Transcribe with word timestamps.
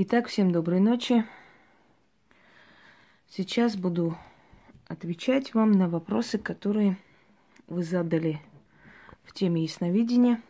Итак, 0.00 0.28
всем 0.28 0.52
доброй 0.52 0.78
ночи. 0.78 1.24
Сейчас 3.26 3.74
буду 3.74 4.16
отвечать 4.86 5.54
вам 5.54 5.72
на 5.72 5.88
вопросы, 5.88 6.38
которые 6.38 6.96
вы 7.66 7.82
задали 7.82 8.40
в 9.24 9.32
теме 9.32 9.64
ясновидения. 9.64 10.40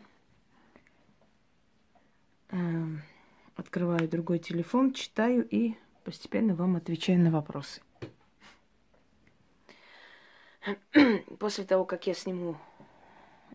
Эм, 2.51 3.01
открываю 3.57 4.07
другой 4.07 4.39
телефон, 4.39 4.93
читаю 4.93 5.49
и 5.49 5.77
постепенно 6.05 6.55
вам 6.55 6.77
отвечаю 6.77 7.19
на 7.19 7.31
вопросы. 7.31 7.81
После 11.39 11.65
того, 11.65 11.87
как 11.87 12.07
я 12.07 12.13
сниму 12.13 12.59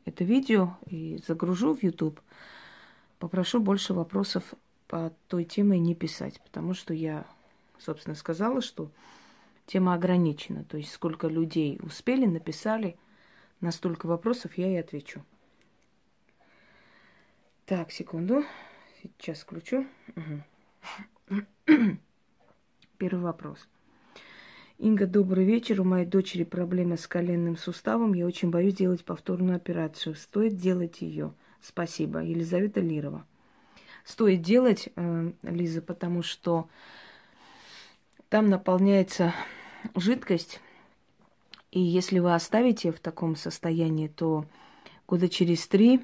это 0.05 0.23
видео 0.23 0.75
и 0.87 1.21
загружу 1.23 1.75
в 1.75 1.83
YouTube, 1.83 2.19
попрошу 3.19 3.59
больше 3.59 3.93
вопросов 3.93 4.55
по 4.87 5.13
той 5.27 5.45
теме 5.45 5.79
не 5.79 5.95
писать, 5.95 6.41
потому 6.41 6.73
что 6.73 6.93
я, 6.93 7.25
собственно, 7.77 8.15
сказала, 8.15 8.61
что 8.61 8.91
тема 9.65 9.93
ограничена. 9.93 10.63
То 10.63 10.77
есть 10.77 10.91
сколько 10.91 11.27
людей 11.27 11.79
успели, 11.81 12.25
написали, 12.25 12.97
на 13.61 13.71
столько 13.71 14.07
вопросов 14.07 14.57
я 14.57 14.71
и 14.71 14.75
отвечу. 14.75 15.23
Так, 17.65 17.91
секунду. 17.91 18.43
Сейчас 19.01 19.39
включу. 19.39 19.85
Угу. 21.29 21.41
Первый 22.97 23.21
вопрос. 23.21 23.67
Инга, 24.77 25.07
добрый 25.07 25.45
вечер. 25.45 25.79
У 25.79 25.85
моей 25.85 26.05
дочери 26.05 26.43
проблемы 26.43 26.97
с 26.97 27.07
коленным 27.07 27.55
суставом. 27.55 28.13
Я 28.13 28.25
очень 28.25 28.49
боюсь 28.49 28.75
делать 28.75 29.05
повторную 29.05 29.55
операцию. 29.55 30.15
Стоит 30.15 30.57
делать 30.57 31.01
ее. 31.01 31.33
Спасибо. 31.61 32.19
Елизавета 32.19 32.81
Лирова. 32.81 33.25
Стоит 34.03 34.41
делать, 34.41 34.89
э, 34.95 35.31
Лиза, 35.43 35.81
потому 35.81 36.23
что 36.23 36.67
там 38.29 38.49
наполняется 38.49 39.33
жидкость. 39.95 40.59
И 41.71 41.79
если 41.79 42.19
вы 42.19 42.33
оставите 42.33 42.91
в 42.91 42.99
таком 42.99 43.35
состоянии, 43.35 44.07
то 44.07 44.45
года 45.07 45.29
через 45.29 45.67
три 45.67 46.01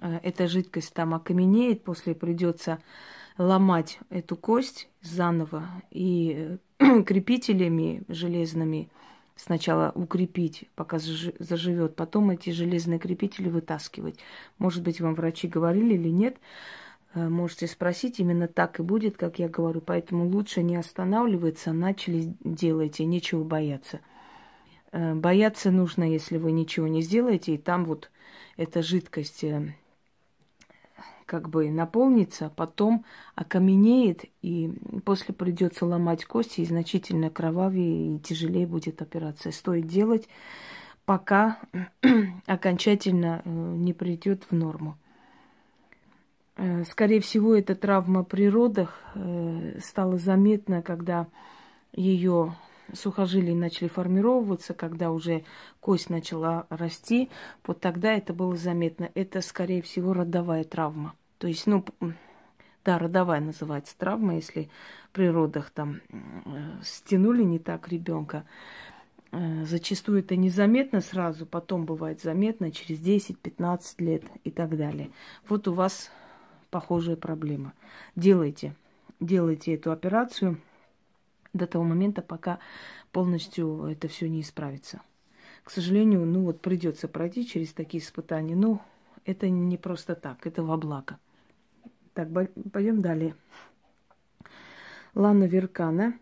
э, 0.00 0.20
эта 0.22 0.48
жидкость 0.48 0.92
там 0.92 1.14
окаменеет, 1.14 1.84
после 1.84 2.14
придется 2.14 2.78
ломать 3.38 3.98
эту 4.10 4.36
кость 4.36 4.88
заново 5.02 5.68
и 5.90 6.58
э, 6.78 7.02
крепителями 7.04 8.02
железными 8.08 8.88
сначала 9.36 9.92
укрепить, 9.94 10.64
пока 10.74 10.98
заживет, 10.98 11.94
потом 11.94 12.30
эти 12.30 12.50
железные 12.50 12.98
крепители 12.98 13.48
вытаскивать. 13.48 14.18
Может 14.58 14.82
быть, 14.82 15.00
вам 15.00 15.14
врачи 15.14 15.46
говорили 15.46 15.94
или 15.94 16.08
нет, 16.08 16.38
можете 17.16 17.66
спросить, 17.66 18.20
именно 18.20 18.48
так 18.48 18.80
и 18.80 18.82
будет, 18.82 19.16
как 19.16 19.38
я 19.38 19.48
говорю. 19.48 19.80
Поэтому 19.80 20.28
лучше 20.28 20.62
не 20.62 20.76
останавливаться, 20.76 21.72
начали 21.72 22.34
делайте, 22.44 23.04
нечего 23.04 23.44
бояться. 23.44 24.00
Э, 24.92 25.14
бояться 25.14 25.70
нужно, 25.70 26.04
если 26.04 26.36
вы 26.38 26.52
ничего 26.52 26.86
не 26.86 27.02
сделаете, 27.02 27.54
и 27.54 27.58
там 27.58 27.84
вот 27.84 28.10
эта 28.56 28.82
жидкость 28.82 29.44
как 31.26 31.48
бы 31.48 31.70
наполнится, 31.70 32.50
потом 32.54 33.04
окаменеет, 33.34 34.24
и 34.42 34.70
после 35.04 35.34
придется 35.34 35.84
ломать 35.84 36.24
кости, 36.24 36.60
и 36.60 36.64
значительно 36.64 37.30
кровавее 37.30 38.16
и 38.16 38.18
тяжелее 38.20 38.66
будет 38.66 39.02
операция. 39.02 39.52
Стоит 39.52 39.86
делать, 39.86 40.28
пока 41.04 41.58
окончательно 42.46 43.42
э, 43.44 43.50
не 43.50 43.92
придет 43.92 44.44
в 44.48 44.54
норму. 44.54 44.96
Э, 46.56 46.84
скорее 46.84 47.20
всего, 47.20 47.54
эта 47.54 47.74
травма 47.74 48.24
при 48.24 48.48
родах 48.48 48.98
э, 49.14 49.78
стала 49.82 50.16
заметна, 50.16 50.82
когда 50.82 51.26
ее 51.92 52.54
сухожилия 52.92 53.54
начали 53.54 53.88
формироваться, 53.88 54.72
когда 54.72 55.10
уже 55.10 55.44
кость 55.80 56.08
начала 56.08 56.66
расти, 56.70 57.30
вот 57.66 57.80
тогда 57.80 58.12
это 58.12 58.32
было 58.32 58.56
заметно. 58.56 59.10
Это, 59.14 59.40
скорее 59.40 59.82
всего, 59.82 60.12
родовая 60.12 60.64
травма. 60.64 61.14
То 61.38 61.48
есть, 61.48 61.66
ну, 61.66 61.84
да, 62.84 62.98
родовая 62.98 63.40
называется 63.40 63.96
травма, 63.98 64.36
если 64.36 64.70
при 65.12 65.28
родах 65.28 65.70
там 65.70 66.00
стянули 66.82 67.42
не 67.42 67.58
так 67.58 67.88
ребенка. 67.88 68.44
Э, 69.32 69.64
зачастую 69.64 70.20
это 70.20 70.36
незаметно 70.36 71.00
сразу, 71.02 71.44
потом 71.44 71.84
бывает 71.84 72.22
заметно 72.22 72.70
через 72.70 73.00
10-15 73.00 73.82
лет 73.98 74.22
и 74.44 74.50
так 74.50 74.76
далее. 74.76 75.10
Вот 75.48 75.68
у 75.68 75.72
вас 75.72 76.10
похожая 76.70 77.16
проблема. 77.16 77.72
Делайте, 78.14 78.74
делайте 79.20 79.74
эту 79.74 79.92
операцию– 79.92 80.60
до 81.56 81.66
того 81.66 81.84
момента, 81.84 82.22
пока 82.22 82.58
полностью 83.12 83.84
это 83.84 84.08
все 84.08 84.28
не 84.28 84.42
исправится. 84.42 85.02
К 85.64 85.70
сожалению, 85.70 86.24
ну 86.24 86.44
вот 86.44 86.60
придется 86.60 87.08
пройти 87.08 87.46
через 87.46 87.72
такие 87.72 88.02
испытания. 88.02 88.54
Ну, 88.54 88.80
это 89.24 89.48
не 89.48 89.76
просто 89.76 90.14
так, 90.14 90.46
это 90.46 90.62
во 90.62 90.76
благо. 90.76 91.18
Так, 92.14 92.28
пойдем 92.72 93.02
далее. 93.02 93.34
Лана 95.14 95.44
Веркана. 95.44 96.14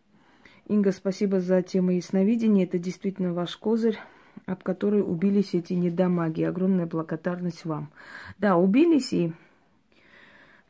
Инга, 0.66 0.92
спасибо 0.92 1.40
за 1.40 1.60
тему 1.62 1.90
ясновидения. 1.90 2.64
Это 2.64 2.78
действительно 2.78 3.34
ваш 3.34 3.56
козырь, 3.56 3.98
об 4.46 4.62
который 4.62 5.02
убились 5.02 5.52
эти 5.52 5.74
недомаги. 5.74 6.42
Огромная 6.42 6.86
благодарность 6.86 7.66
вам. 7.66 7.92
Да, 8.38 8.56
убились 8.56 9.12
и 9.12 9.32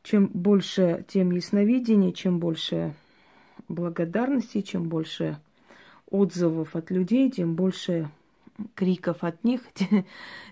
чем 0.05 0.27
больше 0.29 1.05
тем 1.09 1.33
ясновидения, 1.33 2.13
чем 2.13 2.39
больше 2.39 2.95
благодарности, 3.69 4.61
чем 4.61 4.89
больше 4.89 5.41
отзывов 6.11 6.77
от 6.77 6.91
людей, 6.91 7.31
тем 7.31 7.57
больше 7.57 8.11
криков 8.75 9.25
от 9.25 9.43
них, 9.43 9.63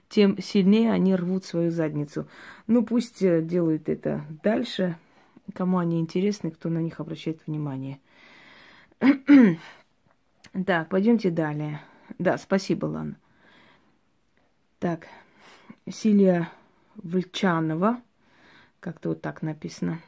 тем 0.09 0.41
сильнее 0.41 0.91
они 0.91 1.15
рвут 1.15 1.45
свою 1.45 1.71
задницу. 1.71 2.27
Ну, 2.67 2.83
пусть 2.83 3.23
э, 3.23 3.43
делают 3.43 3.89
это 3.89 4.25
дальше. 4.43 4.97
Кому 5.55 5.79
они 5.79 6.01
интересны, 6.01 6.51
кто 6.51 6.71
на 6.71 6.79
них 6.79 6.99
обращает 6.99 7.41
внимание. 7.47 8.01
Так, 10.67 10.91
пойдемте 10.91 11.31
далее. 11.31 11.81
Да, 12.19 12.37
спасибо, 12.37 12.85
Лана. 12.85 13.17
Так, 14.79 15.07
Силия 15.89 16.51
Вольчанова, 16.97 18.03
как-то 18.83 19.11
вот 19.11 19.23
так 19.23 19.43
написано 19.43 20.01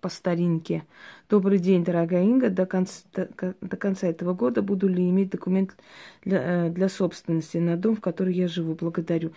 по 0.00 0.08
старинке. 0.08 0.84
Добрый 1.28 1.58
день, 1.58 1.84
дорогая 1.84 2.24
Инга. 2.24 2.48
До 2.48 2.64
конца, 2.66 3.04
до, 3.14 3.54
до 3.60 3.76
конца 3.76 4.08
этого 4.08 4.32
года 4.32 4.62
буду 4.62 4.88
ли 4.88 5.08
иметь 5.10 5.30
документ 5.30 5.76
для, 6.24 6.66
э, 6.66 6.70
для 6.70 6.88
собственности 6.88 7.58
на 7.58 7.76
дом, 7.76 7.94
в 7.94 8.00
который 8.00 8.34
я 8.34 8.48
живу? 8.48 8.74
Благодарю. 8.74 9.32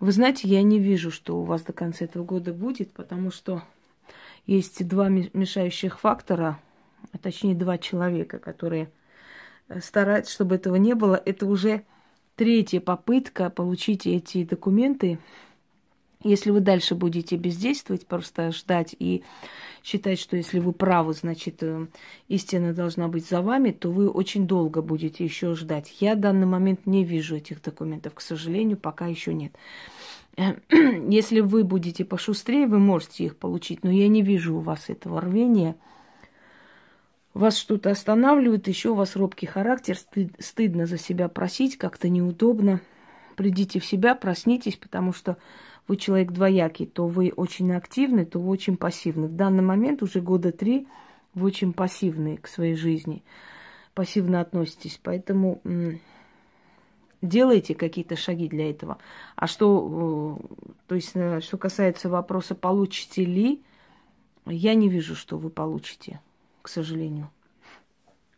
Вы 0.00 0.12
знаете, 0.12 0.48
я 0.48 0.62
не 0.62 0.80
вижу, 0.80 1.10
что 1.12 1.40
у 1.40 1.44
вас 1.44 1.62
до 1.62 1.72
конца 1.72 2.04
этого 2.04 2.24
года 2.24 2.52
будет, 2.52 2.92
потому 2.92 3.30
что 3.30 3.62
есть 4.46 4.86
два 4.86 5.08
мешающих 5.08 6.00
фактора, 6.00 6.58
а 7.12 7.18
точнее 7.18 7.54
два 7.54 7.78
человека, 7.78 8.40
которые 8.40 8.90
э, 9.68 9.80
стараются, 9.80 10.32
чтобы 10.32 10.56
этого 10.56 10.74
не 10.74 10.94
было. 10.94 11.22
Это 11.24 11.46
уже 11.46 11.84
третья 12.34 12.80
попытка 12.80 13.48
получить 13.48 14.08
эти 14.08 14.42
документы 14.42 15.20
если 16.22 16.50
вы 16.50 16.60
дальше 16.60 16.94
будете 16.94 17.36
бездействовать, 17.36 18.06
просто 18.06 18.52
ждать 18.52 18.94
и 18.98 19.22
считать, 19.82 20.18
что 20.18 20.36
если 20.36 20.58
вы 20.58 20.72
правы, 20.72 21.14
значит, 21.14 21.62
э, 21.62 21.86
истина 22.28 22.74
должна 22.74 23.08
быть 23.08 23.26
за 23.26 23.40
вами, 23.40 23.70
то 23.70 23.90
вы 23.90 24.08
очень 24.08 24.46
долго 24.46 24.82
будете 24.82 25.24
еще 25.24 25.54
ждать. 25.54 25.96
Я 26.00 26.14
в 26.14 26.20
данный 26.20 26.46
момент 26.46 26.86
не 26.86 27.04
вижу 27.04 27.36
этих 27.36 27.62
документов, 27.62 28.14
к 28.14 28.20
сожалению, 28.20 28.76
пока 28.76 29.06
еще 29.06 29.32
нет. 29.32 29.54
Если 31.08 31.40
вы 31.40 31.64
будете 31.64 32.04
пошустрее, 32.04 32.66
вы 32.66 32.78
можете 32.78 33.24
их 33.24 33.36
получить, 33.36 33.82
но 33.82 33.90
я 33.90 34.08
не 34.08 34.22
вижу 34.22 34.56
у 34.56 34.60
вас 34.60 34.88
этого 34.88 35.20
рвения. 35.20 35.76
Вас 37.32 37.56
что-то 37.56 37.90
останавливает, 37.90 38.68
еще 38.68 38.90
у 38.90 38.94
вас 38.94 39.16
робкий 39.16 39.46
характер, 39.46 39.96
стыд, 39.96 40.34
стыдно 40.38 40.86
за 40.86 40.98
себя 40.98 41.28
просить, 41.28 41.78
как-то 41.78 42.08
неудобно. 42.08 42.80
Придите 43.36 43.78
в 43.80 43.86
себя, 43.86 44.14
проснитесь, 44.14 44.76
потому 44.76 45.12
что 45.12 45.38
вы 45.90 45.96
человек 45.96 46.30
двоякий, 46.30 46.86
то 46.86 47.08
вы 47.08 47.32
очень 47.34 47.72
активны, 47.72 48.24
то 48.24 48.38
вы 48.38 48.50
очень 48.50 48.76
пассивны. 48.76 49.26
В 49.26 49.34
данный 49.34 49.64
момент 49.64 50.04
уже 50.04 50.20
года 50.20 50.52
три 50.52 50.86
вы 51.34 51.48
очень 51.48 51.72
пассивны 51.72 52.36
к 52.36 52.46
своей 52.46 52.76
жизни, 52.76 53.24
пассивно 53.92 54.40
относитесь. 54.40 55.00
Поэтому 55.02 55.60
делайте 57.20 57.74
какие-то 57.74 58.14
шаги 58.14 58.46
для 58.46 58.70
этого. 58.70 58.98
А 59.34 59.48
что, 59.48 60.38
э, 60.40 60.74
то 60.86 60.94
есть, 60.94 61.10
э, 61.14 61.40
что 61.40 61.58
касается 61.58 62.08
вопроса, 62.08 62.54
получите 62.54 63.24
ли, 63.24 63.60
я 64.46 64.74
не 64.74 64.88
вижу, 64.88 65.16
что 65.16 65.38
вы 65.38 65.50
получите, 65.50 66.20
к 66.62 66.68
сожалению. 66.68 67.32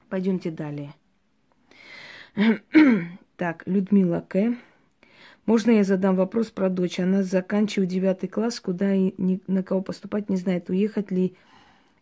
Пойдемте 0.09 0.51
далее. 0.51 0.95
Так, 3.37 3.67
Людмила 3.67 4.25
К. 4.27 4.57
Можно 5.47 5.73
я 5.73 5.85
задам 5.85 6.15
вопрос 6.15 6.51
про 6.51 6.69
дочь? 6.69 7.01
Она 7.01 7.23
заканчивает 7.23 7.91
девятый 7.91 8.29
класс, 8.29 8.61
куда 8.61 8.95
и 8.95 9.13
ни, 9.19 9.41
на 9.49 9.63
кого 9.63 9.83
поступать 9.83 10.29
не 10.29 10.37
знает. 10.37 10.71
Уехать 10.71 11.11
ли 11.11 11.35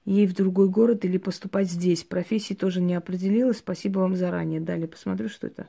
ей 0.04 0.26
в 0.26 0.34
другой 0.34 0.68
город 0.68 1.04
или 1.04 1.16
поступать 1.16 1.70
здесь. 1.70 2.04
Профессии 2.04 2.54
тоже 2.54 2.80
не 2.82 2.94
определилась. 2.94 3.58
Спасибо 3.58 4.00
вам 4.00 4.14
заранее. 4.14 4.60
Далее 4.60 4.88
посмотрю, 4.88 5.28
что 5.28 5.46
это. 5.46 5.68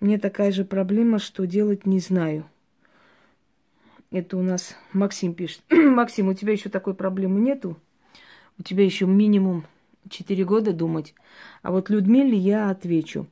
Мне 0.00 0.18
такая 0.18 0.52
же 0.52 0.64
проблема, 0.64 1.18
что 1.18 1.46
делать 1.46 1.86
не 1.86 1.98
знаю. 1.98 2.44
Это 4.10 4.36
у 4.36 4.42
нас 4.42 4.76
Максим 4.92 5.32
пишет. 5.32 5.62
Максим, 5.70 6.28
у 6.28 6.34
тебя 6.34 6.52
еще 6.52 6.68
такой 6.68 6.92
проблемы 6.92 7.40
нету? 7.40 7.78
У 8.58 8.62
тебя 8.62 8.84
еще 8.84 9.06
минимум 9.06 9.64
4 10.10 10.44
года 10.44 10.72
думать. 10.72 11.14
А 11.62 11.70
вот 11.70 11.88
Людмиле 11.88 12.36
я 12.36 12.68
отвечу. 12.68 13.26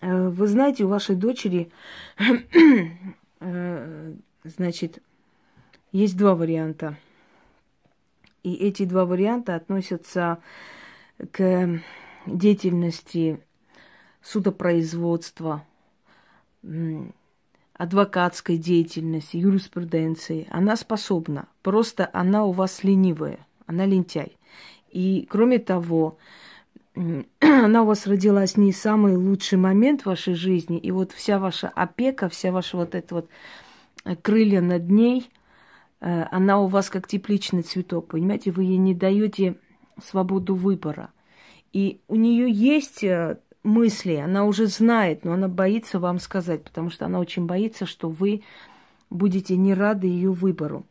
Э, 0.00 0.28
вы 0.28 0.46
знаете, 0.46 0.84
у 0.84 0.88
вашей 0.88 1.16
дочери, 1.16 1.70
э, 3.40 4.14
значит, 4.44 5.02
есть 5.92 6.16
два 6.16 6.34
варианта. 6.34 6.96
И 8.42 8.54
эти 8.54 8.84
два 8.84 9.04
варианта 9.06 9.54
относятся 9.56 10.38
к 11.32 11.80
деятельности 12.26 13.40
судопроизводства, 14.22 15.64
адвокатской 17.74 18.56
деятельности, 18.56 19.36
юриспруденции. 19.36 20.46
Она 20.50 20.76
способна. 20.76 21.48
Просто 21.62 22.08
она 22.12 22.44
у 22.44 22.52
вас 22.52 22.84
ленивая. 22.84 23.38
Она 23.66 23.86
лентяй. 23.86 24.36
И 24.90 25.26
кроме 25.28 25.58
того, 25.58 26.18
она 27.40 27.82
у 27.82 27.86
вас 27.86 28.06
родилась 28.06 28.56
не 28.56 28.72
самый 28.72 29.16
лучший 29.16 29.58
момент 29.58 30.02
в 30.02 30.06
вашей 30.06 30.34
жизни, 30.34 30.78
и 30.78 30.90
вот 30.90 31.12
вся 31.12 31.38
ваша 31.38 31.68
опека, 31.68 32.28
вся 32.28 32.50
ваша 32.52 32.76
вот 32.76 32.94
эта 32.94 33.14
вот 33.16 33.28
э, 34.04 34.16
крылья 34.16 34.62
над 34.62 34.90
ней, 34.90 35.30
э, 36.00 36.24
она 36.30 36.58
у 36.60 36.68
вас 36.68 36.88
как 36.88 37.06
тепличный 37.06 37.62
цветок, 37.62 38.08
понимаете, 38.08 38.50
вы 38.50 38.64
ей 38.64 38.78
не 38.78 38.94
даете 38.94 39.56
свободу 40.02 40.54
выбора. 40.54 41.10
И 41.72 42.00
у 42.08 42.14
нее 42.14 42.50
есть 42.50 43.04
э, 43.04 43.38
мысли, 43.62 44.14
она 44.14 44.44
уже 44.44 44.66
знает, 44.66 45.24
но 45.24 45.34
она 45.34 45.48
боится 45.48 45.98
вам 45.98 46.18
сказать, 46.18 46.64
потому 46.64 46.88
что 46.88 47.04
она 47.04 47.20
очень 47.20 47.44
боится, 47.44 47.84
что 47.84 48.08
вы 48.08 48.42
будете 49.10 49.56
не 49.56 49.74
рады 49.74 50.06
ее 50.06 50.32
выбору. 50.32 50.86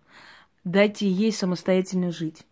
Дайте 0.63 1.09
ей 1.09 1.31
самостоятельно 1.31 2.11
жить. 2.11 2.45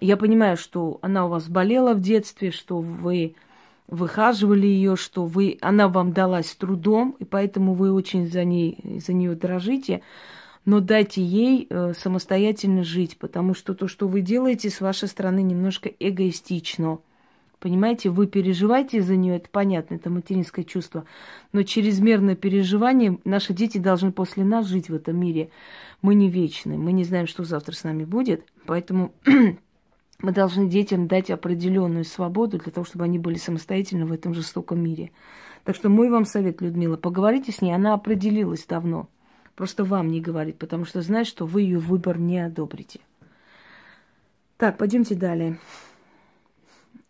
Я 0.00 0.16
понимаю, 0.16 0.56
что 0.56 0.98
она 1.02 1.26
у 1.26 1.28
вас 1.28 1.48
болела 1.48 1.94
в 1.94 2.00
детстве, 2.00 2.50
что 2.50 2.80
вы 2.80 3.34
выхаживали 3.88 4.66
ее, 4.66 4.96
что 4.96 5.24
вы, 5.24 5.58
она 5.60 5.88
вам 5.88 6.12
далась 6.12 6.50
с 6.50 6.56
трудом, 6.56 7.16
и 7.18 7.24
поэтому 7.24 7.74
вы 7.74 7.92
очень 7.92 8.28
за, 8.28 8.44
ней, 8.44 8.78
за 9.04 9.12
нее 9.12 9.34
дрожите. 9.34 10.02
Но 10.64 10.80
дайте 10.80 11.22
ей 11.22 11.66
э, 11.70 11.92
самостоятельно 11.96 12.82
жить, 12.82 13.16
потому 13.18 13.54
что 13.54 13.74
то, 13.74 13.86
что 13.86 14.08
вы 14.08 14.20
делаете 14.20 14.68
с 14.68 14.80
вашей 14.80 15.08
стороны, 15.08 15.40
немножко 15.42 15.88
эгоистично. 16.00 16.98
Понимаете, 17.60 18.10
вы 18.10 18.26
переживаете 18.26 19.00
за 19.00 19.16
нее, 19.16 19.36
это 19.36 19.48
понятно, 19.50 19.94
это 19.94 20.10
материнское 20.10 20.64
чувство. 20.64 21.06
Но 21.52 21.62
чрезмерное 21.62 22.34
переживание, 22.34 23.18
наши 23.24 23.54
дети 23.54 23.78
должны 23.78 24.12
после 24.12 24.44
нас 24.44 24.66
жить 24.66 24.90
в 24.90 24.94
этом 24.94 25.18
мире. 25.18 25.50
Мы 26.02 26.14
не 26.16 26.28
вечны, 26.28 26.76
мы 26.76 26.92
не 26.92 27.04
знаем, 27.04 27.26
что 27.26 27.44
завтра 27.44 27.74
с 27.74 27.84
нами 27.84 28.04
будет, 28.04 28.44
поэтому 28.66 29.12
мы 30.20 30.32
должны 30.32 30.68
детям 30.68 31.08
дать 31.08 31.30
определенную 31.30 32.04
свободу 32.04 32.58
для 32.58 32.72
того, 32.72 32.84
чтобы 32.84 33.04
они 33.04 33.18
были 33.18 33.36
самостоятельны 33.36 34.06
в 34.06 34.12
этом 34.12 34.34
жестоком 34.34 34.80
мире. 34.80 35.10
Так 35.64 35.76
что 35.76 35.88
мой 35.88 36.08
вам 36.08 36.24
совет, 36.24 36.60
Людмила, 36.60 36.96
поговорите 36.96 37.52
с 37.52 37.60
ней, 37.60 37.72
она 37.72 37.94
определилась 37.94 38.64
давно. 38.66 39.08
Просто 39.54 39.84
вам 39.84 40.08
не 40.08 40.20
говорит, 40.20 40.58
потому 40.58 40.84
что 40.84 41.02
знает, 41.02 41.26
что 41.26 41.46
вы 41.46 41.62
ее 41.62 41.78
выбор 41.78 42.18
не 42.18 42.38
одобрите. 42.38 43.00
Так, 44.58 44.78
пойдемте 44.78 45.14
далее. 45.14 45.58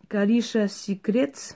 Кариша 0.07 0.67
Секретс. 0.67 1.55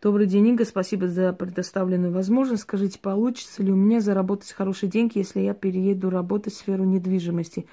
Добрый 0.00 0.26
день, 0.26 0.46
Инга. 0.48 0.64
Спасибо 0.64 1.08
за 1.08 1.32
предоставленную 1.32 2.12
возможность. 2.12 2.62
Скажите, 2.62 3.00
получится 3.00 3.62
ли 3.62 3.72
у 3.72 3.76
меня 3.76 4.00
заработать 4.00 4.52
хорошие 4.52 4.88
деньги, 4.88 5.18
если 5.18 5.40
я 5.40 5.54
перееду 5.54 6.10
работать 6.10 6.52
в 6.54 6.56
сферу 6.56 6.84
недвижимости? 6.84 7.66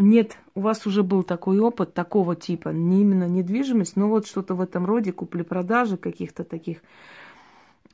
Нет, 0.00 0.38
у 0.54 0.60
вас 0.60 0.86
уже 0.86 1.02
был 1.02 1.24
такой 1.24 1.58
опыт 1.58 1.92
такого 1.92 2.36
типа, 2.36 2.68
не 2.68 3.00
именно 3.00 3.26
недвижимость, 3.26 3.96
но 3.96 4.08
вот 4.08 4.28
что-то 4.28 4.54
в 4.54 4.60
этом 4.60 4.86
роде, 4.86 5.12
купли-продажи 5.12 5.96
каких-то 5.96 6.44
таких 6.44 6.78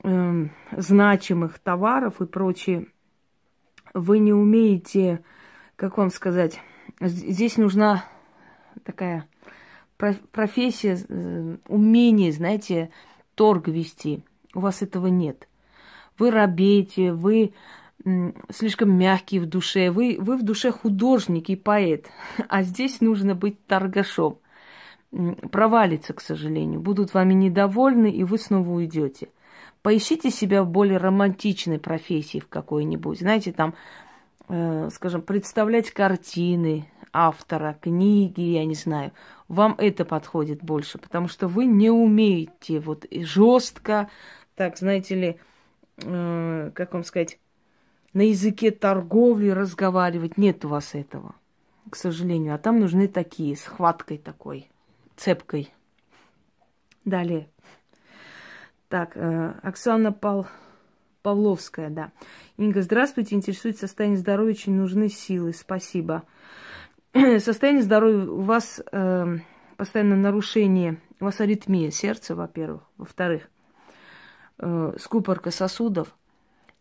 э, 0.03 0.49
значимых 0.77 1.59
товаров 1.59 2.21
и 2.21 2.27
прочее. 2.27 2.89
Вы 3.95 4.19
не 4.19 4.35
умеете, 4.35 5.25
как 5.77 5.97
вам 5.97 6.11
сказать, 6.11 6.61
здесь 7.01 7.57
нужна 7.57 8.05
такая 8.85 9.27
профессия, 9.97 10.99
э, 11.09 11.57
умение, 11.69 12.33
знаете, 12.33 12.91
торг 13.35 13.67
вести. 13.69 14.23
У 14.55 14.61
вас 14.61 14.83
этого 14.83 15.07
нет. 15.07 15.49
Вы 16.19 16.31
робеете, 16.31 17.15
вы 17.15 17.55
слишком 18.51 18.97
мягкий 18.97 19.39
в 19.39 19.47
душе. 19.47 19.91
Вы, 19.91 20.17
вы 20.19 20.37
в 20.37 20.43
душе 20.43 20.71
художник 20.71 21.51
и 21.51 21.57
поэт, 21.57 22.09
а 22.49 22.63
здесь 22.63 23.01
нужно 23.01 23.35
быть 23.35 23.67
торгашом. 23.67 24.39
Провалится, 25.51 26.13
к 26.13 26.21
сожалению. 26.21 26.81
Будут 26.81 27.15
вами 27.15 27.35
недовольны, 27.35 28.11
и 28.11 28.25
вы 28.25 28.37
снова 28.37 28.69
уйдете. 28.69 29.29
Поищите 29.83 30.31
себя 30.31 30.65
в 30.65 30.69
более 30.69 30.99
романтичной 30.99 31.79
профессии 31.79 32.41
в 32.41 32.49
какой-нибудь. 32.49 33.21
Знаете, 33.21 33.53
там, 33.53 33.75
э, 34.49 34.89
скажем, 34.91 35.23
представлять 35.23 35.91
картины 35.93 36.89
автора, 37.13 37.79
книги, 37.81 38.41
я 38.41 38.65
не 38.65 38.75
знаю. 38.75 39.13
Вам 39.47 39.77
это 39.79 40.05
подходит 40.05 40.65
больше, 40.65 40.99
потому 40.99 41.29
что 41.29 41.47
вы 41.47 41.67
не 41.67 41.91
умеете 41.91 42.81
вот 42.81 43.07
жестко, 43.13 44.11
так, 44.57 44.77
знаете 44.79 45.15
ли, 45.15 45.39
э, 45.99 46.71
как 46.75 46.93
вам 46.93 47.05
сказать, 47.05 47.39
на 48.15 48.23
языке 48.23 48.71
торговли 48.71 49.51
разговаривать. 49.51 50.39
Нет 50.39 50.65
у 50.65 50.69
вас 50.69 50.95
этого, 50.95 51.35
к 51.91 51.97
сожалению. 51.97 52.55
А 52.55 52.59
там 52.59 52.81
нужны 52.81 53.09
такие, 53.09 53.57
с 53.57 53.65
хваткой 53.65 54.19
такой, 54.19 54.71
цепкой. 55.17 55.75
Далее. 57.05 57.51
Так, 58.89 59.17
э, 59.17 59.55
Оксана 59.63 60.13
Пал... 60.13 60.47
Павловская, 61.23 61.91
да. 61.91 62.13
Инга, 62.57 62.83
здравствуйте. 62.83 63.35
Интересует 63.35 63.79
состояние 63.79 64.19
здоровья, 64.19 64.53
очень 64.53 64.75
нужны 64.75 65.09
силы. 65.09 65.53
Спасибо. 65.53 66.23
Состояние 67.39 67.83
здоровья 67.83 68.31
у 68.31 68.41
вас 68.41 68.81
э, 68.93 69.39
постоянно 69.77 70.17
нарушение, 70.17 71.01
у 71.21 71.25
вас 71.25 71.41
аритмия 71.41 71.91
сердца, 71.91 72.35
во-первых. 72.37 72.83
Во-вторых, 72.97 73.49
э, 74.59 74.95
скупорка 74.99 75.51
сосудов– 75.51 76.15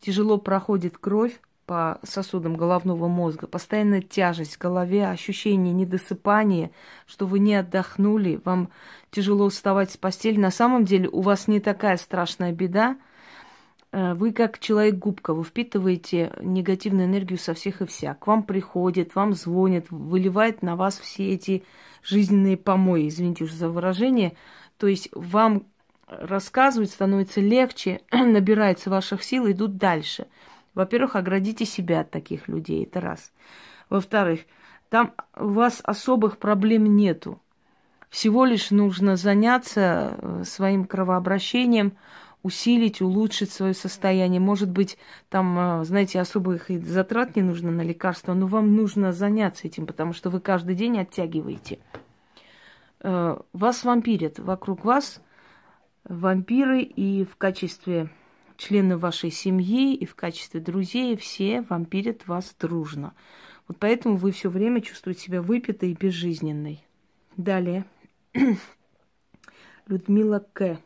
тяжело 0.03 0.37
проходит 0.37 0.97
кровь 0.97 1.39
по 1.65 1.99
сосудам 2.03 2.57
головного 2.57 3.07
мозга, 3.07 3.47
постоянная 3.47 4.01
тяжесть 4.01 4.55
в 4.55 4.59
голове, 4.59 5.07
ощущение 5.07 5.73
недосыпания, 5.73 6.71
что 7.05 7.25
вы 7.25 7.39
не 7.39 7.55
отдохнули, 7.55 8.41
вам 8.43 8.69
тяжело 9.11 9.47
вставать 9.47 9.91
с 9.91 9.97
постели. 9.97 10.37
На 10.37 10.51
самом 10.51 10.83
деле 10.83 11.07
у 11.09 11.21
вас 11.21 11.47
не 11.47 11.61
такая 11.61 11.95
страшная 11.95 12.51
беда. 12.51 12.97
Э, 13.93 14.13
вы 14.13 14.33
как 14.33 14.59
человек-губка, 14.59 15.33
вы 15.33 15.45
впитываете 15.45 16.33
негативную 16.41 17.07
энергию 17.07 17.39
со 17.39 17.53
всех 17.53 17.81
и 17.81 17.85
вся. 17.85 18.13
К 18.13 18.27
вам 18.27 18.43
приходит, 18.43 19.15
вам 19.15 19.33
звонят, 19.33 19.85
выливает 19.89 20.63
на 20.63 20.75
вас 20.75 20.99
все 20.99 21.29
эти 21.29 21.63
жизненные 22.03 22.57
помои, 22.57 23.07
извините 23.07 23.45
уже 23.45 23.55
за 23.55 23.69
выражение. 23.69 24.35
То 24.77 24.87
есть 24.87 25.07
вам 25.13 25.63
рассказывать 26.07 26.91
становится 26.91 27.41
легче, 27.41 28.01
набирается 28.11 28.89
ваших 28.89 29.23
сил, 29.23 29.49
идут 29.49 29.77
дальше. 29.77 30.27
Во-первых, 30.73 31.15
оградите 31.15 31.65
себя 31.65 32.01
от 32.01 32.11
таких 32.11 32.47
людей, 32.47 32.83
это 32.83 32.99
раз. 32.99 33.31
Во-вторых, 33.89 34.41
там 34.89 35.13
у 35.35 35.49
вас 35.49 35.81
особых 35.83 36.37
проблем 36.37 36.95
нету. 36.95 37.39
Всего 38.09 38.45
лишь 38.45 38.71
нужно 38.71 39.15
заняться 39.15 40.17
э, 40.17 40.43
своим 40.45 40.85
кровообращением, 40.85 41.93
усилить, 42.43 43.01
улучшить 43.01 43.51
свое 43.51 43.73
состояние. 43.73 44.39
Может 44.39 44.69
быть, 44.69 44.97
там, 45.29 45.81
э, 45.81 45.83
знаете, 45.85 46.19
особых 46.19 46.69
затрат 46.69 47.35
не 47.35 47.41
нужно 47.41 47.71
на 47.71 47.81
лекарства, 47.81 48.33
но 48.33 48.45
вам 48.45 48.75
нужно 48.75 49.13
заняться 49.13 49.67
этим, 49.67 49.87
потому 49.87 50.13
что 50.13 50.29
вы 50.29 50.39
каждый 50.39 50.75
день 50.75 50.99
оттягиваете. 50.99 51.79
Э, 52.99 53.37
вас 53.51 53.83
вампирят 53.83 54.39
вокруг 54.39 54.85
вас– 54.85 55.21
вампиры 56.05 56.81
и 56.81 57.25
в 57.25 57.35
качестве 57.35 58.09
члена 58.57 58.97
вашей 58.97 59.31
семьи, 59.31 59.95
и 59.95 60.05
в 60.05 60.15
качестве 60.15 60.59
друзей 60.59 61.15
все 61.15 61.61
вампирят 61.61 62.27
вас 62.27 62.55
дружно. 62.59 63.13
Вот 63.67 63.77
поэтому 63.79 64.15
вы 64.15 64.31
все 64.31 64.49
время 64.49 64.81
чувствуете 64.81 65.21
себя 65.21 65.41
выпитой 65.41 65.91
и 65.91 65.95
безжизненной. 65.95 66.85
Далее. 67.37 67.85
Людмила 69.87 70.45
К. 70.53 70.79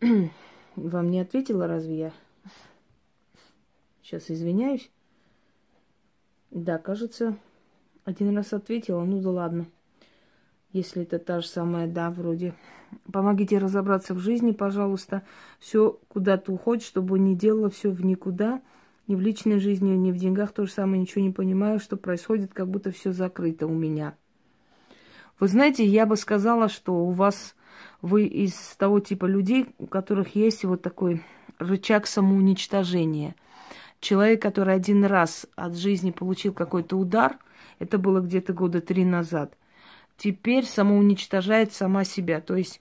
Вам 0.76 1.10
не 1.10 1.20
ответила, 1.20 1.66
разве 1.66 1.98
я? 1.98 2.12
Сейчас 4.02 4.30
извиняюсь. 4.30 4.90
Да, 6.50 6.78
кажется, 6.78 7.36
Один 8.04 8.36
раз 8.36 8.52
ответила, 8.52 9.02
ну 9.02 9.20
да 9.20 9.30
ладно. 9.30 9.66
Если 10.72 11.02
это 11.02 11.18
та 11.18 11.40
же 11.40 11.46
самая, 11.46 11.88
да, 11.88 12.10
вроде. 12.10 12.54
Помогите 13.12 13.58
разобраться 13.58 14.14
в 14.14 14.18
жизни, 14.18 14.52
пожалуйста. 14.52 15.22
Все 15.58 15.98
куда-то 16.08 16.52
уходит, 16.52 16.84
чтобы 16.84 17.18
не 17.18 17.34
делала 17.34 17.70
все 17.70 17.90
в 17.90 18.04
никуда. 18.04 18.62
Ни 19.06 19.14
в 19.14 19.20
личной 19.20 19.58
жизни, 19.58 19.90
ни 19.90 20.12
в 20.12 20.16
деньгах 20.16 20.52
то 20.52 20.64
же 20.64 20.72
самое, 20.72 21.00
ничего 21.00 21.22
не 21.22 21.30
понимаю, 21.30 21.78
что 21.78 21.96
происходит, 21.96 22.54
как 22.54 22.68
будто 22.68 22.90
все 22.90 23.12
закрыто 23.12 23.66
у 23.66 23.74
меня. 23.74 24.14
Вы 25.38 25.48
знаете, 25.48 25.84
я 25.84 26.06
бы 26.06 26.16
сказала, 26.16 26.68
что 26.68 26.94
у 27.04 27.10
вас 27.10 27.54
вы 28.00 28.24
из 28.24 28.54
того 28.78 29.00
типа 29.00 29.26
людей, 29.26 29.66
у 29.78 29.86
которых 29.86 30.36
есть 30.36 30.64
вот 30.64 30.82
такой 30.82 31.22
рычаг 31.58 32.06
самоуничтожения. 32.06 33.34
Человек, 34.00 34.42
который 34.42 34.74
один 34.74 35.04
раз 35.04 35.46
от 35.56 35.76
жизни 35.76 36.10
получил 36.10 36.52
какой-то 36.52 36.96
удар, 36.96 37.38
это 37.78 37.98
было 37.98 38.20
где-то 38.20 38.52
года 38.52 38.80
три 38.80 39.04
назад, 39.04 39.56
теперь 40.16 40.64
самоуничтожает 40.64 41.72
сама 41.72 42.04
себя. 42.04 42.40
То 42.40 42.56
есть 42.56 42.80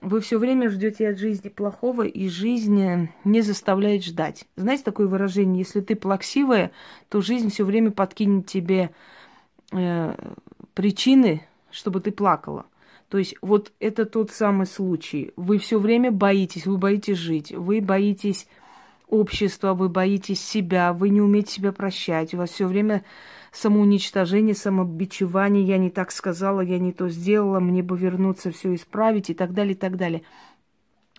вы 0.00 0.20
все 0.20 0.38
время 0.38 0.70
ждете 0.70 1.08
от 1.08 1.18
жизни 1.18 1.48
плохого, 1.48 2.06
и 2.06 2.28
жизнь 2.28 3.08
не 3.24 3.40
заставляет 3.42 4.04
ждать. 4.04 4.46
Знаете 4.56 4.84
такое 4.84 5.06
выражение? 5.06 5.58
Если 5.58 5.80
ты 5.80 5.94
плаксивая, 5.94 6.70
то 7.08 7.20
жизнь 7.20 7.50
все 7.50 7.64
время 7.64 7.90
подкинет 7.90 8.46
тебе 8.46 8.90
э, 9.72 10.14
причины, 10.74 11.46
чтобы 11.70 12.00
ты 12.00 12.12
плакала. 12.12 12.66
То 13.08 13.18
есть 13.18 13.34
вот 13.42 13.72
это 13.80 14.06
тот 14.06 14.30
самый 14.30 14.66
случай. 14.66 15.32
Вы 15.36 15.58
все 15.58 15.78
время 15.78 16.12
боитесь, 16.12 16.66
вы 16.66 16.78
боитесь 16.78 17.18
жить, 17.18 17.52
вы 17.52 17.80
боитесь 17.80 18.46
общества, 19.08 19.74
вы 19.74 19.88
боитесь 19.88 20.40
себя, 20.40 20.92
вы 20.92 21.10
не 21.10 21.20
умеете 21.20 21.54
себя 21.54 21.72
прощать, 21.72 22.32
у 22.32 22.38
вас 22.38 22.50
все 22.50 22.66
время 22.66 23.04
самоуничтожение, 23.52 24.54
самобичевание, 24.54 25.64
я 25.64 25.78
не 25.78 25.90
так 25.90 26.12
сказала, 26.12 26.60
я 26.60 26.78
не 26.78 26.92
то 26.92 27.08
сделала, 27.08 27.60
мне 27.60 27.82
бы 27.82 27.96
вернуться, 27.96 28.50
все 28.50 28.74
исправить 28.74 29.30
и 29.30 29.34
так 29.34 29.52
далее, 29.52 29.74
и 29.74 29.78
так 29.78 29.96
далее. 29.96 30.22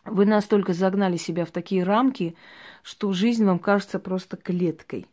Вы 0.05 0.25
настолько 0.25 0.73
загнали 0.73 1.17
себя 1.17 1.45
в 1.45 1.51
такие 1.51 1.83
рамки, 1.83 2.35
что 2.83 3.13
жизнь 3.13 3.45
вам 3.45 3.59
кажется 3.59 3.99
просто 3.99 4.37
клеткой. 4.37 5.05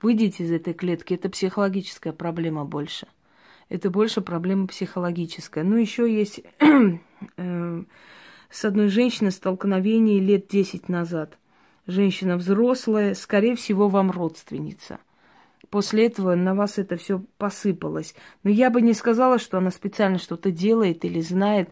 Выйдите 0.00 0.44
из 0.44 0.50
этой 0.50 0.74
клетки, 0.74 1.14
это 1.14 1.30
психологическая 1.30 2.12
проблема 2.12 2.64
больше– 2.64 3.06
это 3.72 3.88
больше 3.88 4.20
проблема 4.20 4.66
психологическая. 4.66 5.64
Ну, 5.64 5.76
еще 5.76 6.12
есть 6.12 6.42
э, 7.38 7.84
с 8.50 8.64
одной 8.66 8.88
женщиной 8.88 9.30
столкновение 9.30 10.20
лет 10.20 10.46
10 10.46 10.90
назад. 10.90 11.38
Женщина 11.86 12.36
взрослая, 12.36 13.14
скорее 13.14 13.56
всего, 13.56 13.88
вам 13.88 14.10
родственница. 14.10 14.98
После 15.72 16.04
этого 16.04 16.34
на 16.34 16.54
вас 16.54 16.76
это 16.76 16.96
все 16.98 17.24
посыпалось. 17.38 18.14
Но 18.42 18.50
я 18.50 18.68
бы 18.68 18.82
не 18.82 18.92
сказала, 18.92 19.38
что 19.38 19.56
она 19.56 19.70
специально 19.70 20.18
что-то 20.18 20.50
делает 20.50 21.02
или 21.06 21.22
знает. 21.22 21.70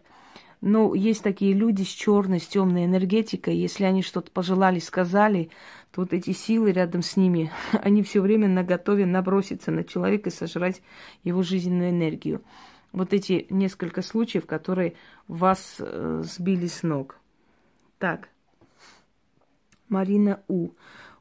Но 0.59 0.95
есть 0.95 1.21
такие 1.21 1.53
люди 1.53 1.83
с 1.83 1.89
черной, 1.89 2.39
с 2.39 2.47
темной 2.47 2.85
энергетикой. 2.85 3.55
Если 3.55 3.83
они 3.83 4.01
что-то 4.01 4.31
пожелали, 4.31 4.79
сказали, 4.79 5.51
то 5.91 6.01
вот 6.01 6.13
эти 6.13 6.31
силы 6.31 6.71
рядом 6.71 7.03
с 7.03 7.15
ними, 7.15 7.51
они 7.73 8.01
все 8.01 8.21
время 8.21 8.47
на 8.47 8.63
готове 8.63 9.05
наброситься 9.05 9.69
на 9.69 9.83
человека 9.83 10.29
и 10.29 10.33
сожрать 10.33 10.81
его 11.23 11.43
жизненную 11.43 11.91
энергию. 11.91 12.41
Вот 12.93 13.13
эти 13.13 13.45
несколько 13.51 14.01
случаев, 14.01 14.47
которые 14.47 14.95
вас 15.27 15.75
э, 15.77 16.23
сбили 16.25 16.65
с 16.65 16.81
ног. 16.81 17.19
Так. 17.99 18.29
Марина 19.89 20.41
У. 20.47 20.71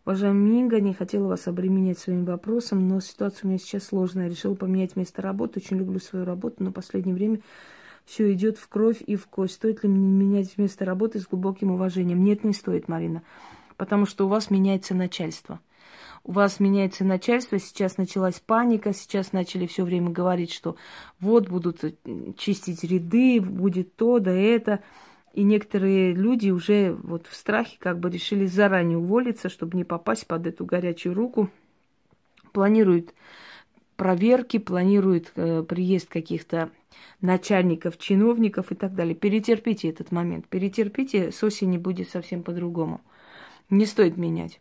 Уважаемый 0.04 0.50
Минга, 0.50 0.80
не 0.80 0.94
хотела 0.94 1.28
вас 1.28 1.46
обременять 1.46 1.98
своим 1.98 2.24
вопросом, 2.24 2.88
но 2.88 3.00
ситуация 3.00 3.46
у 3.46 3.48
меня 3.48 3.58
сейчас 3.58 3.84
сложная. 3.84 4.28
Решила 4.28 4.54
поменять 4.54 4.96
место 4.96 5.22
работы. 5.22 5.60
Очень 5.60 5.78
люблю 5.78 6.00
свою 6.00 6.24
работу, 6.24 6.56
но 6.58 6.70
в 6.70 6.74
последнее 6.74 7.14
время 7.14 7.40
все 8.04 8.32
идет 8.32 8.58
в 8.58 8.66
кровь 8.68 9.02
и 9.06 9.16
в 9.16 9.26
кость. 9.26 9.54
Стоит 9.54 9.82
ли 9.82 9.88
мне 9.88 10.08
менять 10.08 10.56
место 10.58 10.84
работы 10.84 11.20
с 11.20 11.26
глубоким 11.26 11.70
уважением? 11.72 12.24
Нет, 12.24 12.44
не 12.44 12.52
стоит, 12.52 12.88
Марина 12.88 13.22
потому 13.80 14.04
что 14.04 14.26
у 14.26 14.28
вас 14.28 14.50
меняется 14.50 14.94
начальство. 14.94 15.58
У 16.22 16.32
вас 16.32 16.60
меняется 16.60 17.02
начальство, 17.02 17.58
сейчас 17.58 17.96
началась 17.96 18.38
паника, 18.38 18.92
сейчас 18.92 19.32
начали 19.32 19.66
все 19.66 19.84
время 19.84 20.10
говорить, 20.10 20.52
что 20.52 20.76
вот 21.18 21.48
будут 21.48 21.82
э, 21.82 21.94
чистить 22.36 22.84
ряды, 22.84 23.40
будет 23.40 23.96
то 23.96 24.18
да 24.18 24.32
это. 24.32 24.80
И 25.32 25.42
некоторые 25.42 26.12
люди 26.12 26.50
уже 26.50 26.92
вот 27.02 27.26
в 27.26 27.34
страхе 27.34 27.76
как 27.78 28.00
бы 28.00 28.10
решили 28.10 28.46
заранее 28.46 28.98
уволиться, 28.98 29.48
чтобы 29.48 29.76
не 29.76 29.84
попасть 29.84 30.26
под 30.26 30.46
эту 30.46 30.64
горячую 30.64 31.14
руку. 31.14 31.50
Планируют 32.52 33.14
проверки, 33.96 34.58
планируют 34.58 35.32
э, 35.36 35.62
приезд 35.62 36.08
каких-то 36.08 36.70
начальников, 37.20 37.96
чиновников 37.98 38.72
и 38.72 38.74
так 38.74 38.94
далее. 38.94 39.14
Перетерпите 39.14 39.88
этот 39.88 40.10
момент, 40.10 40.48
перетерпите, 40.48 41.30
с 41.30 41.42
осени 41.44 41.78
будет 41.78 42.08
совсем 42.08 42.42
по-другому 42.42 43.00
не 43.70 43.86
стоит 43.86 44.16
менять. 44.16 44.60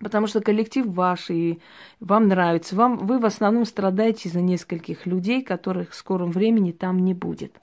Потому 0.00 0.26
что 0.26 0.40
коллектив 0.40 0.86
ваш, 0.86 1.30
и 1.30 1.60
вам 2.00 2.28
нравится. 2.28 2.76
Вам, 2.76 2.98
вы 2.98 3.18
в 3.18 3.24
основном 3.24 3.64
страдаете 3.64 4.28
за 4.28 4.40
нескольких 4.40 5.06
людей, 5.06 5.42
которых 5.42 5.90
в 5.90 5.94
скором 5.94 6.30
времени 6.30 6.72
там 6.72 6.98
не 6.98 7.14
будет. 7.14 7.60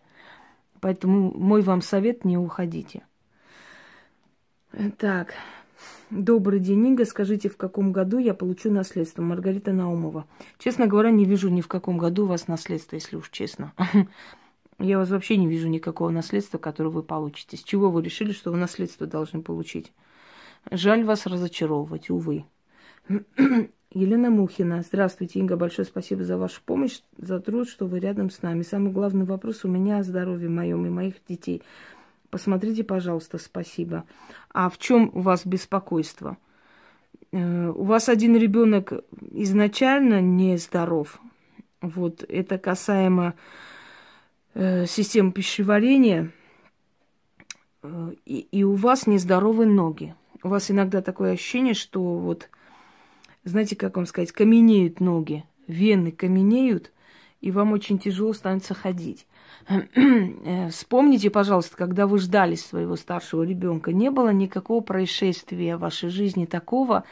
Поэтому 0.82 1.32
мой 1.38 1.62
вам 1.62 1.82
совет– 1.82 2.26
не 2.26 2.38
уходите. 2.38 3.04
Так, 4.98 5.34
добрый 6.10 6.60
день, 6.60 6.88
Инга. 6.88 7.06
Скажите, 7.06 7.50
в 7.50 7.58
каком 7.58 7.92
году 7.92 8.18
я 8.18 8.34
получу 8.34 8.72
наследство? 8.72 9.22
Маргарита 9.22 9.74
Наумова. 9.74 10.26
Честно 10.58 10.88
говоря, 10.88 11.12
не 11.12 11.24
вижу 11.24 11.50
ни 11.50 11.62
в 11.62 11.68
каком 11.68 11.98
году 11.98 12.24
у 12.24 12.28
вас 12.28 12.48
наследство, 12.48 12.96
если 12.96 13.16
уж 13.16 13.30
честно. 13.30 13.74
Я 14.80 14.98
вас 14.98 15.12
вообще 15.12 15.38
не 15.38 15.48
вижу 15.48 15.68
никакого 15.68 16.10
наследства, 16.10 16.58
которое 16.58 16.90
вы 16.90 17.04
получите. 17.04 17.56
С 17.56 17.64
чего 17.64 17.92
вы 17.92 18.02
решили, 18.02 18.32
что 18.32 18.50
вы 18.52 18.58
наследство 18.58 19.06
должны 19.06 19.44
получить? 19.44 19.94
Жаль 20.72 21.04
вас 21.04 21.28
разочаровывать, 21.28 22.10
увы. 22.10 22.46
Елена 23.94 24.30
Мухина. 24.30 24.84
Здравствуйте, 24.84 25.40
Инга. 25.40 25.58
Большое 25.58 25.86
спасибо 25.86 26.24
за 26.24 26.38
вашу 26.38 26.62
помощь, 26.66 27.02
за 27.18 27.40
труд, 27.40 27.68
что 27.68 27.88
вы 27.88 28.00
рядом 28.00 28.30
с 28.30 28.42
нами. 28.42 28.62
Самый 28.62 28.92
главный 28.92 29.26
вопрос 29.26 29.66
у 29.66 29.68
меня 29.68 29.98
о 29.98 30.04
здоровье 30.04 30.48
моем 30.48 30.86
и 30.86 30.90
моих 30.90 31.16
детей. 31.28 31.62
Посмотрите, 32.30 32.86
пожалуйста, 32.86 33.38
спасибо. 33.38 34.06
А 34.54 34.70
в 34.70 34.78
чем 34.78 35.12
у 35.14 35.20
вас 35.20 35.46
беспокойство? 35.46 36.38
Э, 37.34 37.70
у 37.70 37.84
вас 37.84 38.08
один 38.08 38.38
ребенок 38.38 38.94
изначально 39.32 40.22
не 40.22 40.58
здоров. 40.58 41.20
Вот 41.82 42.24
это 42.30 42.58
касаемо 42.58 43.34
э, 44.54 44.86
системы 44.86 45.34
пищеварения. 45.34 46.32
Э, 47.84 48.14
и, 48.26 48.40
и 48.40 48.64
у 48.64 48.76
вас 48.76 49.06
нездоровые 49.06 49.68
ноги 49.68 50.16
у 50.44 50.50
вас 50.50 50.72
иногда 50.72 51.02
такое 51.02 51.34
ощущение, 51.34 51.74
что 51.74 52.02
вот, 52.02 52.50
знаете, 53.44 53.76
как 53.76 53.96
вам 53.96 54.06
сказать, 54.06 54.32
каменеют 54.32 55.00
ноги, 55.00 55.44
вены 55.68 56.12
каменеют, 56.12 56.92
и 57.40 57.52
вам 57.52 57.74
очень 57.74 57.98
тяжело 57.98 58.34
становится 58.34 58.74
ходить. 58.74 59.26
Э, 59.68 60.70
вспомните, 60.70 61.30
пожалуйста, 61.30 61.78
когда 61.78 62.08
вы 62.08 62.20
ждали 62.20 62.56
своего 62.56 62.96
старшего 62.96 63.44
ребенка, 63.44 63.94
не 63.94 64.10
было 64.10 64.30
никакого 64.30 64.82
происшествия 64.82 65.78
в 65.78 65.82
вашей 65.82 66.10
жизни 66.10 66.46
такого, 66.46 67.04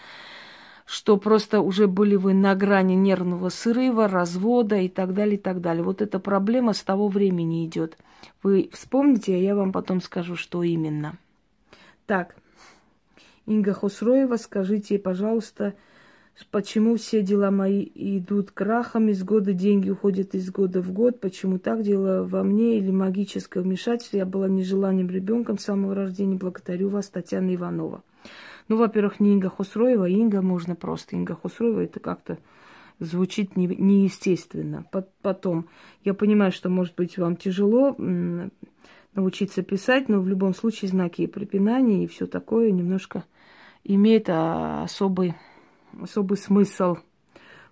что 0.86 1.18
просто 1.18 1.62
уже 1.62 1.88
были 1.88 2.16
вы 2.16 2.34
на 2.34 2.56
грани 2.56 2.96
нервного 2.96 3.50
срыва, 3.50 4.08
развода 4.08 4.78
и 4.78 4.90
так 4.90 5.14
далее, 5.14 5.36
и 5.36 5.40
так 5.40 5.62
далее. 5.62 5.84
Вот 5.84 6.02
эта 6.02 6.20
проблема 6.20 6.74
с 6.74 6.82
того 6.84 7.08
времени 7.08 7.66
идет. 7.66 7.98
Вы 8.42 8.70
вспомните, 8.74 9.36
а 9.36 9.38
я 9.38 9.56
вам 9.56 9.72
потом 9.72 10.02
скажу, 10.02 10.36
что 10.36 10.64
именно. 10.64 11.18
Так, 12.08 12.36
Инга 13.46 13.74
Хусроева, 13.74 14.38
скажите, 14.38 14.98
пожалуйста, 14.98 15.76
почему 16.52 16.96
все 16.96 17.22
дела 17.22 17.52
мои 17.52 17.88
идут 17.96 18.52
крахом, 18.52 19.10
из 19.10 19.24
года 19.24 19.54
деньги 19.54 19.90
уходят 19.90 20.36
из 20.36 20.50
года 20.52 20.82
в 20.82 20.92
год, 20.92 21.20
почему 21.20 21.60
так 21.60 21.82
дело 21.82 22.24
во 22.24 22.44
мне 22.44 22.78
или 22.78 22.92
магическое 22.92 23.62
вмешательство, 23.62 24.18
я 24.18 24.26
была 24.26 24.48
нежеланным 24.48 25.10
ребенком 25.10 25.58
с 25.58 25.64
самого 25.64 25.96
рождения, 25.96 26.36
благодарю 26.36 26.90
вас, 26.90 27.10
Татьяна 27.10 27.54
Иванова. 27.56 28.04
Ну, 28.68 28.78
во-первых, 28.78 29.20
не 29.20 29.34
Инга 29.34 29.50
Хусроева, 29.50 30.08
Инга 30.08 30.42
можно 30.42 30.76
просто. 30.76 31.16
Инга 31.16 31.36
Хусроева 31.36 31.82
это 31.82 32.00
как-то 32.00 32.38
звучит 33.00 33.58
не, 33.58 33.68
неестественно. 33.68 34.86
Потом, 35.22 35.68
я 36.04 36.14
понимаю, 36.14 36.52
что, 36.52 36.70
может 36.70 36.96
быть, 36.96 37.18
вам 37.18 37.36
тяжело 37.36 37.96
научиться 39.16 39.64
писать, 39.64 40.08
но 40.08 40.22
в 40.22 40.28
любом 40.28 40.54
случае 40.54 40.90
знаки 40.90 41.24
и 41.24 41.28
препинания 41.28 42.04
и 42.04 42.08
все 42.08 42.28
такое 42.28 42.72
немножко 42.72 43.24
имеет 43.84 44.30
а, 44.30 44.84
особый, 44.84 45.34
особый 46.04 46.38
смысл 46.38 46.98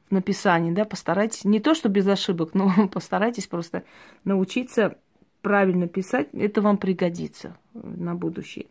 в 0.09 0.11
написании, 0.11 0.71
да, 0.71 0.85
постарайтесь, 0.85 1.43
не 1.43 1.59
то, 1.59 1.73
что 1.73 1.89
без 1.89 2.07
ошибок, 2.07 2.53
но 2.53 2.87
постарайтесь 2.93 3.47
просто 3.47 3.83
научиться 4.23 4.97
правильно 5.41 5.87
писать, 5.87 6.29
это 6.33 6.61
вам 6.61 6.77
пригодится 6.77 7.57
на 7.73 8.15
будущее. 8.15 8.67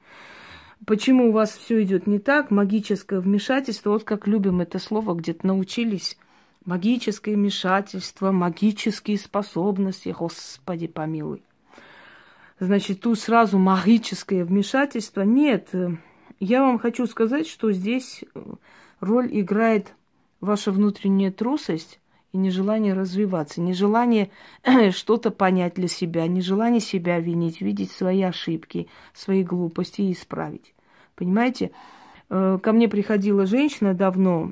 Почему 0.85 1.29
у 1.29 1.33
вас 1.33 1.57
все 1.57 1.83
идет 1.83 2.07
не 2.07 2.19
так? 2.19 2.51
Магическое 2.51 3.21
вмешательство, 3.21 3.91
вот 3.91 4.05
как 4.05 4.27
любим 4.27 4.61
это 4.61 4.79
слово, 4.79 5.15
где-то 5.15 5.47
научились, 5.47 6.19
магическое 6.67 7.35
вмешательство, 7.35 8.31
магические 8.31 9.19
способности, 9.19 10.15
Господи 10.17 10.87
помилуй. 10.87 11.43
Значит, 12.59 13.01
тут 13.01 13.19
сразу 13.19 13.59
магическое 13.59 14.45
вмешательство. 14.45 15.23
Нет, 15.23 15.71
я 16.41 16.63
вам 16.63 16.79
хочу 16.79 17.07
сказать, 17.07 17.47
что 17.47 17.73
здесь 17.73 18.25
роль 19.01 19.29
играет 19.33 19.95
ваша 20.41 20.71
внутренняя 20.71 21.31
трусость 21.31 22.01
и 22.33 22.39
нежелание 22.39 22.95
развиваться, 22.95 23.61
нежелание 23.61 24.31
что-то 24.91 25.31
понять 25.31 25.75
для 25.75 25.89
себя, 25.89 26.27
нежелание 26.27 26.81
себя 26.81 27.19
винить, 27.19 27.61
видеть 27.61 27.91
свои 27.91 28.23
ошибки, 28.23 28.89
свои 29.15 29.43
глупости 29.43 30.03
и 30.03 30.13
исправить. 30.13 30.75
Понимаете? 31.15 31.71
Э, 32.29 32.59
ко 32.63 32.73
мне 32.73 32.89
приходила 32.89 33.47
женщина 33.47 33.95
давно, 33.95 34.51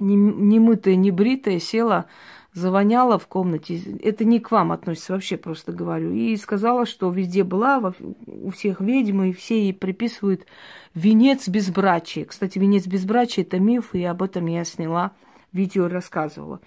не 0.00 0.58
мытая, 0.58 0.96
не 0.96 1.10
бритая, 1.10 1.58
села, 1.58 2.06
завоняла 2.54 3.18
в 3.18 3.26
комнате. 3.26 3.80
Это 4.02 4.24
не 4.24 4.38
к 4.38 4.50
вам 4.50 4.72
относится, 4.72 5.12
вообще 5.12 5.36
просто 5.36 5.72
говорю. 5.72 6.12
И 6.12 6.36
сказала, 6.36 6.86
что 6.86 7.10
везде 7.10 7.42
была, 7.42 7.92
у 8.26 8.50
всех 8.50 8.80
ведьм, 8.80 9.22
и 9.24 9.32
все 9.32 9.60
ей 9.60 9.74
приписывают 9.74 10.46
венец 10.94 11.48
безбрачия. 11.48 12.24
Кстати, 12.24 12.58
венец 12.58 12.86
безбрачия– 12.86 13.44
это 13.44 13.58
миф, 13.58 13.94
и 13.94 14.04
об 14.04 14.22
этом 14.22 14.46
я 14.46 14.64
сняла 14.64 15.12
видео, 15.52 15.88
рассказывала. 15.88 16.60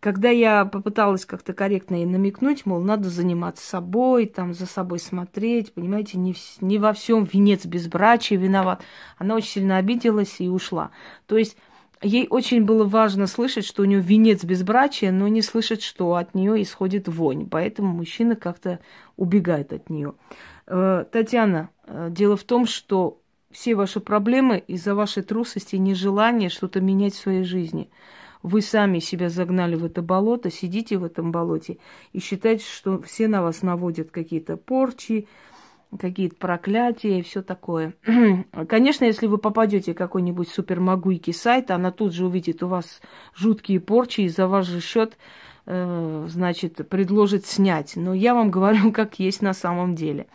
Когда 0.00 0.30
я 0.30 0.64
попыталась 0.64 1.24
как-то 1.24 1.52
корректно 1.52 1.94
ей 1.94 2.06
намекнуть, 2.06 2.66
мол, 2.66 2.80
надо 2.80 3.08
заниматься 3.08 3.64
собой, 3.64 4.26
там 4.26 4.52
за 4.52 4.66
собой 4.66 4.98
смотреть, 4.98 5.72
понимаете, 5.72 6.18
не, 6.18 6.32
в, 6.32 6.38
не 6.60 6.78
во 6.78 6.92
всем 6.92 7.22
венец 7.22 7.64
безбрачия 7.64 8.36
виноват, 8.36 8.82
она 9.16 9.36
очень 9.36 9.50
сильно 9.50 9.76
обиделась 9.76 10.40
и 10.40 10.48
ушла. 10.48 10.90
То 11.28 11.38
есть 11.38 11.56
ей 12.02 12.26
очень 12.28 12.64
было 12.64 12.84
важно 12.84 13.26
слышать, 13.26 13.64
что 13.64 13.82
у 13.82 13.84
нее 13.84 14.00
венец 14.00 14.44
безбрачия, 14.44 15.12
но 15.12 15.28
не 15.28 15.42
слышать, 15.42 15.82
что 15.82 16.14
от 16.14 16.34
нее 16.34 16.62
исходит 16.62 17.08
вонь. 17.08 17.48
Поэтому 17.48 17.92
мужчина 17.92 18.36
как-то 18.36 18.78
убегает 19.16 19.72
от 19.72 19.90
нее. 19.90 20.14
Э, 20.66 21.04
Татьяна, 21.10 21.70
э, 21.86 22.08
дело 22.10 22.36
в 22.36 22.44
том, 22.44 22.66
что 22.66 23.20
все 23.50 23.74
ваши 23.74 24.00
проблемы 24.00 24.62
из-за 24.66 24.94
вашей 24.94 25.22
трусости 25.22 25.76
и 25.76 25.78
нежелания 25.78 26.48
что-то 26.48 26.80
менять 26.80 27.14
в 27.14 27.20
своей 27.20 27.44
жизни– 27.44 27.90
вы 28.42 28.60
сами 28.60 28.98
себя 28.98 29.28
загнали 29.28 29.76
в 29.76 29.84
это 29.84 30.02
болото, 30.02 30.50
сидите 30.50 30.98
в 30.98 31.04
этом 31.04 31.32
болоте 31.32 31.78
и 32.12 32.18
считаете, 32.18 32.64
что 32.64 33.00
все 33.00 33.28
на 33.28 33.42
вас 33.42 33.62
наводят 33.62 34.10
какие-то 34.10 34.56
порчи, 34.56 35.28
какие-то 35.98 36.36
проклятия 36.36 37.18
и 37.18 37.22
все 37.22 37.42
такое. 37.42 37.94
Конечно, 38.68 39.04
если 39.04 39.26
вы 39.26 39.38
попадете 39.38 39.94
какой-нибудь 39.94 40.48
супермагуйки 40.48 41.30
сайт, 41.30 41.70
она 41.70 41.90
тут 41.90 42.12
же 42.12 42.26
увидит 42.26 42.62
у 42.62 42.68
вас 42.68 43.00
жуткие 43.34 43.80
порчи 43.80 44.22
и 44.22 44.28
за 44.28 44.46
ваш 44.46 44.66
же 44.66 44.80
счет 44.80 45.16
э, 45.66 46.26
значит, 46.28 46.88
предложит 46.88 47.46
снять. 47.46 47.96
Но 47.96 48.14
я 48.14 48.34
вам 48.34 48.50
говорю, 48.52 48.92
как 48.92 49.18
есть 49.18 49.42
на 49.42 49.52
самом 49.52 49.94
деле. 49.94 50.26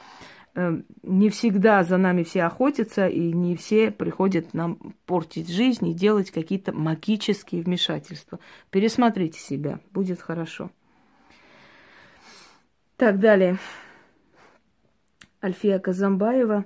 Эм, 0.57 0.85
не 1.03 1.29
всегда 1.29 1.83
за 1.83 1.97
нами 1.97 2.23
все 2.23 2.43
охотятся, 2.43 3.07
и 3.07 3.31
не 3.31 3.55
все 3.55 3.91
приходят 3.91 4.55
нам 4.55 4.95
портить 5.05 5.49
жизнь 5.49 5.87
и 5.87 5.93
делать 5.93 6.31
какие-то 6.31 6.71
магические 6.73 7.61
вмешательства. 7.61 8.39
Пересмотрите 8.71 9.39
себя, 9.39 9.79
будет 9.91 10.19
хорошо. 10.19 10.71
Так, 12.95 13.19
далее. 13.19 13.59
Альфия 15.43 15.77
Казамбаева. 15.79 16.65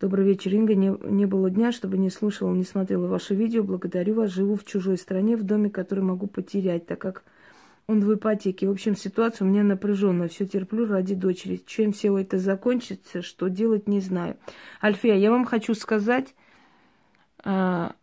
Добрый 0.00 0.26
вечер, 0.26 0.54
Инга. 0.54 0.74
Не, 0.74 0.94
не 1.10 1.24
было 1.24 1.48
дня, 1.48 1.72
чтобы 1.72 1.96
не 1.96 2.10
слушала, 2.10 2.52
не 2.52 2.64
смотрела 2.64 3.06
ваши 3.06 3.34
видео. 3.34 3.62
Благодарю 3.62 4.14
вас. 4.14 4.30
Живу 4.30 4.56
в 4.56 4.64
чужой 4.64 4.98
стране, 4.98 5.36
в 5.36 5.44
доме, 5.44 5.70
который 5.70 6.04
могу 6.04 6.26
потерять, 6.26 6.86
так 6.86 6.98
как 7.00 7.24
он 7.86 8.00
в 8.00 8.14
ипотеке. 8.14 8.68
В 8.68 8.72
общем, 8.72 8.96
ситуация 8.96 9.46
у 9.46 9.48
меня 9.48 9.62
напряженная. 9.62 10.28
Все 10.28 10.46
терплю 10.46 10.86
ради 10.86 11.14
дочери. 11.14 11.62
Чем 11.64 11.92
все 11.92 12.16
это 12.18 12.38
закончится, 12.38 13.22
что 13.22 13.48
делать, 13.48 13.88
не 13.88 14.00
знаю. 14.00 14.36
Альфия, 14.82 15.14
я 15.14 15.30
вам 15.30 15.46
хочу 15.46 15.74
сказать, 15.74 16.34
а, 17.42 17.94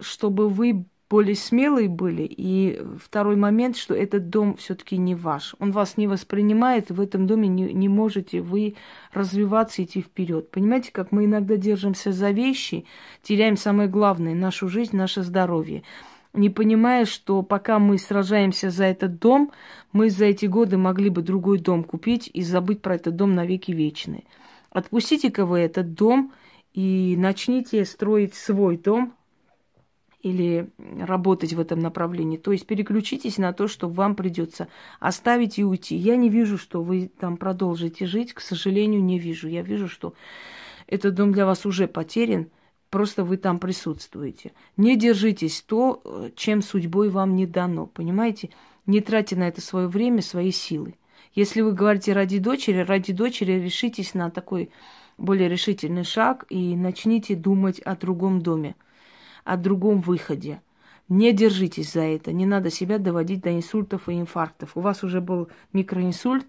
чтобы 0.00 0.48
вы 0.48 0.86
более 1.14 1.36
смелые 1.36 1.88
были. 1.88 2.26
И 2.28 2.82
второй 3.00 3.36
момент, 3.36 3.76
что 3.76 3.94
этот 3.94 4.30
дом 4.30 4.56
все-таки 4.56 4.96
не 4.96 5.14
ваш. 5.14 5.54
Он 5.60 5.70
вас 5.70 5.96
не 5.96 6.08
воспринимает, 6.08 6.90
в 6.90 7.00
этом 7.00 7.28
доме 7.28 7.46
не, 7.46 7.72
не 7.72 7.88
можете 7.88 8.40
вы 8.40 8.74
развиваться, 9.12 9.84
идти 9.84 10.00
вперед. 10.02 10.50
Понимаете, 10.50 10.90
как 10.90 11.12
мы 11.12 11.26
иногда 11.26 11.56
держимся 11.56 12.10
за 12.10 12.30
вещи, 12.30 12.84
теряем 13.22 13.56
самое 13.56 13.88
главное, 13.88 14.34
нашу 14.34 14.68
жизнь, 14.68 14.96
наше 14.96 15.22
здоровье 15.22 15.84
не 16.32 16.50
понимая, 16.50 17.04
что 17.04 17.42
пока 17.42 17.78
мы 17.78 17.96
сражаемся 17.96 18.68
за 18.68 18.86
этот 18.86 19.20
дом, 19.20 19.52
мы 19.92 20.10
за 20.10 20.24
эти 20.24 20.46
годы 20.46 20.76
могли 20.76 21.08
бы 21.08 21.22
другой 21.22 21.60
дом 21.60 21.84
купить 21.84 22.28
и 22.34 22.42
забыть 22.42 22.82
про 22.82 22.96
этот 22.96 23.14
дом 23.14 23.36
навеки 23.36 23.70
вечные. 23.70 24.24
Отпустите-ка 24.70 25.46
вы 25.46 25.60
этот 25.60 25.94
дом 25.94 26.32
и 26.72 27.14
начните 27.16 27.84
строить 27.84 28.34
свой 28.34 28.76
дом 28.78 29.14
или 30.24 30.70
работать 30.78 31.52
в 31.52 31.60
этом 31.60 31.78
направлении. 31.78 32.36
То 32.36 32.50
есть 32.50 32.66
переключитесь 32.66 33.38
на 33.38 33.52
то, 33.52 33.68
что 33.68 33.88
вам 33.88 34.16
придется 34.16 34.68
оставить 34.98 35.58
и 35.58 35.64
уйти. 35.64 35.94
Я 35.96 36.16
не 36.16 36.28
вижу, 36.28 36.58
что 36.58 36.82
вы 36.82 37.10
там 37.20 37.36
продолжите 37.36 38.06
жить, 38.06 38.32
к 38.32 38.40
сожалению, 38.40 39.04
не 39.04 39.18
вижу. 39.18 39.48
Я 39.48 39.62
вижу, 39.62 39.88
что 39.88 40.14
этот 40.86 41.14
дом 41.14 41.32
для 41.32 41.46
вас 41.46 41.64
уже 41.66 41.86
потерян– 41.86 42.48
просто 42.94 43.24
вы 43.24 43.38
там 43.38 43.58
присутствуете. 43.58 44.52
Не 44.76 44.96
держитесь 44.96 45.62
то, 45.62 46.30
чем 46.36 46.62
судьбой 46.62 47.08
вам 47.08 47.34
не 47.34 47.44
дано, 47.44 47.86
понимаете? 47.86 48.50
Не 48.86 49.00
тратьте 49.00 49.34
на 49.34 49.48
это 49.48 49.60
свое 49.60 49.88
время, 49.88 50.22
свои 50.22 50.52
силы. 50.52 50.94
Если 51.34 51.60
вы 51.60 51.72
говорите 51.72 52.12
ради 52.12 52.38
дочери, 52.38 52.78
ради 52.78 53.12
дочери 53.12 53.54
решитесь 53.54 54.14
на 54.14 54.30
такой 54.30 54.70
более 55.18 55.48
решительный 55.48 56.04
шаг 56.04 56.44
и 56.50 56.76
начните 56.76 57.34
думать 57.34 57.80
о 57.80 57.96
другом 57.96 58.40
доме, 58.40 58.76
о 59.44 59.56
другом 59.56 60.00
выходе. 60.00 60.60
Не 61.08 61.32
держитесь 61.32 61.92
за 61.92 62.00
это, 62.02 62.32
не 62.32 62.46
надо 62.46 62.70
себя 62.70 62.98
доводить 62.98 63.42
до 63.42 63.54
инсультов 63.54 64.08
и 64.08 64.18
инфарктов. 64.18 64.76
У 64.76 64.80
вас 64.80 65.04
уже 65.04 65.20
был 65.20 65.48
микроинсульт, 65.72 66.46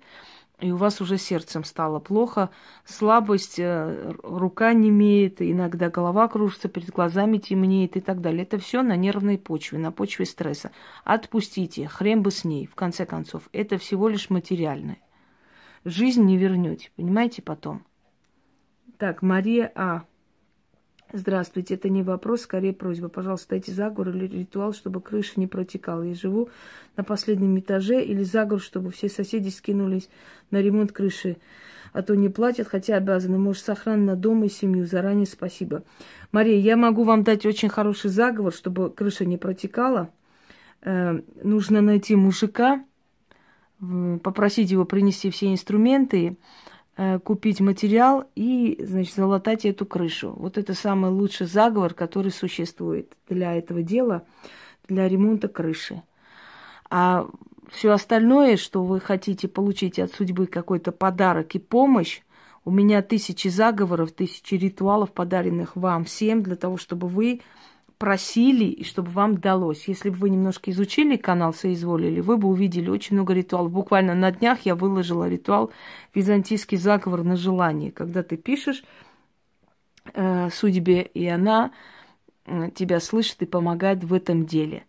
и 0.60 0.72
у 0.72 0.78
вас 0.78 1.02
уже 1.02 1.18
сердцем 1.18 1.66
стало 1.66 2.00
плохо, 2.00 2.50
слабость, 2.86 3.60
э, 3.60 4.14
рука 4.24 4.72
не 4.74 4.88
имеет, 4.88 5.42
иногда 5.42 5.90
голова 5.90 6.30
кружится, 6.30 6.70
перед 6.70 6.92
глазами 6.92 7.38
темнеет 7.38 7.98
и 7.98 8.00
так 8.00 8.22
далее. 8.22 8.44
Это 8.44 8.58
все 8.58 8.82
на 8.82 8.96
нервной 8.96 9.38
почве, 9.38 9.78
на 9.78 9.92
почве 9.92 10.26
стресса. 10.26 10.72
Отпустите, 11.04 11.88
хрен 11.90 12.24
бы 12.24 12.32
с 12.32 12.46
ней, 12.46 12.68
в 12.68 12.76
конце 12.76 13.06
концов. 13.06 13.50
Это 13.52 13.78
всего 13.78 14.08
лишь 14.08 14.30
материальное. 14.30 15.00
Жизнь 15.84 16.24
не 16.24 16.38
вернете, 16.38 16.90
понимаете, 16.96 17.42
потом. 17.42 17.84
Так, 18.98 19.22
Мария 19.22 19.72
А. 19.76 20.04
Здравствуйте, 21.18 21.76
это 21.76 21.88
не 21.88 22.04
вопрос, 22.04 22.42
скорее 22.42 22.74
просьба. 22.74 23.08
Пожалуйста, 23.08 23.52
дайте 23.52 23.72
заговор 23.72 24.10
или 24.10 24.28
ритуал, 24.28 24.74
чтобы 24.74 25.00
крыша 25.00 25.40
не 25.40 25.48
протекала. 25.48 26.04
Я 26.04 26.14
живу 26.14 26.50
на 26.98 27.06
последнем 27.06 27.58
этаже 27.58 28.04
или 28.04 28.22
заговор, 28.22 28.62
чтобы 28.62 28.92
все 28.92 29.08
соседи 29.08 29.48
скинулись 29.48 30.10
на 30.52 30.62
ремонт 30.62 30.92
крыши. 30.92 31.38
А 31.94 32.02
то 32.02 32.16
не 32.16 32.28
платят, 32.28 32.68
хотя 32.68 32.98
обязаны. 32.98 33.38
Может, 33.38 33.64
сохран 33.64 34.04
на 34.04 34.18
дом 34.18 34.44
и 34.44 34.50
семью. 34.50 34.86
Заранее 34.86 35.26
спасибо. 35.26 35.84
Мария, 36.34 36.60
я 36.60 36.76
могу 36.76 37.04
вам 37.04 37.24
дать 37.24 37.46
очень 37.46 37.70
хороший 37.70 38.10
заговор, 38.10 38.52
чтобы 38.52 38.90
крыша 38.90 39.24
не 39.24 39.38
протекала. 39.38 40.10
Э, 40.82 41.22
нужно 41.42 41.80
найти 41.80 42.18
мужика, 42.18 42.84
попросить 44.22 44.70
его 44.70 44.84
принести 44.84 45.30
все 45.30 45.50
инструменты, 45.54 46.36
купить 47.24 47.60
материал 47.60 48.24
и, 48.36 48.78
значит, 48.82 49.16
залатать 49.16 49.66
эту 49.66 49.86
крышу. 49.86 50.34
Вот 50.38 50.58
это 50.58 50.74
самый 50.74 51.12
лучший 51.12 51.48
заговор, 51.48 51.94
который 51.94 52.32
существует 52.32 53.16
для 53.28 53.54
этого 53.54 53.82
дела, 53.82 54.24
для 54.88 55.08
ремонта 55.08 55.48
крыши. 55.48 56.04
А 56.90 57.28
все 57.70 57.92
остальное, 57.92 58.58
что 58.58 58.84
вы 58.84 59.00
хотите 59.00 59.48
получить 59.48 60.00
от 60.00 60.14
судьбы 60.14 60.48
какой-то 60.48 60.92
подарок 60.92 61.56
и 61.56 61.60
помощь, 61.60 62.22
у 62.64 62.72
меня 62.72 63.02
тысячи 63.02 63.48
заговоров, 63.48 64.12
тысячи 64.12 64.56
ритуалов, 64.56 65.12
подаренных 65.12 65.76
вам 65.76 66.06
всем, 66.06 66.42
для 66.42 66.56
того, 66.56 66.78
чтобы 66.78 67.08
вы 67.08 67.42
просили, 67.98 68.66
и 68.66 68.84
чтобы 68.84 69.12
вам 69.12 69.38
далось. 69.38 69.88
Если 69.88 70.10
бы 70.10 70.18
вы 70.18 70.30
немножко 70.30 70.72
изучили 70.72 71.16
канал 71.16 71.54
Соизволили, 71.54 72.20
вы 72.20 72.38
бы 72.38 72.48
увидели 72.48 72.90
очень 72.90 73.16
много 73.16 73.34
ритуалов. 73.34 73.72
Буквально 73.72 74.16
на 74.16 74.32
днях 74.32 74.60
я 74.64 74.76
выложила 74.76 75.28
ритуал 75.28 75.72
«Византийский 76.14 76.78
заговор 76.78 77.24
на 77.24 77.36
желание», 77.36 77.92
когда 77.92 78.24
ты 78.24 78.38
пишешь 78.38 78.84
э, 80.14 80.50
судьбе, 80.52 81.02
и 81.02 81.26
она 81.28 81.72
э, 82.46 82.70
тебя 82.76 83.00
слышит 83.00 83.42
и 83.42 83.46
помогает 83.46 84.04
в 84.04 84.14
этом 84.14 84.46
деле. 84.46 84.86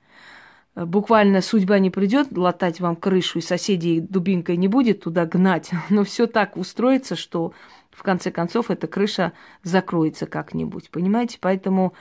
Э, 0.75 0.85
буквально 0.85 1.43
судьба 1.43 1.79
не 1.79 1.91
придет 1.91 2.37
латать 2.37 2.81
вам 2.81 2.97
крышу, 2.97 3.39
и 3.39 3.43
соседей 3.43 4.01
дубинкой 4.01 4.57
не 4.57 4.69
будет 4.69 5.03
туда 5.03 5.27
гнать, 5.27 5.71
но 5.91 6.03
все 6.05 6.27
так 6.27 6.57
устроится, 6.57 7.15
что 7.15 7.53
в 7.91 8.03
конце 8.03 8.31
концов 8.31 8.71
эта 8.71 8.87
крыша 8.87 9.33
закроется 9.63 10.27
как-нибудь, 10.27 10.91
понимаете? 10.91 11.39
Поэтому 11.41 11.95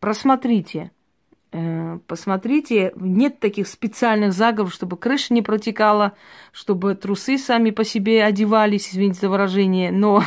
Просмотрите 0.00 0.90
Э, 1.50 1.98
посмотрите, 2.06 2.92
нет 2.96 3.40
таких 3.40 3.68
специальных 3.68 4.34
заговоров, 4.34 4.74
чтобы 4.74 4.98
крыша 4.98 5.32
не 5.32 5.40
протекала, 5.40 6.12
чтобы 6.52 6.94
трусы 6.94 7.38
сами 7.38 7.70
по 7.70 7.84
себе 7.84 8.22
одевались, 8.22 8.90
извините 8.90 9.20
за 9.20 9.30
выражение, 9.30 9.90
но 9.92 10.22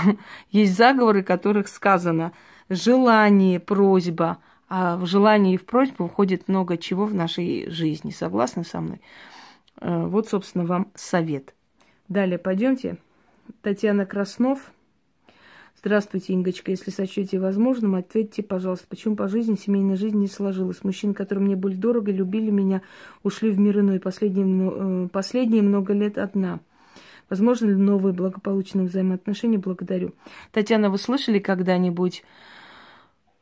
есть 0.50 0.76
заговоры, 0.76 1.22
которых 1.22 1.68
сказано 1.68 2.32
желание, 2.70 3.60
просьба, 3.60 4.40
а 4.68 4.98
в 4.98 5.06
желании 5.06 5.56
и 5.56 5.58
в 5.58 5.66
просьбу 5.66 6.08
входит 6.08 6.48
много 6.48 6.78
чего 6.78 7.06
в 7.06 7.14
нашей 7.14 7.70
жизни. 7.70 8.10
Согласны 8.10 8.64
со 8.64 8.82
мной? 8.82 9.02
Э, 9.80 10.06
вот, 10.08 10.28
собственно, 10.28 10.66
вам 10.66 10.92
совет. 10.96 11.54
Далее 12.08 12.40
пойдемте. 12.40 12.98
Татьяна 13.62 14.08
Краснов– 14.08 14.72
Здравствуйте, 15.84 16.36
Ингочка. 16.36 16.70
Если 16.70 16.92
сочтете 16.92 17.40
возможным, 17.40 17.96
ответьте, 17.96 18.44
пожалуйста, 18.44 18.86
почему 18.88 19.16
по 19.16 19.28
жизни 19.28 19.56
семейная 19.56 19.96
жизнь 19.96 20.20
не 20.20 20.28
сложилась? 20.28 20.84
Мужчины, 20.84 21.16
которые 21.16 21.44
мне 21.44 21.56
были 21.56 21.74
дорого, 21.74 22.12
любили 22.12 22.52
меня, 22.52 22.84
ушли 23.24 23.50
в 23.50 23.60
мир 23.60 23.80
иной. 23.80 24.00
Последние, 24.00 24.46
э, 24.46 25.08
последние 25.12 25.64
много 25.64 25.94
лет 25.94 26.20
одна. 26.20 26.60
Возможно 27.32 27.66
ли 27.66 27.76
новые 27.76 28.14
благополучные 28.14 28.86
взаимоотношения? 28.86 29.58
Благодарю. 29.58 30.14
Татьяна, 30.52 30.92
вы 30.92 31.00
слышали 31.00 31.40
когда-нибудь, 31.40 32.24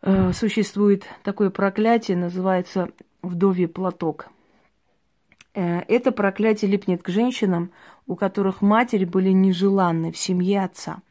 э, 0.03 0.31
существует 0.31 1.03
такое 1.23 1.49
проклятие, 1.49 2.15
называется 2.15 2.87
вдовий 3.21 3.67
платок? 3.67 4.29
Э, 5.53 5.79
это 5.89 6.13
проклятие 6.13 6.71
липнет 6.71 7.03
к 7.03 7.09
женщинам, 7.09 7.71
у 8.07 8.15
которых 8.15 8.61
матери 8.61 9.03
были 9.03 9.31
нежеланны 9.31 10.13
в 10.13 10.17
семье 10.17 10.63
отца– 10.63 11.01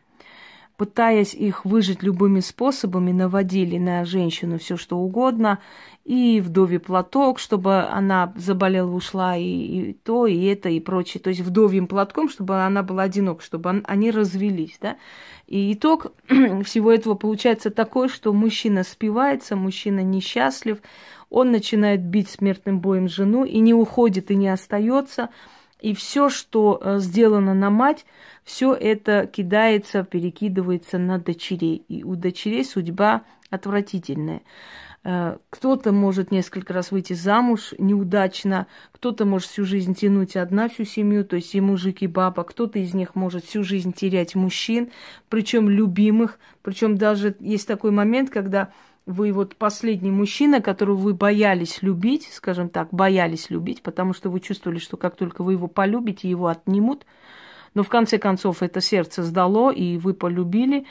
пытаясь 0.78 1.34
их 1.34 1.64
выжить 1.64 2.04
любыми 2.04 2.38
способами, 2.38 3.10
наводили 3.10 3.78
на 3.78 4.04
женщину 4.04 4.58
все 4.58 4.76
что 4.76 4.96
угодно, 4.96 5.58
и 6.04 6.40
вдовий 6.40 6.78
платок, 6.78 7.40
чтобы 7.40 7.80
она 7.82 8.32
заболела, 8.36 8.90
ушла, 8.92 9.36
и, 9.36 9.42
и 9.42 9.92
то, 9.92 10.28
и 10.28 10.44
это, 10.44 10.68
и 10.68 10.78
прочее. 10.78 11.20
То 11.20 11.30
есть 11.30 11.40
вдовьим 11.40 11.88
платком, 11.88 12.28
чтобы 12.28 12.62
она 12.62 12.84
была 12.84 13.02
одинока, 13.02 13.42
чтобы 13.42 13.82
они 13.84 14.12
развелись, 14.12 14.78
да. 14.80 14.96
И 15.48 15.72
итог 15.72 16.12
всего 16.64 16.92
этого 16.92 17.14
получается 17.14 17.70
такой, 17.70 18.08
что 18.08 18.32
мужчина 18.32 18.84
спивается, 18.84 19.56
мужчина 19.56 20.00
несчастлив, 20.04 20.78
он 21.28 21.50
начинает 21.50 22.04
бить 22.04 22.30
смертным 22.30 22.78
боем 22.78 23.08
жену 23.08 23.44
и 23.44 23.58
не 23.58 23.74
уходит, 23.74 24.30
и 24.30 24.36
не 24.36 24.48
остается. 24.48 25.28
И 25.80 25.94
все, 25.94 26.28
что 26.28 26.80
э, 26.80 26.98
сделано 26.98 27.54
на 27.54 27.70
мать, 27.70 28.04
все 28.44 28.74
это 28.74 29.26
кидается, 29.26 30.02
перекидывается 30.04 30.98
на 30.98 31.18
дочерей. 31.18 31.84
И 31.88 32.02
у 32.02 32.16
дочерей 32.16 32.64
судьба 32.64 33.22
отвратительная. 33.50 34.42
Э, 35.04 35.36
кто-то 35.50 35.92
может 35.92 36.32
несколько 36.32 36.72
раз 36.72 36.90
выйти 36.90 37.12
замуж 37.12 37.72
неудачно, 37.78 38.66
кто-то 38.92 39.24
может 39.24 39.48
всю 39.48 39.64
жизнь 39.64 39.94
тянуть 39.94 40.36
одна 40.36 40.68
всю 40.68 40.84
семью, 40.84 41.24
то 41.24 41.36
есть 41.36 41.54
и 41.54 41.60
мужик, 41.60 42.02
и 42.02 42.08
баба, 42.08 42.42
кто-то 42.42 42.78
из 42.78 42.94
них 42.94 43.14
может 43.14 43.44
всю 43.44 43.62
жизнь 43.62 43.92
терять 43.92 44.34
мужчин, 44.34 44.90
причем 45.28 45.70
любимых, 45.70 46.38
причем 46.62 46.98
даже 46.98 47.36
есть 47.38 47.68
такой 47.68 47.92
момент, 47.92 48.30
когда 48.30 48.72
вы 49.08 49.32
вот 49.32 49.56
последний 49.56 50.10
мужчина, 50.10 50.60
которого 50.60 50.96
вы 50.96 51.14
боялись 51.14 51.82
любить, 51.82 52.28
скажем 52.32 52.68
так, 52.68 52.88
боялись 52.92 53.50
любить, 53.50 53.82
потому 53.82 54.12
что 54.12 54.30
вы 54.30 54.40
чувствовали, 54.40 54.78
что 54.78 54.96
как 54.96 55.16
только 55.16 55.42
вы 55.42 55.52
его 55.52 55.66
полюбите, 55.66 56.30
его 56.30 56.46
отнимут– 56.46 57.04
но 57.74 57.82
в 57.82 57.88
конце 57.88 58.18
концов 58.18 58.62
это 58.62 58.80
сердце 58.80 59.22
сдало, 59.22 59.70
и 59.70 59.98
вы 59.98 60.14
полюбили. 60.14 60.86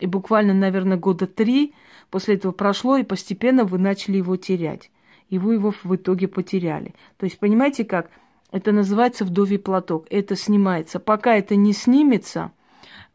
И 0.00 0.06
буквально, 0.06 0.54
наверное, 0.54 0.96
года 0.96 1.26
три 1.26 1.74
после 2.10 2.34
этого 2.34 2.52
прошло, 2.52 2.96
и 2.96 3.04
постепенно 3.04 3.64
вы 3.64 3.78
начали 3.78 4.16
его 4.16 4.36
терять. 4.36 4.90
И 5.30 5.38
вы 5.38 5.54
его 5.54 5.72
в 5.82 5.94
итоге 5.94 6.28
потеряли. 6.28 6.94
То 7.16 7.24
есть, 7.24 7.38
понимаете 7.38 7.84
как? 7.84 8.10
Это 8.50 8.72
называется 8.72 9.24
вдовий 9.24 9.58
платок. 9.58 10.06
Это 10.10 10.36
снимается. 10.36 10.98
Пока 10.98 11.36
это 11.36 11.56
не 11.56 11.72
снимется, 11.72 12.50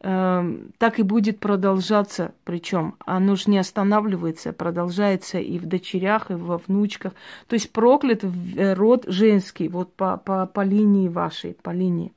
так 0.00 0.98
и 0.98 1.02
будет 1.02 1.40
продолжаться. 1.40 2.32
Причем 2.44 2.94
оно 3.04 3.34
же 3.34 3.50
не 3.50 3.58
останавливается, 3.58 4.52
продолжается 4.52 5.38
и 5.38 5.58
в 5.58 5.66
дочерях, 5.66 6.30
и 6.30 6.34
во 6.34 6.58
внучках. 6.58 7.14
То 7.48 7.54
есть 7.54 7.72
проклят 7.72 8.22
э, 8.22 8.74
род 8.74 9.04
женский, 9.08 9.68
вот 9.68 9.92
по, 9.94 10.16
по, 10.16 10.46
по 10.46 10.60
линии 10.62 11.08
вашей, 11.08 11.54
по 11.54 11.70
линии 11.70 12.12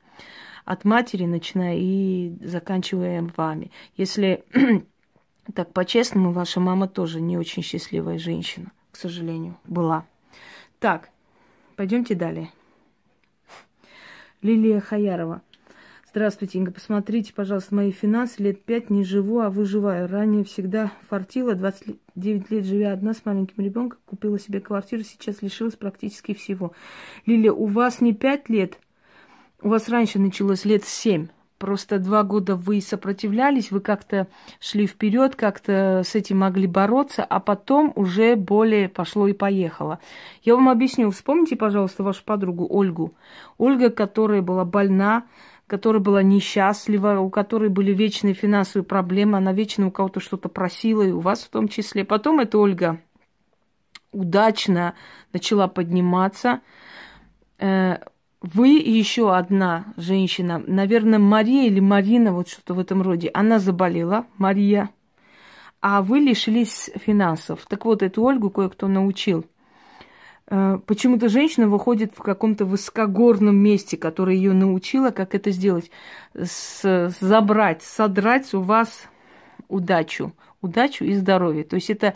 от 0.65 0.85
матери, 0.85 1.25
начиная 1.25 1.75
и 1.77 2.33
заканчивая 2.41 3.27
вами. 3.35 3.71
Если 3.97 4.43
так 5.55 5.73
по-честному, 5.73 6.31
ваша 6.31 6.59
мама 6.59 6.87
тоже 6.87 7.19
не 7.19 7.37
очень 7.37 7.63
счастливая 7.63 8.19
женщина, 8.19 8.71
к 8.91 8.97
сожалению, 8.97 9.57
была. 9.65 10.05
Так, 10.79 11.09
пойдемте 11.75 12.13
далее. 12.13 12.51
Лилия 14.41 14.79
Хаярова. 14.79 15.41
Здравствуйте, 16.13 16.57
Инга. 16.57 16.73
Посмотрите, 16.73 17.33
пожалуйста, 17.33 17.73
мои 17.73 17.91
финансы. 17.91 18.43
Лет 18.43 18.65
пять 18.65 18.89
не 18.89 19.05
живу, 19.05 19.39
а 19.39 19.49
выживаю. 19.49 20.09
Ранее 20.09 20.43
всегда 20.43 20.91
фартила. 21.07 21.55
29 21.55 22.51
лет 22.51 22.65
живя 22.65 22.91
одна 22.91 23.13
с 23.13 23.23
маленьким 23.23 23.63
ребенком. 23.63 23.97
Купила 24.05 24.37
себе 24.37 24.59
квартиру. 24.59 25.03
Сейчас 25.03 25.41
лишилась 25.41 25.77
практически 25.77 26.33
всего. 26.33 26.73
Лилия, 27.25 27.53
у 27.53 27.65
вас 27.65 28.01
не 28.01 28.13
пять 28.13 28.49
лет, 28.49 28.77
у 29.61 29.69
вас 29.69 29.87
раньше 29.87 30.19
началось 30.19 30.65
лет 30.65 30.83
семь. 30.83 31.27
Просто 31.57 31.97
два 31.97 32.23
года 32.23 32.57
вы 32.57 32.81
сопротивлялись, 32.81 33.71
вы 33.71 33.79
как-то 33.79 34.27
шли 34.59 34.87
вперед, 34.87 35.35
как-то 35.35 36.01
с 36.03 36.15
этим 36.15 36.39
могли 36.39 36.67
бороться, 36.67 37.23
а 37.23 37.39
потом 37.39 37.93
уже 37.95 38.35
более 38.35 38.89
пошло 38.89 39.27
и 39.27 39.33
поехало. 39.33 39.99
Я 40.43 40.55
вам 40.55 40.67
объясню. 40.67 41.09
Вспомните, 41.11 41.55
пожалуйста, 41.55 42.03
вашу 42.03 42.25
подругу 42.25 42.67
Ольгу. 42.69 43.13
Ольга, 43.59 43.91
которая 43.91 44.41
была 44.41 44.65
больна, 44.65 45.23
которая 45.71 46.01
была 46.01 46.21
несчастлива, 46.21 47.21
у 47.21 47.29
которой 47.29 47.69
были 47.69 47.93
вечные 47.93 48.33
финансовые 48.33 48.83
проблемы, 48.83 49.37
она 49.37 49.53
вечно 49.53 49.87
у 49.87 49.91
кого-то 49.91 50.19
что-то 50.19 50.49
просила, 50.49 51.01
и 51.01 51.11
у 51.11 51.21
вас 51.21 51.43
в 51.43 51.49
том 51.49 51.69
числе. 51.69 52.03
Потом 52.03 52.41
эта 52.41 52.57
Ольга 52.57 52.99
удачно 54.11 54.95
начала 55.31 55.69
подниматься, 55.69 56.59
э, 57.57 57.99
вы 58.41 58.67
еще 58.67 59.33
одна 59.33 59.93
женщина, 59.95 60.61
наверное, 60.67 61.19
Мария 61.19 61.67
или 61.67 61.79
Марина, 61.79 62.33
вот 62.33 62.49
что-то 62.49 62.73
в 62.73 62.79
этом 62.79 63.01
роде, 63.01 63.31
она 63.33 63.57
заболела, 63.57 64.25
Мария, 64.37 64.89
а 65.79 66.01
вы 66.01 66.19
лишились 66.19 66.89
финансов. 66.97 67.65
Так 67.69 67.85
вот, 67.85 68.03
эту 68.03 68.23
Ольгу 68.23 68.49
кое-кто 68.49 68.89
научил. 68.89 69.45
Э, 70.47 70.79
почему-то 70.85 71.29
женщина 71.29 71.67
выходит 71.67 72.13
в 72.15 72.21
каком-то 72.21 72.65
высокогорном 72.65 73.55
месте, 73.55 73.97
которое 73.97 74.35
ее 74.35 74.53
научила, 74.53 75.11
как 75.11 75.35
это 75.35 75.51
сделать. 75.51 75.91
С, 76.33 77.13
забрать, 77.19 77.83
содрать 77.83 78.53
у 78.53 78.61
вас 78.61 79.07
удачу. 79.67 80.33
Удачу 80.61 81.05
и 81.05 81.13
здоровье. 81.13 81.63
То 81.63 81.75
есть 81.75 81.89
это 81.89 82.13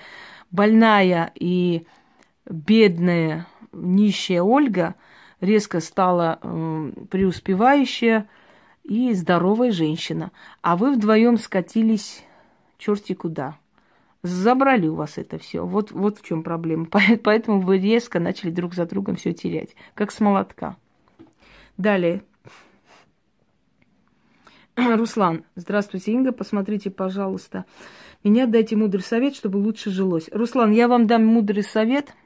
больная 0.52 1.32
и 1.36 1.86
бедная, 2.46 3.48
нищая 3.72 4.42
Ольга– 4.42 4.96
резко 5.42 5.80
стала 5.80 6.40
э, 6.42 6.92
преуспевающая 7.10 8.28
и 8.84 9.14
здоровая 9.14 9.72
женщина. 9.72 10.32
А 10.62 10.76
вы 10.76 10.94
вдвоем 10.94 11.38
скатились 11.38 12.24
черти 12.78 13.14
куда. 13.14 13.58
Забрали 14.26 14.88
у 14.88 14.96
вас 14.96 15.18
это 15.18 15.38
все. 15.38 15.66
Вот, 15.66 15.92
вот 15.92 16.18
в 16.18 16.26
чем 16.26 16.44
проблема. 16.44 16.88
Поэтому 17.24 17.62
вы 17.62 17.78
резко 17.78 18.20
начали 18.20 18.50
друг 18.50 18.74
за 18.74 18.86
другом 18.86 19.16
все 19.16 19.34
терять. 19.34 19.76
Как 19.94 20.12
с 20.12 20.20
молотка. 20.20 20.78
Далее. 21.78 22.24
Руслан, 24.76 25.44
здравствуйте, 25.56 26.12
Инга. 26.12 26.32
Посмотрите, 26.32 26.90
пожалуйста. 26.90 27.66
Меня 28.24 28.48
дайте 28.48 28.76
мудрый 28.76 29.04
совет, 29.04 29.36
чтобы 29.36 29.58
лучше 29.58 29.92
жилось. 29.92 30.30
Руслан, 30.32 30.72
я 30.72 30.88
вам 30.88 31.06
дам 31.06 31.26
мудрый 31.26 31.64
совет– 31.64 32.14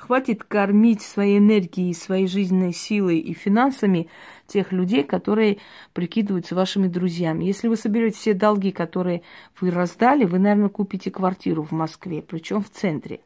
Хватит 0.00 0.44
кормить 0.44 1.02
своей 1.02 1.38
энергией, 1.38 1.92
своей 1.92 2.26
жизненной 2.26 2.72
силой 2.72 3.18
и 3.18 3.34
финансами 3.34 4.08
тех 4.46 4.72
людей, 4.72 5.04
которые 5.04 5.58
прикидываются 5.92 6.54
вашими 6.54 6.88
друзьями. 6.88 7.44
Если 7.44 7.68
вы 7.68 7.76
соберете 7.76 8.16
все 8.16 8.32
долги, 8.32 8.72
которые 8.72 9.20
вы 9.60 9.70
раздали, 9.70 10.24
вы, 10.24 10.38
наверное, 10.38 10.70
купите 10.70 11.10
квартиру 11.10 11.62
в 11.62 11.72
Москве, 11.72 12.22
причем 12.22 12.62
в 12.62 12.70
центре. 12.70 13.20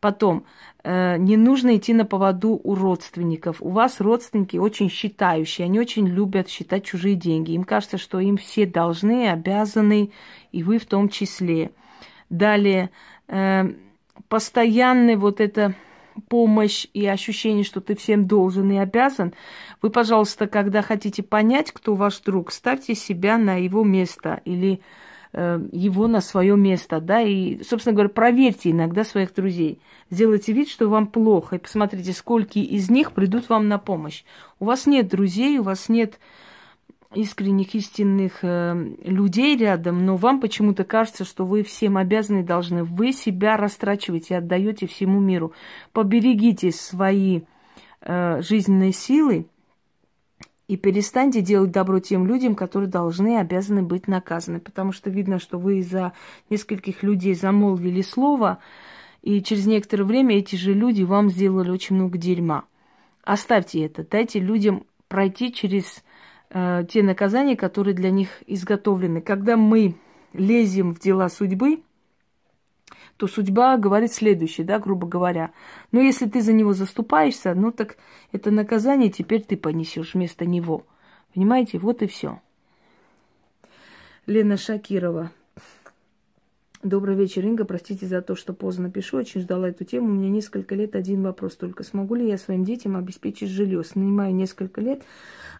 Потом, 0.00 0.44
э, 0.82 1.16
не 1.16 1.36
нужно 1.36 1.76
идти 1.76 1.94
на 1.94 2.04
поводу 2.04 2.60
у 2.62 2.74
родственников. 2.74 3.62
У 3.62 3.70
вас 3.70 4.00
родственники 4.00 4.56
очень 4.56 4.90
считающие, 4.90 5.64
они 5.64 5.78
очень 5.78 6.08
любят 6.08 6.48
считать 6.48 6.84
чужие 6.84 7.14
деньги. 7.14 7.52
Им 7.52 7.62
кажется, 7.62 7.98
что 7.98 8.18
им 8.18 8.36
все 8.36 8.66
должны, 8.66 9.28
обязаны, 9.28 10.10
и 10.50 10.64
вы 10.64 10.78
в 10.78 10.86
том 10.86 11.08
числе. 11.08 11.70
Далее, 12.30 12.90
э, 13.28 13.70
постоянный 14.28 15.14
вот 15.14 15.40
это 15.40 15.76
помощь 16.28 16.86
и 16.92 17.06
ощущение, 17.06 17.64
что 17.64 17.80
ты 17.80 17.94
всем 17.94 18.26
должен 18.26 18.70
и 18.70 18.76
обязан, 18.76 19.34
вы, 19.82 19.90
пожалуйста, 19.90 20.46
когда 20.46 20.82
хотите 20.82 21.22
понять, 21.22 21.72
кто 21.72 21.94
ваш 21.94 22.20
друг, 22.20 22.52
ставьте 22.52 22.94
себя 22.94 23.38
на 23.38 23.56
его 23.56 23.84
место 23.84 24.40
или 24.44 24.80
э, 25.32 25.60
его 25.72 26.06
на 26.06 26.20
свое 26.20 26.56
место, 26.56 27.00
да, 27.00 27.20
и, 27.20 27.62
собственно 27.62 27.94
говоря, 27.94 28.08
проверьте 28.08 28.70
иногда 28.70 29.04
своих 29.04 29.34
друзей. 29.34 29.80
Сделайте 30.10 30.52
вид, 30.52 30.68
что 30.68 30.88
вам 30.88 31.06
плохо, 31.06 31.56
и 31.56 31.60
посмотрите, 31.60 32.12
сколько 32.12 32.58
из 32.58 32.90
них 32.90 33.12
придут 33.12 33.48
вам 33.48 33.68
на 33.68 33.78
помощь. 33.78 34.24
У 34.58 34.64
вас 34.64 34.86
нет 34.86 35.08
друзей, 35.08 35.58
у 35.58 35.62
вас 35.62 35.88
нет 35.88 36.18
искренних, 37.14 37.74
истинных 37.74 38.38
э, 38.42 38.74
людей 39.04 39.56
рядом, 39.56 40.04
но 40.04 40.16
вам 40.16 40.40
почему-то 40.40 40.84
кажется, 40.84 41.24
что 41.24 41.44
вы 41.44 41.62
всем 41.62 41.96
обязаны 41.96 42.42
должны. 42.42 42.84
Вы 42.84 43.12
себя 43.12 43.56
растрачиваете, 43.56 44.36
отдаете 44.36 44.86
всему 44.86 45.20
миру. 45.20 45.52
Поберегите 45.92 46.72
свои 46.72 47.42
э, 48.00 48.42
жизненные 48.42 48.92
силы 48.92 49.46
и 50.68 50.76
перестаньте 50.76 51.40
делать 51.40 51.70
добро 51.70 52.00
тем 52.00 52.26
людям, 52.26 52.54
которые 52.54 52.90
должны 52.90 53.34
и 53.34 53.40
обязаны 53.40 53.82
быть 53.82 54.08
наказаны. 54.08 54.60
Потому 54.60 54.92
что 54.92 55.10
видно, 55.10 55.38
что 55.38 55.58
вы 55.58 55.82
за 55.82 56.12
нескольких 56.50 57.02
людей 57.02 57.34
замолвили 57.34 58.02
слово, 58.02 58.58
и 59.22 59.42
через 59.42 59.66
некоторое 59.66 60.04
время 60.04 60.38
эти 60.38 60.56
же 60.56 60.72
люди 60.72 61.02
вам 61.02 61.30
сделали 61.30 61.70
очень 61.70 61.96
много 61.96 62.18
дерьма. 62.18 62.64
Оставьте 63.22 63.84
это, 63.84 64.04
дайте 64.04 64.38
людям 64.38 64.84
пройти 65.08 65.52
через 65.52 66.04
э, 66.50 66.84
те 66.88 67.02
наказания, 67.02 67.56
которые 67.56 67.94
для 67.94 68.10
них 68.10 68.42
изготовлены. 68.46 69.20
Когда 69.20 69.56
мы 69.56 69.96
лезем 70.32 70.92
в 70.92 71.00
дела 71.00 71.28
судьбы, 71.28 71.82
то 73.16 73.26
судьба 73.26 73.76
говорит 73.78 74.12
следующее, 74.12 74.66
да, 74.66 74.78
грубо 74.78 75.06
говоря. 75.06 75.52
Но 75.90 76.00
«Ну, 76.00 76.06
если 76.06 76.26
ты 76.26 76.42
за 76.42 76.52
него 76.52 76.72
заступаешься, 76.72 77.54
ну 77.54 77.72
так 77.72 77.96
это 78.32 78.50
наказание 78.50 79.10
теперь 79.10 79.42
ты 79.42 79.56
понесешь 79.56 80.14
вместо 80.14 80.44
него. 80.44 80.86
Понимаете? 81.34 81.78
Вот 81.78 82.02
и 82.02 82.06
все. 82.06 82.40
Лена 84.26 84.56
Шакирова. 84.56 85.30
Добрый 86.86 87.16
вечер, 87.16 87.44
Инга. 87.44 87.64
Простите 87.64 88.06
за 88.06 88.22
то, 88.22 88.36
что 88.36 88.52
поздно 88.52 88.92
пишу. 88.92 89.16
Очень 89.16 89.40
ждала 89.40 89.70
эту 89.70 89.84
тему. 89.84 90.06
У 90.06 90.12
меня 90.12 90.30
несколько 90.30 90.76
лет 90.76 90.94
один 90.94 91.20
вопрос 91.20 91.56
только. 91.56 91.82
Смогу 91.82 92.14
ли 92.14 92.28
я 92.28 92.38
своим 92.38 92.62
детям 92.62 92.96
обеспечить 92.96 93.48
жилье? 93.48 93.82
Снимаю 93.82 94.32
несколько 94.32 94.80
лет, 94.80 95.02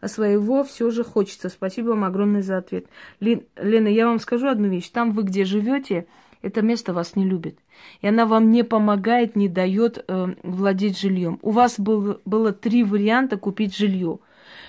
а 0.01 0.07
своего 0.07 0.63
все 0.63 0.89
же 0.93 1.03
хочется. 1.03 1.49
Спасибо 1.49 1.89
вам 1.89 2.05
огромное 2.05 2.43
за 2.43 2.59
ответ. 2.59 2.87
Лена, 3.19 3.89
я 3.89 4.07
вам 4.07 4.21
скажу 4.21 4.47
одну 4.47 4.69
вещь. 4.69 4.89
Там 4.91 5.11
вы, 5.11 5.25
где 5.25 5.45
живете, 5.45 6.07
это 6.43 6.63
место 6.63 6.93
вас 6.93 7.17
не 7.17 7.25
любит. 7.25 7.59
И 8.03 8.07
она 8.07 8.25
вам 8.25 8.53
не 8.53 8.63
помогает, 8.63 9.35
не 9.35 9.49
дает 9.49 10.05
э, 10.07 10.29
владеть 10.45 10.97
жильем. 10.97 11.41
У 11.43 11.51
вас 11.51 11.81
был, 11.81 12.21
было 12.25 12.53
три 12.53 12.85
варианта 12.85 13.37
купить 13.37 13.77
жилье. 13.77 14.21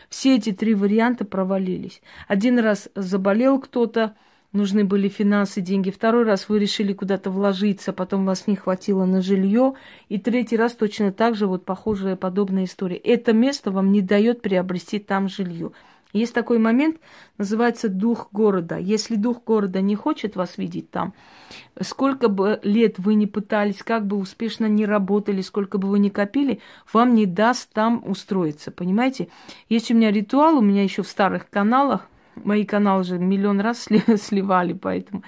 Все 0.10 0.38
эти 0.38 0.52
три 0.52 0.74
варианта 0.74 1.24
провалились. 1.24 2.02
Один 2.28 2.58
раз 2.58 2.90
заболел 2.96 3.60
кто-то, 3.60 4.16
нужны 4.54 4.84
были 4.84 5.10
финансы, 5.10 5.62
деньги. 5.62 5.92
Второй 5.92 6.24
раз 6.24 6.50
вы 6.50 6.60
решили 6.60 6.94
куда-то 6.94 7.30
вложиться, 7.30 7.94
потом 7.94 8.26
вас 8.26 8.48
не 8.48 8.56
хватило 8.56 9.06
на 9.06 9.22
жилье. 9.22 9.74
И 10.10 10.18
третий 10.18 10.58
раз 10.58 10.74
точно 10.74 11.12
так 11.12 11.36
же 11.36 11.48
вот 11.48 11.66
похожая 11.66 12.16
подобная 12.16 12.66
история. 12.66 12.98
Это 12.98 13.34
место 13.34 13.72
вам 13.72 13.92
не 13.92 14.02
дает 14.02 14.42
приобрести 14.42 15.00
там 15.00 15.30
жилье. 15.30 15.72
Есть 16.14 16.34
такой 16.34 16.58
момент, 16.58 16.98
называется 17.38 17.90
дух 17.90 18.30
города. 18.32 18.78
Если 18.78 19.16
дух 19.16 19.44
города 19.44 19.82
не 19.82 19.96
хочет 19.96 20.36
вас 20.36 20.58
видеть 20.58 20.90
там, 20.90 21.14
сколько 21.82 22.30
бы 22.30 22.60
лет 22.64 22.98
вы 22.98 23.16
не 23.16 23.28
пытались, 23.28 23.84
как 23.84 24.08
бы 24.08 24.18
успешно 24.18 24.68
не 24.68 24.86
работали, 24.86 25.42
сколько 25.42 25.78
бы 25.78 25.90
вы 25.90 26.00
ни 26.00 26.10
копили, 26.10 26.60
вам 26.92 27.14
не 27.14 27.26
даст 27.26 27.72
там 27.74 28.02
устроиться, 28.06 28.72
понимаете? 28.72 29.28
Есть 29.68 29.92
у 29.92 29.96
меня 29.96 30.12
ритуал, 30.12 30.58
у 30.58 30.62
меня 30.62 30.82
еще 30.82 31.04
в 31.04 31.08
старых 31.08 31.50
каналах, 31.50 32.08
мои 32.44 32.66
каналы 32.66 33.04
же 33.04 33.20
миллион 33.20 33.60
раз 33.60 33.88
сливали, 34.18 34.74
поэтому 34.74 35.24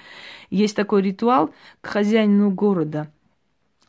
есть 0.50 0.76
такой 0.76 1.02
ритуал 1.02 1.50
к 1.80 1.86
хозяину 1.86 2.50
города– 2.50 3.10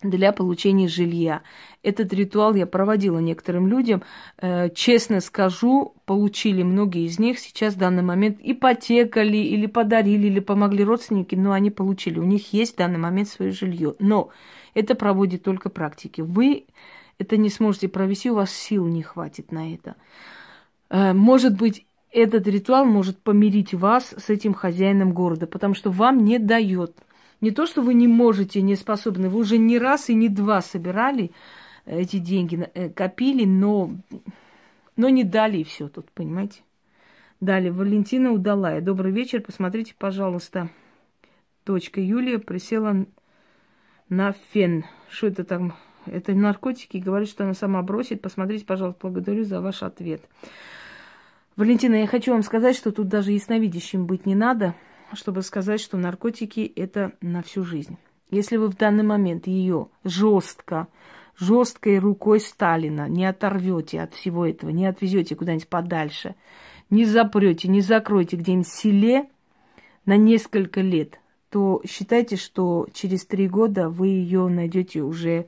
для 0.03 0.31
получения 0.31 0.87
жилья. 0.87 1.41
Этот 1.83 2.13
ритуал 2.13 2.55
я 2.55 2.65
проводила 2.65 3.19
некоторым 3.19 3.67
людям. 3.67 4.03
Э, 4.37 4.69
честно 4.73 5.21
скажу, 5.21 5.95
получили 6.05 6.63
многие 6.63 7.05
из 7.05 7.19
них 7.19 7.39
сейчас 7.39 7.75
в 7.75 7.77
данный 7.77 8.03
момент 8.03 8.39
ипотекали 8.41 9.37
или 9.37 9.67
подарили, 9.67 10.27
или 10.27 10.39
помогли 10.39 10.83
родственники, 10.83 11.35
но 11.35 11.51
они 11.51 11.69
получили. 11.71 12.19
У 12.19 12.23
них 12.23 12.53
есть 12.53 12.73
в 12.73 12.77
данный 12.77 12.97
момент 12.97 13.29
свое 13.29 13.51
жилье. 13.51 13.95
Но 13.99 14.29
это 14.73 14.95
проводит 14.95 15.43
только 15.43 15.69
практики. 15.69 16.21
Вы 16.21 16.65
это 17.19 17.37
не 17.37 17.49
сможете 17.49 17.87
провести, 17.87 18.31
у 18.31 18.35
вас 18.35 18.51
сил 18.51 18.87
не 18.87 19.03
хватит 19.03 19.51
на 19.51 19.73
это. 19.73 19.95
Э, 20.89 21.13
может 21.13 21.55
быть, 21.57 21.85
этот 22.11 22.47
ритуал 22.47 22.85
может 22.85 23.17
помирить 23.19 23.73
вас 23.73 24.13
с 24.17 24.29
этим 24.29 24.53
хозяином 24.53 25.13
города, 25.13 25.47
потому 25.47 25.73
что 25.73 25.89
вам 25.89 26.23
не 26.23 26.39
дает 26.39 26.95
не 27.41 27.51
то, 27.51 27.65
что 27.65 27.81
вы 27.81 27.93
не 27.93 28.07
можете, 28.07 28.61
не 28.61 28.75
способны, 28.75 29.29
вы 29.29 29.39
уже 29.39 29.57
не 29.57 29.79
раз 29.79 30.09
и 30.09 30.13
не 30.13 30.29
два 30.29 30.61
собирали 30.61 31.31
эти 31.85 32.17
деньги, 32.17 32.69
э, 32.73 32.89
копили, 32.89 33.45
но, 33.45 33.91
но 34.95 35.09
не 35.09 35.23
дали 35.23 35.63
все 35.63 35.89
тут, 35.89 36.11
понимаете? 36.11 36.61
Далее, 37.39 37.71
Валентина 37.71 38.31
Удалая. 38.31 38.81
Добрый 38.81 39.11
вечер, 39.11 39.41
посмотрите, 39.41 39.95
пожалуйста. 39.97 40.69
Дочка 41.65 41.99
Юлия 41.99 42.37
присела 42.37 43.07
на 44.09 44.33
фен. 44.51 44.85
Что 45.09 45.27
это 45.27 45.43
там? 45.43 45.73
Это 46.05 46.33
наркотики. 46.33 46.97
Говорит, 46.97 47.29
что 47.29 47.43
она 47.43 47.55
сама 47.55 47.81
бросит. 47.81 48.21
Посмотрите, 48.21 48.65
пожалуйста, 48.65 48.99
благодарю 49.01 49.43
за 49.43 49.59
ваш 49.59 49.81
ответ. 49.81 50.21
Валентина, 51.55 51.95
я 51.95 52.07
хочу 52.07 52.31
вам 52.31 52.43
сказать, 52.43 52.75
что 52.75 52.91
тут 52.91 53.07
даже 53.07 53.31
ясновидящим 53.31 54.05
быть 54.05 54.25
не 54.25 54.35
надо 54.35 54.75
чтобы 55.13 55.41
сказать, 55.41 55.81
что 55.81 55.97
наркотики 55.97 56.71
это 56.75 57.13
на 57.21 57.41
всю 57.41 57.63
жизнь. 57.63 57.97
Если 58.29 58.57
вы 58.57 58.69
в 58.69 58.77
данный 58.77 59.03
момент 59.03 59.47
ее 59.47 59.87
жестко, 60.03 60.87
жесткой 61.37 61.99
рукой 61.99 62.39
Сталина 62.39 63.07
не 63.09 63.25
оторвете 63.25 64.01
от 64.01 64.13
всего 64.13 64.45
этого, 64.45 64.69
не 64.69 64.85
отвезете 64.85 65.35
куда-нибудь 65.35 65.67
подальше, 65.67 66.35
не 66.89 67.05
запрете, 67.05 67.67
не 67.67 67.81
закроете 67.81 68.37
где-нибудь 68.37 68.67
в 68.67 68.73
селе 68.73 69.29
на 70.05 70.17
несколько 70.17 70.81
лет, 70.81 71.19
то 71.49 71.81
считайте, 71.87 72.37
что 72.37 72.87
через 72.93 73.25
три 73.25 73.47
года 73.47 73.89
вы 73.89 74.07
ее 74.07 74.47
найдете 74.47 75.01
уже 75.01 75.47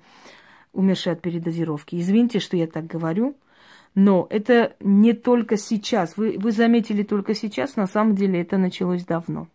умершей 0.74 1.14
от 1.14 1.22
передозировки. 1.22 1.96
Извините, 1.96 2.40
что 2.40 2.58
я 2.58 2.68
так 2.68 2.88
говорю, 2.88 3.38
но 3.96 4.28
это 4.30 4.76
не 4.80 5.14
только 5.14 5.58
сейчас. 5.58 6.18
Вы, 6.18 6.38
вы 6.40 6.52
заметили 6.52 7.04
только 7.04 7.36
сейчас, 7.36 7.76
на 7.76 7.88
самом 7.88 8.16
деле 8.16 8.42
это 8.42 8.58
началось 8.58 9.06
давно. 9.06 9.48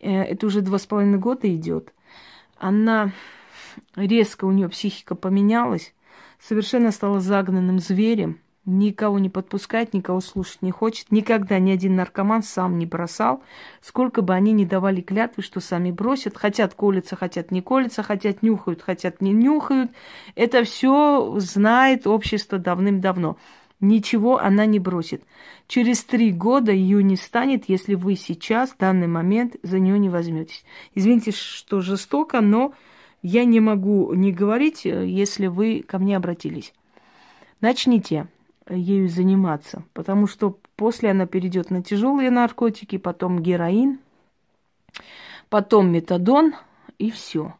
Э, 0.00 0.22
это 0.22 0.46
уже 0.46 0.60
два 0.60 0.78
с 0.78 0.86
половиной 0.86 1.18
года 1.18 1.52
идет. 1.54 1.92
Она 2.56 3.12
резко 3.96 4.44
у 4.44 4.52
нее 4.52 4.68
психика 4.68 5.14
поменялась, 5.14 5.94
совершенно 6.40 6.90
стала 6.92 7.20
загнанным 7.20 7.78
зверем, 7.78 8.38
никого 8.68 9.18
не 9.18 9.30
подпускает, 9.30 9.94
никого 9.94 10.20
слушать 10.20 10.62
не 10.62 10.70
хочет. 10.70 11.10
Никогда 11.10 11.58
ни 11.58 11.70
один 11.70 11.96
наркоман 11.96 12.42
сам 12.42 12.78
не 12.78 12.86
бросал, 12.86 13.42
сколько 13.80 14.22
бы 14.22 14.34
они 14.34 14.52
ни 14.52 14.64
давали 14.64 15.00
клятвы, 15.00 15.42
что 15.42 15.60
сами 15.60 15.90
бросят. 15.90 16.36
Хотят 16.36 16.74
колиться, 16.74 17.16
хотят 17.16 17.50
не 17.50 17.62
колиться, 17.62 18.02
хотят 18.02 18.42
нюхают, 18.42 18.82
хотят 18.82 19.20
не 19.20 19.32
нюхают. 19.32 19.90
Это 20.34 20.64
все 20.64 21.34
знает 21.38 22.06
общество 22.06 22.58
давным-давно. 22.58 23.38
Ничего 23.80 24.38
она 24.38 24.66
не 24.66 24.78
бросит. 24.78 25.22
Через 25.66 26.04
три 26.04 26.30
года 26.32 26.72
ее 26.72 27.02
не 27.02 27.16
станет, 27.16 27.68
если 27.68 27.94
вы 27.94 28.16
сейчас, 28.16 28.70
в 28.70 28.76
данный 28.76 29.06
момент, 29.06 29.56
за 29.62 29.78
нее 29.78 29.98
не 29.98 30.08
возьметесь. 30.08 30.64
Извините, 30.94 31.30
что 31.30 31.80
жестоко, 31.80 32.40
но 32.40 32.72
я 33.22 33.44
не 33.44 33.60
могу 33.60 34.12
не 34.14 34.32
говорить, 34.32 34.84
если 34.84 35.46
вы 35.46 35.84
ко 35.86 35.98
мне 35.98 36.16
обратились. 36.16 36.74
Начните 37.60 38.26
ею 38.70 39.08
заниматься, 39.08 39.82
потому 39.92 40.26
что 40.26 40.58
после 40.76 41.10
она 41.10 41.26
перейдет 41.26 41.70
на 41.70 41.82
тяжелые 41.82 42.30
наркотики, 42.30 42.98
потом 42.98 43.40
героин, 43.40 44.00
потом 45.48 45.90
метадон 45.90 46.54
и 46.98 47.10
все. 47.10 47.54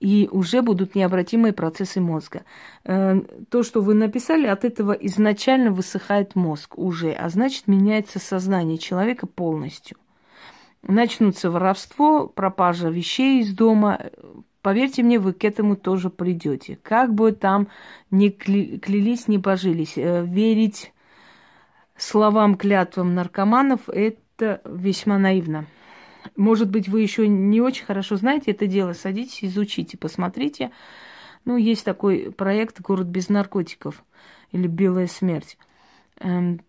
И 0.00 0.28
уже 0.30 0.60
будут 0.60 0.94
необратимые 0.94 1.52
процессы 1.52 2.00
мозга. 2.00 2.44
Э, 2.84 3.20
то, 3.48 3.62
что 3.62 3.80
вы 3.80 3.94
написали, 3.94 4.46
от 4.46 4.64
этого 4.64 4.92
изначально 4.92 5.70
высыхает 5.70 6.34
мозг 6.34 6.76
уже, 6.76 7.12
а 7.12 7.28
значит 7.28 7.68
меняется 7.68 8.18
сознание 8.18 8.76
человека 8.76 9.26
полностью. 9.26 9.96
Начнутся 10.82 11.50
воровство, 11.50 12.26
пропажа 12.26 12.90
вещей 12.90 13.40
из 13.40 13.54
дома, 13.54 14.10
Поверьте 14.64 15.02
мне, 15.02 15.18
вы 15.18 15.34
к 15.34 15.44
этому 15.44 15.76
тоже 15.76 16.08
придете. 16.08 16.78
Как 16.82 17.12
бы 17.12 17.32
там 17.32 17.68
ни 18.10 18.30
клялись, 18.30 19.28
ни 19.28 19.36
божились, 19.36 19.98
э, 19.98 20.24
верить 20.24 20.94
словам, 21.98 22.54
клятвам 22.54 23.14
наркоманов– 23.14 23.80
это 23.90 24.62
весьма 24.64 25.18
наивно. 25.18 25.66
Может 26.34 26.70
быть, 26.70 26.88
вы 26.88 27.02
еще 27.02 27.28
не 27.28 27.60
очень 27.60 27.84
хорошо 27.84 28.16
знаете 28.16 28.52
это 28.52 28.66
дело. 28.66 28.94
Садитесь, 28.94 29.44
изучите, 29.44 29.98
посмотрите. 29.98 30.70
Ну, 31.44 31.58
есть 31.58 31.84
такой 31.84 32.32
проект 32.32 32.80
«Город 32.80 33.06
без 33.06 33.28
наркотиков» 33.28 34.02
или 34.50 34.66
«Белая 34.66 35.08
смерть». 35.08 35.58
Эм, 36.20 36.62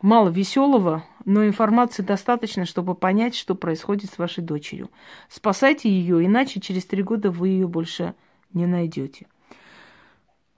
мало 0.00 0.30
веселого 0.30 1.04
но 1.24 1.46
информации 1.46 2.02
достаточно, 2.02 2.64
чтобы 2.64 2.94
понять, 2.94 3.34
что 3.34 3.54
происходит 3.54 4.10
с 4.10 4.18
вашей 4.18 4.42
дочерью. 4.42 4.90
Спасайте 5.28 5.88
ее, 5.88 6.24
иначе 6.24 6.60
через 6.60 6.84
три 6.84 7.02
года 7.02 7.30
вы 7.30 7.48
ее 7.48 7.68
больше 7.68 8.14
не 8.52 8.66
найдете. 8.66 9.26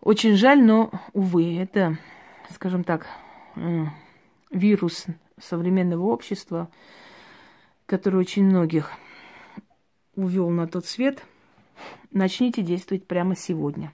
Очень 0.00 0.34
жаль, 0.34 0.62
но, 0.62 0.90
увы, 1.12 1.56
это, 1.58 1.98
скажем 2.50 2.84
так, 2.84 3.06
вирус 4.50 5.06
современного 5.40 6.04
общества, 6.04 6.70
который 7.86 8.20
очень 8.20 8.44
многих 8.44 8.90
увел 10.14 10.50
на 10.50 10.66
тот 10.66 10.86
свет. 10.86 11.24
Начните 12.10 12.62
действовать 12.62 13.06
прямо 13.06 13.34
сегодня. 13.34 13.92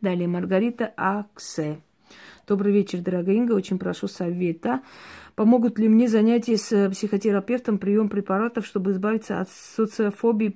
Далее 0.00 0.26
Маргарита 0.26 0.92
Аксе. 0.96 1.80
Добрый 2.48 2.72
вечер, 2.72 2.98
дорогая 2.98 3.36
Инга. 3.36 3.52
Очень 3.52 3.78
прошу 3.78 4.08
совета. 4.08 4.80
Помогут 5.36 5.78
ли 5.78 5.88
мне 5.88 6.08
занятия 6.08 6.56
с 6.56 6.90
психотерапевтом, 6.90 7.78
прием 7.78 8.08
препаратов, 8.08 8.66
чтобы 8.66 8.90
избавиться 8.90 9.40
от 9.40 9.48
социофобии, 9.48 10.52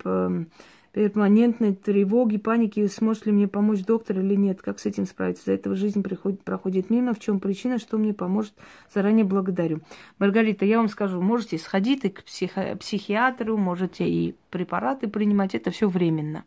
перманентной 0.91 1.77
тревоги, 1.77 2.39
паники? 2.39 2.85
Сможет 2.89 3.27
ли 3.27 3.33
мне 3.33 3.47
помочь 3.47 3.85
доктор 3.85 4.19
или 4.19 4.35
нет? 4.35 4.63
Как 4.63 4.81
с 4.81 4.87
этим 4.87 5.07
справиться? 5.07 5.45
За 5.47 5.53
этого 5.53 5.77
жизнь 5.77 6.03
приходит, 6.03 6.43
проходит 6.43 6.91
мимо. 6.91 7.15
В 7.15 7.21
чем 7.21 7.39
причина? 7.39 7.79
Что 7.79 7.99
мне 7.99 8.13
поможет? 8.13 8.55
Заранее 8.93 9.25
благодарю. 9.25 9.81
Маргарита, 10.19 10.65
я 10.65 10.79
вам 10.79 10.89
скажу, 10.89 11.23
можете 11.23 11.57
сходить 11.57 12.03
к 12.13 12.25
психо- 12.25 12.77
психиатру, 12.81 13.57
можете 13.57 14.09
и 14.09 14.35
препараты 14.51 15.07
принимать. 15.07 15.55
Это 15.55 15.71
все 15.71 15.89
временно. 15.89 16.43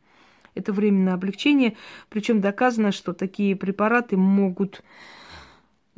Это 0.54 0.73
временное 0.73 1.13
облегчение. 1.13 1.78
Причем 2.10 2.41
доказано, 2.41 2.91
что 2.91 3.13
такие 3.13 3.56
препараты 3.56 4.17
могут 4.17 4.84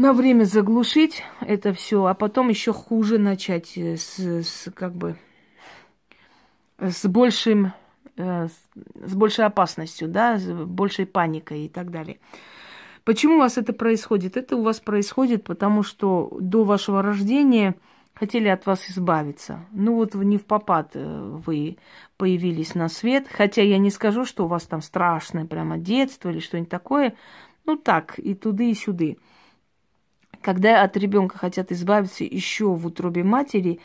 на 0.01 0.13
время 0.13 0.45
заглушить 0.45 1.23
это 1.41 1.73
все, 1.73 2.05
а 2.05 2.15
потом 2.15 2.49
еще 2.49 2.73
хуже 2.73 3.19
начать 3.19 3.77
с, 3.77 4.17
с 4.17 4.71
как 4.73 4.95
бы 4.95 5.15
с 6.79 7.05
большим 7.07 7.73
э, 8.17 8.47
с 8.95 9.13
большей 9.13 9.45
опасностью, 9.45 10.07
да, 10.07 10.39
с 10.39 10.51
большей 10.51 11.05
паникой 11.05 11.65
и 11.65 11.69
так 11.69 11.91
далее. 11.91 12.17
Почему 13.03 13.35
у 13.35 13.39
вас 13.39 13.59
это 13.59 13.73
происходит? 13.73 14.37
Это 14.37 14.55
у 14.55 14.63
вас 14.63 14.79
происходит, 14.79 15.43
потому 15.43 15.83
что 15.83 16.35
до 16.39 16.63
вашего 16.63 17.03
рождения 17.03 17.75
хотели 18.15 18.47
от 18.47 18.65
вас 18.65 18.89
избавиться. 18.89 19.65
Ну 19.71 19.95
вот 19.95 20.15
не 20.15 20.39
в 20.39 20.45
попад 20.45 20.91
э, 20.95 21.39
вы 21.45 21.77
появились 22.17 22.73
на 22.73 22.89
свет, 22.89 23.27
хотя 23.31 23.61
я 23.61 23.77
не 23.77 23.91
скажу, 23.91 24.25
что 24.25 24.45
у 24.45 24.47
вас 24.47 24.63
там 24.63 24.81
страшное 24.81 25.45
прямо 25.45 25.77
детство 25.77 26.29
или 26.29 26.39
что-нибудь 26.39 26.71
такое. 26.71 27.13
Ну 27.67 27.75
так, 27.75 28.17
и 28.17 28.33
туды, 28.33 28.71
и 28.71 28.73
сюды. 28.73 29.19
Когда 30.41 30.83
от 30.83 30.97
ребенка 30.97 31.37
хотят 31.37 31.71
избавиться 31.71 32.23
еще 32.23 32.65
в 32.65 32.85
утробе 32.85 33.23
матери, 33.23 33.79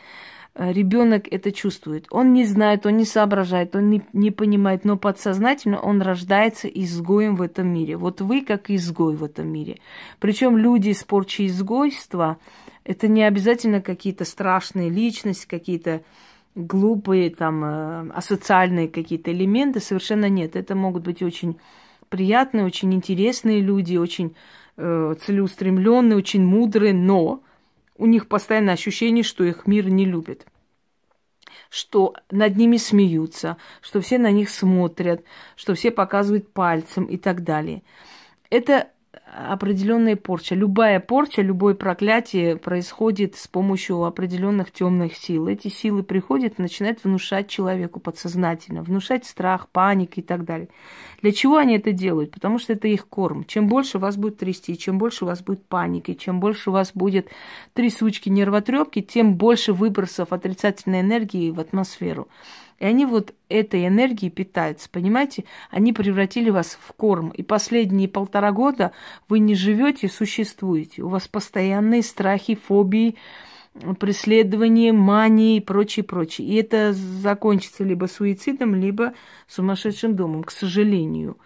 э, 0.55 0.71
ребенок 0.71 1.27
это 1.31 1.51
чувствует. 1.51 2.07
Он 2.09 2.33
не 2.33 2.45
знает, 2.45 2.85
он 2.85 2.97
не 2.97 3.05
соображает, 3.05 3.75
он 3.75 3.89
не, 3.89 4.01
не 4.13 4.31
понимает, 4.31 4.85
но 4.85 4.97
подсознательно 4.97 5.79
он 5.79 6.01
рождается 6.01 6.67
изгоем 6.67 7.35
в 7.35 7.41
этом 7.41 7.67
мире. 7.67 7.97
Вот 7.97 8.21
вы 8.21 8.41
как 8.41 8.69
изгой 8.69 9.15
в 9.15 9.23
этом 9.23 9.47
мире. 9.47 9.79
Причем 10.19 10.57
люди 10.57 10.91
с 10.91 11.03
порчей 11.03 11.47
изгойства, 11.47 12.37
это 12.83 13.07
не 13.07 13.23
обязательно 13.23 13.81
какие-то 13.81 14.25
страшные 14.25 14.89
личности, 14.89 15.45
какие-то 15.45 16.01
глупые, 16.55 17.29
там, 17.29 17.63
э, 17.63 18.11
асоциальные 18.13 18.87
какие-то 18.87 19.31
элементы, 19.31 19.79
совершенно 19.79 20.27
нет. 20.27 20.55
Это 20.55 20.73
могут 20.75 21.03
быть 21.03 21.21
очень 21.21 21.57
приятные, 22.09 22.65
очень 22.65 22.93
интересные 22.93 23.61
люди, 23.61 23.97
очень 23.97 24.35
э, 24.77 25.15
целеустремленные, 25.25 26.17
очень 26.17 26.45
мудрые, 26.45 26.93
но 26.93 27.43
у 27.97 28.05
них 28.05 28.27
постоянное 28.27 28.75
ощущение, 28.75 29.23
что 29.23 29.43
их 29.43 29.67
мир 29.67 29.89
не 29.89 30.05
любит 30.05 30.47
что 31.69 32.13
над 32.31 32.55
ними 32.55 32.77
смеются, 32.77 33.57
что 33.81 33.99
все 33.99 34.17
на 34.17 34.31
них 34.31 34.49
смотрят, 34.49 35.23
что 35.55 35.73
все 35.73 35.91
показывают 35.91 36.53
пальцем 36.53 37.05
и 37.05 37.17
так 37.17 37.43
далее. 37.43 37.83
Это 38.49 38.89
определенная 39.37 40.15
порча. 40.15 40.55
Любая 40.55 40.99
порча, 40.99 41.41
любое 41.41 41.75
проклятие 41.75 42.57
происходит 42.57 43.35
с 43.35 43.47
помощью 43.47 44.03
определенных 44.03 44.71
темных 44.71 45.15
сил. 45.15 45.47
Эти 45.47 45.67
силы 45.67 46.01
приходят 46.01 46.55
и 46.57 46.61
начинают 46.61 47.03
внушать 47.03 47.47
человеку 47.47 47.99
подсознательно, 47.99 48.81
внушать 48.81 49.25
страх, 49.25 49.67
паник 49.69 50.17
и 50.17 50.21
так 50.21 50.43
далее. 50.43 50.69
Для 51.21 51.31
чего 51.31 51.57
они 51.57 51.77
это 51.77 51.91
делают? 51.91 52.31
Потому 52.31 52.57
что 52.57 52.73
это 52.73 52.87
их 52.87 53.07
корм. 53.07 53.45
Чем 53.45 53.67
больше 53.67 53.99
вас 53.99 54.17
будет 54.17 54.37
трясти, 54.37 54.77
чем 54.77 54.97
больше 54.97 55.25
у 55.25 55.27
вас 55.27 55.41
будет 55.43 55.63
паники, 55.65 56.13
чем 56.13 56.39
больше 56.39 56.71
у 56.71 56.73
вас 56.73 56.91
будет 56.93 57.27
трясучки, 57.73 58.29
нервотрепки, 58.29 59.01
тем 59.01 59.35
больше 59.35 59.71
выбросов 59.71 60.33
отрицательной 60.33 61.01
энергии 61.01 61.51
в 61.51 61.59
атмосферу. 61.59 62.27
И 62.79 62.85
они 62.85 63.05
вот 63.05 63.33
этой 63.49 63.87
энергией 63.87 64.29
питаются, 64.29 64.89
понимаете? 64.89 65.45
Они 65.71 65.93
превратили 65.93 66.49
вас 66.49 66.77
в 66.79 66.93
корм. 66.93 67.29
И 67.29 67.41
последние 67.41 68.07
полтора 68.07 68.51
года 68.51 68.91
вы 69.27 69.39
не 69.39 69.55
живете, 69.55 70.07
существуете. 70.07 71.01
У 71.01 71.07
вас 71.07 71.27
постоянные 71.27 72.03
страхи, 72.03 72.55
фобии, 72.55 73.15
преследование, 73.99 74.93
мании 74.93 75.57
и 75.57 75.61
прочее, 75.61 76.03
прочее. 76.03 76.47
И 76.47 76.55
это 76.55 76.93
закончится 76.93 77.83
либо 77.83 78.05
суицидом, 78.05 78.75
либо 78.75 79.13
сумасшедшим 79.47 80.15
домом, 80.15 80.43
к 80.43 80.51
сожалению. 80.51 81.37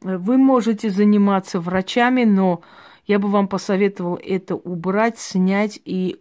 Вы 0.00 0.38
можете 0.38 0.90
заниматься 0.90 1.60
врачами, 1.60 2.24
но 2.24 2.62
я 3.06 3.18
бы 3.18 3.28
вам 3.28 3.48
посоветовал 3.48 4.18
это 4.22 4.54
убрать, 4.56 5.18
снять 5.18 5.80
и 5.84 6.20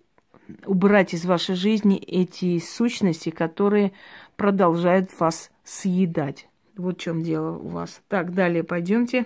убрать 0.66 1.14
из 1.14 1.26
вашей 1.26 1.56
жизни 1.56 1.98
эти 1.98 2.60
сущности, 2.60 3.30
которые 3.30 3.94
продолжают 4.44 5.18
вас 5.22 5.52
съедать. 5.64 6.50
Вот 6.76 6.98
в 6.98 7.00
чем 7.00 7.24
дело 7.24 7.58
у 7.58 7.70
вас. 7.70 8.02
Так, 8.10 8.34
далее 8.34 8.66
пойдемте. 8.66 9.26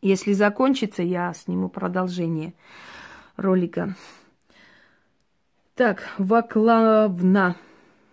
Если 0.00 0.32
закончится, 0.32 1.02
я 1.02 1.34
сниму 1.34 1.68
продолжение 1.68 2.54
ролика. 3.36 3.94
Так, 5.74 6.02
Ваклавна. 6.16 7.56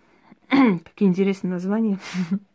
Какие 0.50 1.08
интересные 1.08 1.52
названия. 1.52 1.98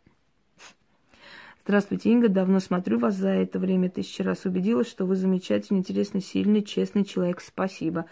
Здравствуйте, 1.64 2.10
Инга. 2.10 2.28
Давно 2.28 2.58
смотрю 2.58 2.98
вас. 2.98 3.14
За 3.14 3.28
это 3.28 3.60
время 3.60 3.88
тысячи 3.88 4.20
раз 4.20 4.44
убедилась, 4.46 4.88
что 4.88 5.06
вы 5.06 5.14
замечательный, 5.14 5.78
интересный, 5.78 6.20
сильный, 6.20 6.64
честный 6.64 7.04
человек. 7.04 7.40
Спасибо. 7.40 8.06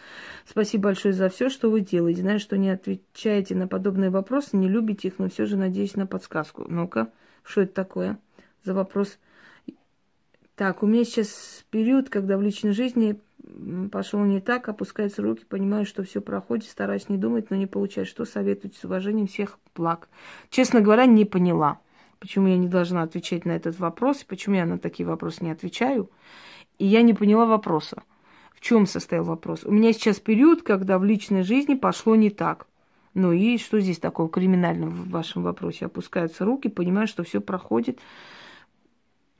Спасибо 0.46 0.84
большое 0.84 1.12
за 1.12 1.28
все, 1.28 1.48
что 1.48 1.68
вы 1.68 1.80
делаете. 1.80 2.20
Знаю, 2.20 2.38
что 2.38 2.56
не 2.56 2.70
отвечаете 2.70 3.56
на 3.56 3.66
подобные 3.66 4.10
вопросы, 4.10 4.56
не 4.56 4.68
любите 4.68 5.08
их, 5.08 5.18
но 5.18 5.28
все 5.28 5.46
же 5.46 5.56
надеюсь 5.56 5.96
на 5.96 6.06
подсказку. 6.06 6.64
Ну-ка, 6.68 7.10
что 7.42 7.62
это 7.62 7.74
такое 7.74 8.20
за 8.62 8.72
вопрос? 8.72 9.18
Так, 10.54 10.84
у 10.84 10.86
меня 10.86 11.02
сейчас 11.02 11.64
период, 11.70 12.08
когда 12.08 12.36
в 12.36 12.42
личной 12.42 12.70
жизни 12.70 13.18
пошел 13.90 14.20
не 14.20 14.40
так, 14.40 14.68
опускаются 14.68 15.22
руки, 15.22 15.44
понимаю, 15.44 15.86
что 15.86 16.04
все 16.04 16.20
проходит, 16.20 16.66
стараюсь 16.68 17.08
не 17.08 17.16
думать, 17.16 17.50
но 17.50 17.56
не 17.56 17.66
получается. 17.66 18.12
Что 18.12 18.24
советуете 18.26 18.78
с 18.78 18.84
уважением 18.84 19.26
всех 19.26 19.58
благ? 19.74 20.08
Честно 20.50 20.80
говоря, 20.80 21.06
не 21.06 21.24
поняла 21.24 21.80
почему 22.20 22.46
я 22.46 22.56
не 22.56 22.68
должна 22.68 23.02
отвечать 23.02 23.44
на 23.44 23.52
этот 23.52 23.78
вопрос, 23.80 24.22
почему 24.24 24.56
я 24.56 24.66
на 24.66 24.78
такие 24.78 25.06
вопросы 25.06 25.42
не 25.42 25.50
отвечаю. 25.50 26.10
И 26.78 26.86
я 26.86 27.02
не 27.02 27.14
поняла 27.14 27.46
вопроса. 27.46 28.02
В 28.54 28.60
чем 28.60 28.86
состоял 28.86 29.24
вопрос? 29.24 29.64
У 29.64 29.72
меня 29.72 29.92
сейчас 29.92 30.20
период, 30.20 30.62
когда 30.62 30.98
в 30.98 31.04
личной 31.04 31.42
жизни 31.42 31.74
пошло 31.74 32.14
не 32.14 32.30
так. 32.30 32.66
Ну 33.14 33.32
и 33.32 33.58
что 33.58 33.80
здесь 33.80 33.98
такого 33.98 34.28
криминального 34.28 34.90
в 34.90 35.10
вашем 35.10 35.42
вопросе? 35.42 35.86
Опускаются 35.86 36.44
руки, 36.44 36.68
понимаю, 36.68 37.08
что 37.08 37.24
все 37.24 37.40
проходит. 37.40 37.98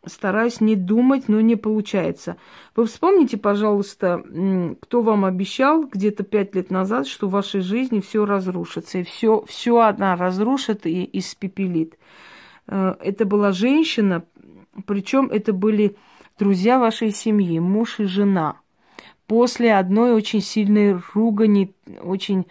Стараюсь 0.07 0.63
не 0.63 0.77
думать, 0.77 1.29
но 1.29 1.41
не 1.43 1.57
получается. 1.57 2.39
Вы 2.75 2.87
вспомните, 2.87 3.37
пожалуйста, 3.37 4.25
кто 4.81 5.03
вам 5.03 5.27
обещал 5.27 5.85
где-то 5.85 6.25
пять 6.25 6.55
лет 6.55 6.71
назад, 6.71 7.07
что 7.07 7.29
в 7.29 7.33
вашей 7.33 7.61
жизни 7.61 8.01
все 8.01 8.25
разрушится, 8.25 8.99
и 8.99 9.03
все, 9.03 9.45
все 9.47 9.79
она 9.81 10.17
разрушит 10.17 10.87
и 10.87 11.09
испепелит. 11.13 11.99
Э, 12.71 12.95
это 13.01 13.27
была 13.27 13.53
женщина, 13.53 14.25
причем 14.87 15.27
это 15.27 15.53
были 15.53 15.97
друзья 16.39 16.79
вашей 16.79 17.11
семьи, 17.11 17.59
муж 17.59 18.01
и 18.01 18.05
жена. 18.05 18.57
После 19.27 19.75
одной 19.75 20.13
очень 20.13 20.41
сильной 20.41 20.99
ругани, 21.15 21.75
очень 22.03 22.47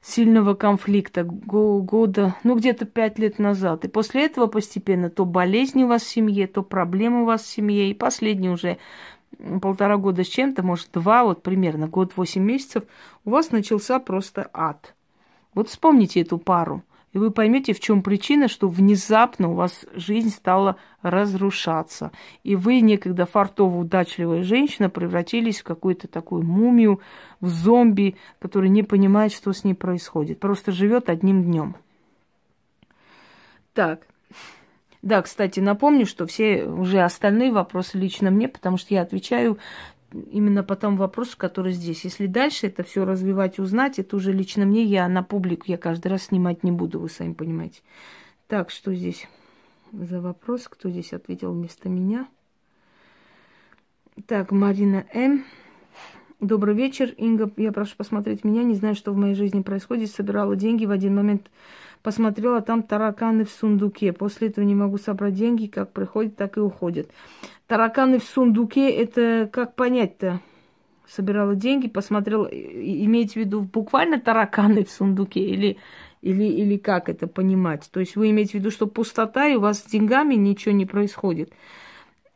сильного 0.00 0.54
конфликта 0.54 1.24
года, 1.24 2.36
ну 2.44 2.56
где-то 2.56 2.84
пять 2.84 3.18
лет 3.18 3.38
назад. 3.38 3.84
И 3.84 3.88
после 3.88 4.26
этого 4.26 4.46
постепенно 4.46 5.10
то 5.10 5.24
болезни 5.24 5.82
у 5.82 5.88
вас 5.88 6.02
в 6.02 6.08
семье, 6.08 6.46
то 6.46 6.62
проблемы 6.62 7.22
у 7.22 7.24
вас 7.26 7.42
в 7.42 7.46
семье. 7.46 7.90
И 7.90 7.94
последний 7.94 8.48
уже 8.48 8.78
полтора 9.60 9.96
года 9.96 10.22
с 10.22 10.28
чем-то, 10.28 10.62
может 10.62 10.90
два, 10.92 11.24
вот 11.24 11.42
примерно 11.42 11.88
год 11.88 12.16
восемь 12.16 12.44
месяцев, 12.44 12.84
у 13.24 13.30
вас 13.30 13.50
начался 13.50 13.98
просто 13.98 14.48
ад. 14.52 14.94
Вот 15.54 15.68
вспомните 15.68 16.20
эту 16.20 16.38
пару– 16.38 16.82
И 17.16 17.18
вы 17.18 17.30
поймете, 17.30 17.72
в 17.72 17.80
чем 17.80 18.02
причина, 18.02 18.46
что 18.46 18.68
внезапно 18.68 19.48
у 19.48 19.54
вас 19.54 19.86
жизнь 19.94 20.28
стала 20.28 20.76
разрушаться. 21.00 22.12
И 22.42 22.56
вы, 22.56 22.82
некогда 22.82 23.24
фартовая, 23.24 23.80
удачливая 23.80 24.42
женщина, 24.42 24.90
превратились 24.90 25.60
в 25.60 25.64
какую-то 25.64 26.08
такую 26.08 26.42
мумию, 26.42 27.00
в 27.40 27.48
зомби, 27.48 28.16
который 28.38 28.68
не 28.68 28.82
понимает, 28.82 29.32
что 29.32 29.54
с 29.54 29.64
ней 29.64 29.72
происходит. 29.72 30.40
Просто 30.40 30.72
живет 30.72 31.08
одним 31.08 31.42
днем. 31.42 31.76
Так. 33.72 34.06
Да, 35.00 35.22
кстати, 35.22 35.58
напомню, 35.60 36.04
что 36.04 36.26
все 36.26 36.64
уже 36.64 37.00
остальные 37.00 37.50
вопросы 37.50 37.96
лично 37.96 38.30
мне, 38.30 38.46
потому 38.46 38.76
что 38.76 38.92
я 38.92 39.00
отвечаю 39.00 39.56
именно 40.30 40.62
по 40.62 40.76
тому 40.76 40.96
вопросу, 40.96 41.36
который 41.36 41.72
здесь. 41.72 42.04
Если 42.04 42.26
дальше 42.26 42.66
это 42.66 42.82
все 42.82 43.04
развивать, 43.04 43.58
узнать, 43.58 43.98
это 43.98 44.16
уже 44.16 44.32
лично 44.32 44.64
мне, 44.64 44.82
я 44.84 45.08
на 45.08 45.22
публику, 45.22 45.64
я 45.66 45.78
каждый 45.78 46.08
раз 46.08 46.24
снимать 46.24 46.64
не 46.64 46.72
буду, 46.72 47.00
вы 47.00 47.08
сами 47.08 47.32
понимаете. 47.32 47.82
Так, 48.48 48.70
что 48.70 48.94
здесь 48.94 49.28
за 49.92 50.20
вопрос? 50.20 50.68
Кто 50.68 50.90
здесь 50.90 51.12
ответил 51.12 51.52
вместо 51.52 51.88
меня? 51.88 52.28
Так, 54.26 54.50
Марина 54.50 55.04
М. 55.12 55.44
Добрый 56.40 56.74
вечер, 56.74 57.14
Инга. 57.16 57.50
Я 57.56 57.72
прошу 57.72 57.96
посмотреть 57.96 58.44
меня. 58.44 58.62
Не 58.62 58.74
знаю, 58.74 58.94
что 58.94 59.12
в 59.12 59.16
моей 59.16 59.34
жизни 59.34 59.62
происходит. 59.62 60.10
Собирала 60.10 60.54
деньги. 60.54 60.84
В 60.84 60.90
один 60.90 61.14
момент 61.14 61.50
посмотрела, 62.06 62.62
там 62.62 62.84
тараканы 62.84 63.44
в 63.44 63.50
сундуке. 63.50 64.12
После 64.12 64.46
этого 64.46 64.64
не 64.64 64.76
могу 64.76 64.96
собрать 64.96 65.34
деньги. 65.34 65.66
Как 65.66 65.92
приходят, 65.92 66.36
так 66.36 66.56
и 66.56 66.60
уходят. 66.60 67.10
Тараканы 67.66 68.20
в 68.20 68.22
сундуке, 68.22 68.88
это 68.90 69.50
как 69.52 69.74
понять-то? 69.74 70.38
Собирала 71.08 71.56
деньги, 71.56 71.88
посмотрела, 71.88 72.46
имеете 72.46 73.32
в 73.32 73.36
виду 73.36 73.60
буквально 73.62 74.20
тараканы 74.20 74.84
в 74.84 74.90
сундуке 74.90 75.40
или, 75.40 75.78
или, 76.22 76.44
или 76.44 76.76
как 76.76 77.08
это 77.08 77.26
понимать? 77.26 77.88
То 77.90 77.98
есть 77.98 78.14
вы 78.14 78.30
имеете 78.30 78.52
в 78.52 78.54
виду, 78.54 78.70
что 78.70 78.86
пустота, 78.86 79.48
и 79.48 79.56
у 79.56 79.60
вас 79.60 79.80
с 79.80 79.86
деньгами 79.86 80.36
ничего 80.36 80.76
не 80.76 80.86
происходит. 80.86 81.52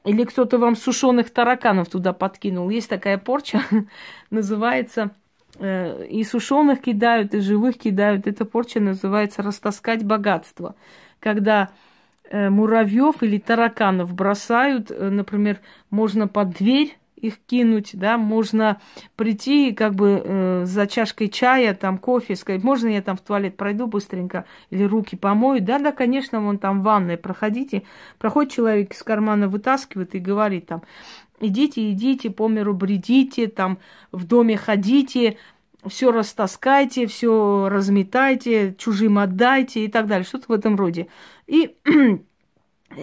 Или 0.05 0.25
кто-то 0.25 0.59
вам 0.59 0.75
сушеных 0.75 1.31
тараканов 1.31 1.89
туда 1.89 2.13
подкинул. 2.13 2.71
Есть 2.71 2.89
такая 2.89 3.19
порча, 3.19 3.63
называется 4.31 5.13
и 5.61 6.25
сушеных 6.25 6.81
кидают, 6.81 7.35
и 7.35 7.41
живых 7.41 7.79
кидают. 7.79 8.27
Эта 8.27 8.45
порча 8.45 8.81
называется 8.81 9.43
растаскать 9.43 10.05
богатство. 10.05 10.75
Когда 11.19 11.71
Э, 12.31 12.49
муравьев 12.49 13.25
или 13.25 13.39
тараканов 13.39 14.15
бросают, 14.15 14.93
э, 14.93 15.11
например, 15.11 15.59
можно 15.91 16.29
под 16.29 16.51
дверь 16.51 16.97
их 17.17 17.39
кинуть, 17.45 17.91
да, 17.93 18.19
можно 18.19 18.81
прийти 19.17 19.73
как 19.73 19.97
бы 19.97 20.23
э, 20.25 20.65
за 20.65 20.87
чашкой 20.87 21.29
чая, 21.29 21.75
там, 21.75 21.99
кофе, 21.99 22.37
сказать, 22.37 22.63
можно 22.63 22.87
я 22.87 23.03
там 23.03 23.17
в 23.17 23.21
туалет 23.21 23.57
пройду 23.57 23.89
быстренько 23.89 24.45
или 24.71 24.85
руки 24.85 25.17
помою? 25.17 25.61
Да, 25.61 25.81
да, 25.81 25.91
конечно, 25.91 26.41
вон 26.41 26.59
там 26.59 26.81
в 26.81 26.85
ванной 26.85 27.17
проходите. 27.17 27.83
Проходит 28.21 28.53
человек 28.53 28.95
из 28.95 29.03
кармана, 29.03 29.49
вытаскивает 29.49 30.15
и 30.15 30.21
говорит 30.21 30.67
там, 30.67 30.83
идите, 31.41 31.91
идите, 31.91 32.31
по 32.31 32.49
миру 32.49 32.75
бредите, 32.75 33.49
там, 33.49 33.79
в 34.13 34.27
доме 34.27 34.57
ходите, 34.57 35.37
все 35.87 36.13
растаскайте, 36.13 37.07
все 37.07 37.69
разметайте, 37.71 38.75
чужим 38.79 39.19
отдайте 39.19 39.85
и 39.85 39.89
так 39.89 40.07
далее, 40.07 40.25
что-то 40.25 40.47
в 40.49 40.53
этом 40.53 40.77
роде. 40.77 41.09
И 41.47 41.77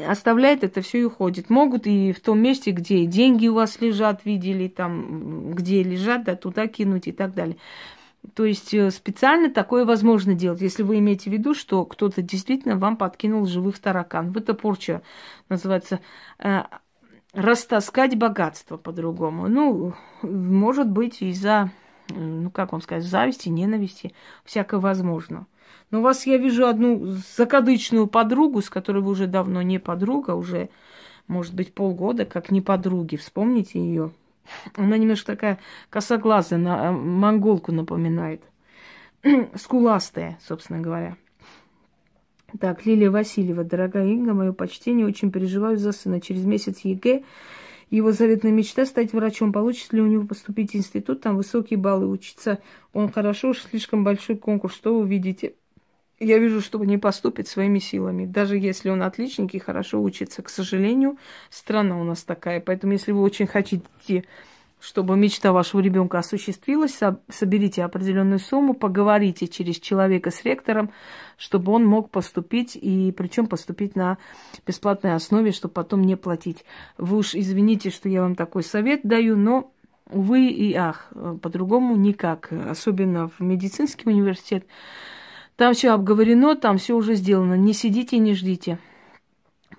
оставляет 0.07 0.63
это 0.63 0.81
все 0.81 1.01
и 1.01 1.03
уходит. 1.03 1.49
Могут 1.49 1.87
и 1.87 2.11
в 2.11 2.19
том 2.19 2.39
месте, 2.39 2.71
где 2.71 3.05
деньги 3.05 3.47
у 3.47 3.55
вас 3.55 3.81
лежат, 3.81 4.25
видели, 4.25 4.67
там, 4.67 5.51
где 5.53 5.83
лежат, 5.83 6.23
да, 6.23 6.35
туда 6.35 6.67
кинуть 6.67 7.07
и 7.07 7.11
так 7.11 7.33
далее. 7.33 7.57
То 8.33 8.45
есть 8.45 8.73
э, 8.73 8.91
специально 8.91 9.49
такое 9.49 9.85
возможно 9.85 10.33
делать, 10.33 10.61
если 10.61 10.83
вы 10.83 10.99
имеете 10.99 11.29
в 11.29 11.33
виду, 11.33 11.53
что 11.53 11.85
кто-то 11.85 12.21
действительно 12.21 12.75
вам 12.75 12.97
подкинул 12.97 13.45
живых 13.45 13.79
таракан. 13.79 14.33
Это 14.35 14.53
порча 14.53 15.01
называется 15.49 15.99
э, 16.39 16.63
растаскать 17.37 18.15
богатство 18.17 18.77
по-другому. 18.77 19.47
Ну, 19.47 19.93
может 20.23 20.89
быть, 20.89 21.21
из-за 21.21 21.71
ну 22.09 22.49
как 22.49 22.71
вам 22.71 22.81
сказать, 22.81 23.03
зависти, 23.03 23.49
ненависти, 23.49 24.13
всякое 24.45 24.79
возможно. 24.79 25.45
Но 25.91 25.99
у 25.99 26.01
вас 26.01 26.25
я 26.25 26.37
вижу 26.37 26.65
одну 26.65 27.05
закадычную 27.05 28.07
подругу, 28.07 28.61
с 28.61 28.69
которой 28.69 29.01
вы 29.03 29.11
уже 29.11 29.27
давно 29.27 29.61
не 29.61 29.79
подруга, 29.79 30.31
уже, 30.31 30.69
может 31.27 31.53
быть, 31.53 31.73
полгода, 31.73 32.25
как 32.25 32.49
не 32.49 32.61
подруги. 32.61 33.17
Вспомните 33.17 33.79
ее. 33.79 34.11
Она 34.75 34.97
немножко 34.97 35.33
такая 35.33 35.59
косоглазая, 35.89 36.59
на 36.59 36.87
э, 36.87 36.91
монголку 36.91 37.71
напоминает. 37.71 38.41
Скуластая, 39.55 40.39
собственно 40.41 40.79
говоря. 40.79 41.17
Так, 42.59 42.85
Лилия 42.85 43.11
Васильева, 43.11 43.63
дорогая 43.63 44.07
Инга, 44.07 44.33
мое 44.33 44.53
почтение, 44.53 45.05
очень 45.05 45.31
переживаю 45.31 45.77
за 45.77 45.91
сына. 45.91 46.21
Через 46.21 46.45
месяц 46.45 46.79
ЕГЭ 46.79 47.23
его 47.89 48.11
заветная 48.11 48.51
мечта 48.51 48.85
стать 48.85 49.13
врачом. 49.13 49.51
Получится 49.51 49.95
ли 49.95 50.01
у 50.01 50.07
него 50.07 50.25
поступить 50.25 50.71
в 50.71 50.75
институт, 50.75 51.21
там 51.21 51.35
высокие 51.35 51.77
баллы 51.77 52.07
учиться. 52.07 52.59
Он 52.93 53.11
хорошо, 53.11 53.49
уж 53.49 53.61
слишком 53.61 54.03
большой 54.03 54.37
конкурс. 54.37 54.75
Что 54.75 54.97
вы 54.97 55.07
видите? 55.07 55.55
Я 56.19 56.39
вижу, 56.39 56.61
что 56.61 56.83
не 56.83 56.97
поступит 56.97 57.47
своими 57.47 57.79
силами. 57.79 58.25
Даже 58.25 58.57
если 58.57 58.89
он 58.89 59.03
отличник 59.03 59.53
и 59.53 59.59
хорошо 59.59 60.01
учится. 60.01 60.41
К 60.41 60.49
сожалению, 60.49 61.17
страна 61.49 61.99
у 61.99 62.03
нас 62.03 62.23
такая. 62.23 62.59
Поэтому, 62.59 62.93
если 62.93 63.11
вы 63.11 63.21
очень 63.21 63.45
хотите 63.45 64.23
чтобы 64.79 65.17
мечта 65.17 65.51
вашего 65.51 65.81
ребенка 65.81 66.19
осуществилась, 66.19 66.99
соберите 67.29 67.83
определенную 67.83 68.39
сумму, 68.39 68.73
поговорите 68.73 69.47
через 69.47 69.79
человека 69.79 70.31
с 70.31 70.43
ректором, 70.43 70.91
чтобы 71.37 71.71
он 71.71 71.85
мог 71.85 72.11
поступить, 72.11 72.75
и 72.75 73.11
причем 73.11 73.47
поступить 73.47 73.95
на 73.95 74.17
бесплатной 74.65 75.15
основе, 75.15 75.51
чтобы 75.51 75.73
потом 75.73 76.03
не 76.03 76.15
платить. 76.15 76.63
Вы 76.97 77.17
уж 77.17 77.33
извините, 77.33 77.89
что 77.89 78.07
я 78.07 78.21
вам 78.21 78.35
такой 78.35 78.63
совет 78.63 79.01
даю, 79.03 79.35
но 79.35 79.71
увы 80.09 80.47
и 80.47 80.73
ах, 80.73 81.11
по-другому 81.41 81.95
никак, 81.95 82.51
особенно 82.51 83.27
в 83.27 83.39
медицинский 83.39 84.09
университет. 84.09 84.65
Там 85.55 85.73
все 85.73 85.89
обговорено, 85.89 86.55
там 86.55 86.77
все 86.77 86.95
уже 86.95 87.15
сделано. 87.15 87.55
Не 87.55 87.73
сидите 87.73 88.17
и 88.17 88.19
не 88.19 88.35
ждите. 88.35 88.77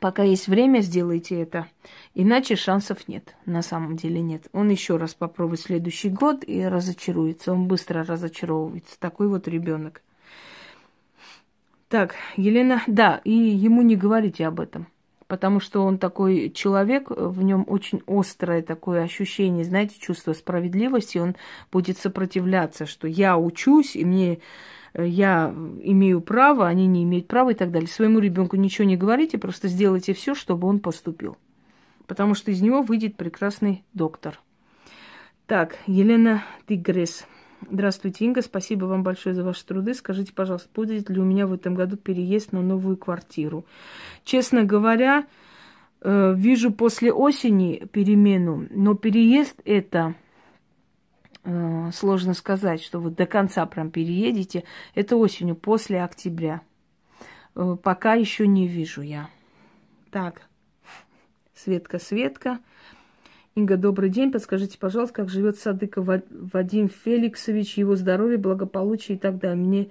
Пока 0.00 0.22
есть 0.22 0.46
время, 0.46 0.80
сделайте 0.80 1.40
это. 1.40 1.66
Иначе 2.14 2.54
шансов 2.54 3.08
нет. 3.08 3.34
На 3.46 3.62
самом 3.62 3.96
деле 3.96 4.20
нет. 4.20 4.46
Он 4.52 4.68
еще 4.68 4.96
раз 4.96 5.14
попробует 5.14 5.60
следующий 5.60 6.08
год 6.08 6.44
и 6.46 6.64
разочаруется. 6.64 7.52
Он 7.52 7.66
быстро 7.66 8.04
разочаровывается. 8.04 8.98
Такой 9.00 9.28
вот 9.28 9.48
ребенок. 9.48 10.02
Так, 11.88 12.14
Елена, 12.36 12.82
да, 12.86 13.20
и 13.24 13.32
ему 13.32 13.82
не 13.82 13.96
говорите 13.96 14.46
об 14.46 14.60
этом. 14.60 14.86
Потому 15.26 15.58
что 15.60 15.82
он 15.84 15.98
такой 15.98 16.50
человек, 16.50 17.10
в 17.10 17.42
нем 17.42 17.64
очень 17.66 18.02
острое 18.06 18.62
такое 18.62 19.02
ощущение, 19.02 19.64
знаете, 19.64 19.98
чувство 19.98 20.32
справедливости. 20.32 21.18
Он 21.18 21.34
будет 21.72 21.98
сопротивляться, 21.98 22.86
что 22.86 23.08
я 23.08 23.36
учусь, 23.36 23.96
и 23.96 24.04
мне 24.04 24.38
я 25.04 25.54
имею 25.82 26.20
право, 26.20 26.66
они 26.66 26.86
не 26.86 27.04
имеют 27.04 27.28
права 27.28 27.50
и 27.50 27.54
так 27.54 27.70
далее. 27.70 27.88
Своему 27.88 28.18
ребенку 28.18 28.56
ничего 28.56 28.86
не 28.86 28.96
говорите, 28.96 29.38
просто 29.38 29.68
сделайте 29.68 30.12
все, 30.12 30.34
чтобы 30.34 30.66
он 30.68 30.80
поступил. 30.80 31.36
Потому 32.06 32.34
что 32.34 32.50
из 32.50 32.60
него 32.60 32.82
выйдет 32.82 33.16
прекрасный 33.16 33.84
доктор. 33.94 34.40
Так, 35.46 35.78
Елена 35.86 36.42
Тигрес. 36.66 37.26
Здравствуйте, 37.70 38.24
Инга. 38.24 38.42
Спасибо 38.42 38.86
вам 38.86 39.02
большое 39.02 39.34
за 39.34 39.44
ваши 39.44 39.64
труды. 39.64 39.94
Скажите, 39.94 40.32
пожалуйста, 40.32 40.68
будет 40.74 41.10
ли 41.10 41.20
у 41.20 41.24
меня 41.24 41.46
в 41.46 41.52
этом 41.52 41.74
году 41.74 41.96
переезд 41.96 42.52
на 42.52 42.62
новую 42.62 42.96
квартиру? 42.96 43.64
Честно 44.24 44.64
говоря, 44.64 45.26
э, 46.00 46.34
вижу 46.36 46.72
после 46.72 47.12
осени 47.12 47.86
перемену, 47.92 48.66
но 48.70 48.94
переезд 48.94 49.60
это 49.64 50.14
Э, 50.14 50.27
сложно 51.92 52.34
сказать, 52.34 52.82
что 52.82 53.00
вы 53.00 53.10
до 53.10 53.26
конца 53.26 53.64
прям 53.66 53.90
переедете. 53.90 54.64
Это 54.94 55.16
осенью, 55.16 55.56
после 55.56 56.02
октября. 56.02 56.62
Э, 57.54 57.76
пока 57.82 58.14
еще 58.14 58.46
не 58.46 58.66
вижу 58.66 59.02
я. 59.02 59.28
Так, 60.10 60.42
Светка, 61.54 61.98
Светка. 61.98 62.60
Инга, 63.54 63.76
добрый 63.76 64.10
день. 64.10 64.30
Подскажите, 64.30 64.78
пожалуйста, 64.78 65.16
как 65.16 65.28
живет 65.28 65.58
Садыков 65.58 66.06
Вадим 66.06 66.88
Феликсович, 66.88 67.78
его 67.78 67.96
здоровье, 67.96 68.38
благополучие 68.38 69.16
и 69.16 69.20
так 69.20 69.38
далее. 69.38 69.64
Мне 69.64 69.90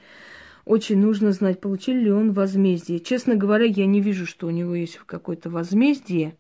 очень 0.64 0.98
нужно 1.00 1.34
знать, 1.34 1.60
получил 1.60 1.96
ли 1.96 2.12
он 2.12 2.32
возмездие. 2.32 3.00
Честно 3.00 3.36
говоря, 3.36 3.66
я 3.66 3.86
не 3.86 4.00
вижу, 4.00 4.26
что 4.26 4.48
у 4.48 4.52
него 4.52 4.76
есть 4.76 5.00
какое-то 5.06 5.50
возмездие 5.50 6.36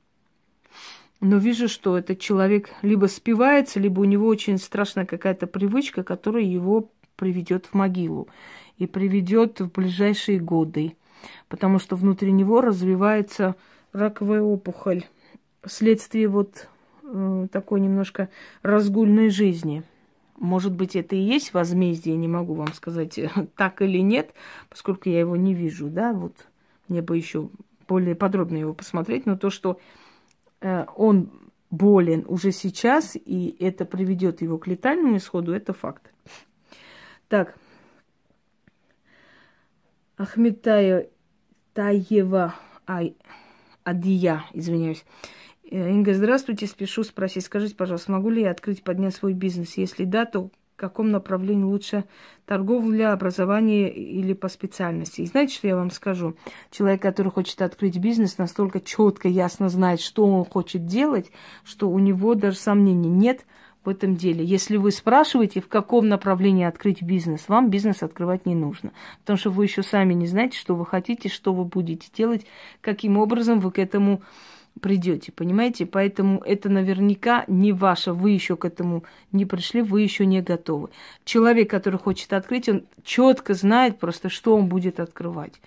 но 1.19 1.37
вижу, 1.37 1.67
что 1.67 1.97
этот 1.97 2.19
человек 2.19 2.69
либо 2.81 3.07
спивается, 3.07 3.79
либо 3.79 4.01
у 4.01 4.05
него 4.05 4.27
очень 4.27 4.57
страшная 4.57 5.05
какая-то 5.05 5.47
привычка, 5.47 6.03
которая 6.03 6.43
его 6.43 6.91
приведет 7.15 7.65
в 7.65 7.73
могилу 7.73 8.27
и 8.77 8.85
приведет 8.85 9.59
в 9.59 9.71
ближайшие 9.71 10.39
годы, 10.39 10.95
потому 11.49 11.79
что 11.79 11.95
внутри 11.95 12.31
него 12.31 12.61
развивается 12.61 13.55
раковая 13.93 14.41
опухоль 14.41 15.05
вследствие 15.63 16.27
вот 16.27 16.69
э, 17.03 17.47
такой 17.51 17.81
немножко 17.81 18.29
разгульной 18.61 19.29
жизни. 19.29 19.83
Может 20.37 20.75
быть, 20.75 20.95
это 20.95 21.15
и 21.15 21.19
есть 21.19 21.55
возмездие, 21.55 22.15
не 22.15 22.27
могу 22.27 22.53
вам 22.53 22.71
сказать, 22.73 23.19
так 23.55 23.81
или 23.81 23.97
нет, 23.97 24.33
поскольку 24.69 25.09
я 25.09 25.19
его 25.19 25.35
не 25.35 25.55
вижу, 25.55 25.87
да, 25.87 26.13
вот 26.13 26.35
мне 26.87 27.01
бы 27.01 27.17
еще 27.17 27.49
более 27.87 28.13
подробно 28.13 28.57
его 28.57 28.75
посмотреть, 28.75 29.25
но 29.25 29.35
то, 29.35 29.49
что 29.49 29.79
э, 29.79 30.06
он 30.61 31.51
болен 31.69 32.25
уже 32.27 32.51
сейчас, 32.51 33.15
и 33.15 33.55
это 33.59 33.85
приведет 33.85 34.41
его 34.41 34.57
к 34.57 34.67
летальному 34.67 35.17
исходу, 35.17 35.53
это 35.53 35.73
факт. 35.73 36.11
Так. 37.27 37.57
Ахмед 40.15 40.61
Таева 41.73 42.55
Ай, 42.87 43.17
Адия, 43.83 44.45
извиняюсь. 44.53 45.03
Э, 45.69 45.89
Инга, 45.89 46.13
здравствуйте, 46.13 46.67
спешу 46.67 47.03
спросить, 47.03 47.43
скажите, 47.43 47.75
пожалуйста, 47.75 48.13
могу 48.13 48.29
ли 48.29 48.43
я 48.43 48.51
открыть, 48.51 48.83
поднять 48.83 49.13
свой 49.13 49.33
бизнес? 49.33 49.75
Если 49.75 50.05
да, 50.05 50.25
то 50.25 50.49
каком 50.77 51.11
направлении 51.11 51.63
лучше 51.63 52.05
торговля, 52.45 53.11
образование 53.11 53.91
или 53.91 54.33
по 54.33 54.47
специальности. 54.47 55.21
И 55.21 55.25
знаете, 55.25 55.55
что 55.55 55.67
я 55.67 55.75
вам 55.75 55.91
скажу? 55.91 56.35
Человек, 56.71 57.01
который 57.01 57.31
хочет 57.31 57.61
открыть 57.61 57.97
бизнес, 57.97 58.37
настолько 58.37 58.79
четко, 58.79 59.27
ясно 59.27 59.69
знает, 59.69 59.99
что 59.99 60.25
он 60.25 60.45
хочет 60.45 60.85
делать, 60.85 61.31
что 61.65 61.89
у 61.89 61.99
него 61.99 62.35
даже 62.35 62.57
сомнений 62.57 63.09
нет 63.09 63.45
в 63.83 63.89
этом 63.89 64.15
деле. 64.15 64.45
Если 64.45 64.77
вы 64.77 64.91
спрашиваете, 64.91 65.61
в 65.61 65.67
каком 65.67 66.07
направлении 66.09 66.65
открыть 66.65 67.01
бизнес, 67.01 67.47
вам 67.47 67.69
бизнес 67.69 68.03
открывать 68.03 68.45
не 68.45 68.53
нужно. 68.53 68.91
Потому 69.21 69.37
что 69.37 69.49
вы 69.49 69.65
еще 69.65 69.81
сами 69.81 70.13
не 70.13 70.27
знаете, 70.27 70.57
что 70.57 70.75
вы 70.75 70.85
хотите, 70.85 71.27
что 71.27 71.53
вы 71.53 71.65
будете 71.65 72.07
делать, 72.13 72.45
каким 72.81 73.17
образом 73.17 73.59
вы 73.59 73.71
к 73.71 73.79
этому 73.79 74.21
придете, 74.81 75.31
понимаете? 75.31 75.85
Поэтому 75.85 76.39
это 76.39 76.69
наверняка 76.69 77.45
не 77.47 77.71
ваше, 77.71 78.13
вы 78.13 78.31
еще 78.31 78.55
к 78.55 78.65
этому 78.65 79.03
не 79.31 79.45
пришли, 79.45 79.81
вы 79.81 80.01
еще 80.01 80.25
не 80.25 80.41
готовы. 80.41 80.89
Человек, 81.25 81.69
который 81.69 81.99
хочет 81.99 82.33
открыть, 82.33 82.69
он 82.69 82.83
четко 83.03 83.53
знает 83.53 83.99
просто, 83.99 84.29
что 84.29 84.55
он 84.55 84.67
будет 84.67 84.99
открывать. 84.99 85.61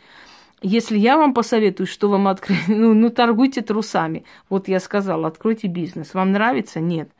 Если 0.62 0.98
я 0.98 1.16
вам 1.16 1.32
посоветую, 1.32 1.86
что 1.86 2.08
вам 2.08 2.28
открыть, 2.28 2.58
ну, 2.68 2.94
ну 2.94 3.10
торгуйте 3.10 3.62
трусами. 3.62 4.24
Вот 4.48 4.68
я 4.68 4.80
сказала, 4.80 5.28
откройте 5.28 5.68
бизнес. 5.68 6.14
Вам 6.14 6.32
нравится? 6.32 6.80
Нет. 6.80 7.10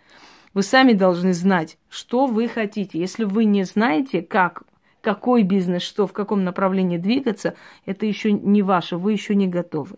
Вы 0.53 0.62
сами 0.62 0.93
должны 0.93 1.32
знать, 1.32 1.78
что 1.88 2.26
вы 2.26 2.49
хотите. 2.49 2.99
Если 2.99 3.24
вы 3.24 3.45
не 3.45 3.64
знаете, 3.64 4.20
как, 4.20 4.64
какой 5.01 5.43
бизнес, 5.43 5.82
что, 5.82 6.07
в 6.07 6.12
каком 6.12 6.45
направлении 6.45 6.99
двигаться, 6.99 7.55
это 7.86 8.05
еще 8.05 8.32
не 8.32 8.62
ваше, 8.62 8.97
вы 8.97 9.12
еще 9.12 9.34
не 9.34 9.47
готовы. 9.47 9.97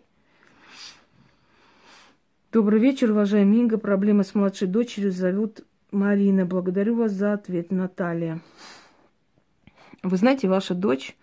Добрый 2.52 2.80
вечер, 2.80 3.12
уважаемый 3.12 3.60
Инга. 3.60 3.78
Проблемы 3.78 4.24
с 4.24 4.34
младшей 4.34 4.68
дочерью 4.68 5.10
зовут 5.10 5.62
Марина. 5.90 6.44
Благодарю 6.44 6.96
вас 6.96 7.12
за 7.12 7.32
ответ, 7.32 7.70
Наталья. 7.70 8.40
Вы 10.02 10.18
знаете, 10.18 10.48
ваша 10.48 10.74
дочь, 10.74 11.16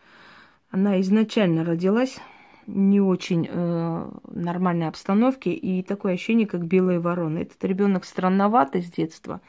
она 0.71 0.99
изначально 1.01 1.63
родилась 1.63 2.17
не 2.65 2.99
очень 2.99 3.47
э, 3.47 4.11
нормальной 4.31 4.87
обстановке 4.87 5.51
и 5.51 5.83
такое 5.83 6.13
ощущение, 6.13 6.47
как 6.47 6.65
белая 6.65 6.99
ворона. 6.99 7.37
Этот 7.37 7.63
ребенок 7.63 8.05
странноватый 8.05 8.81
с 8.81 8.89
детства 8.89 9.39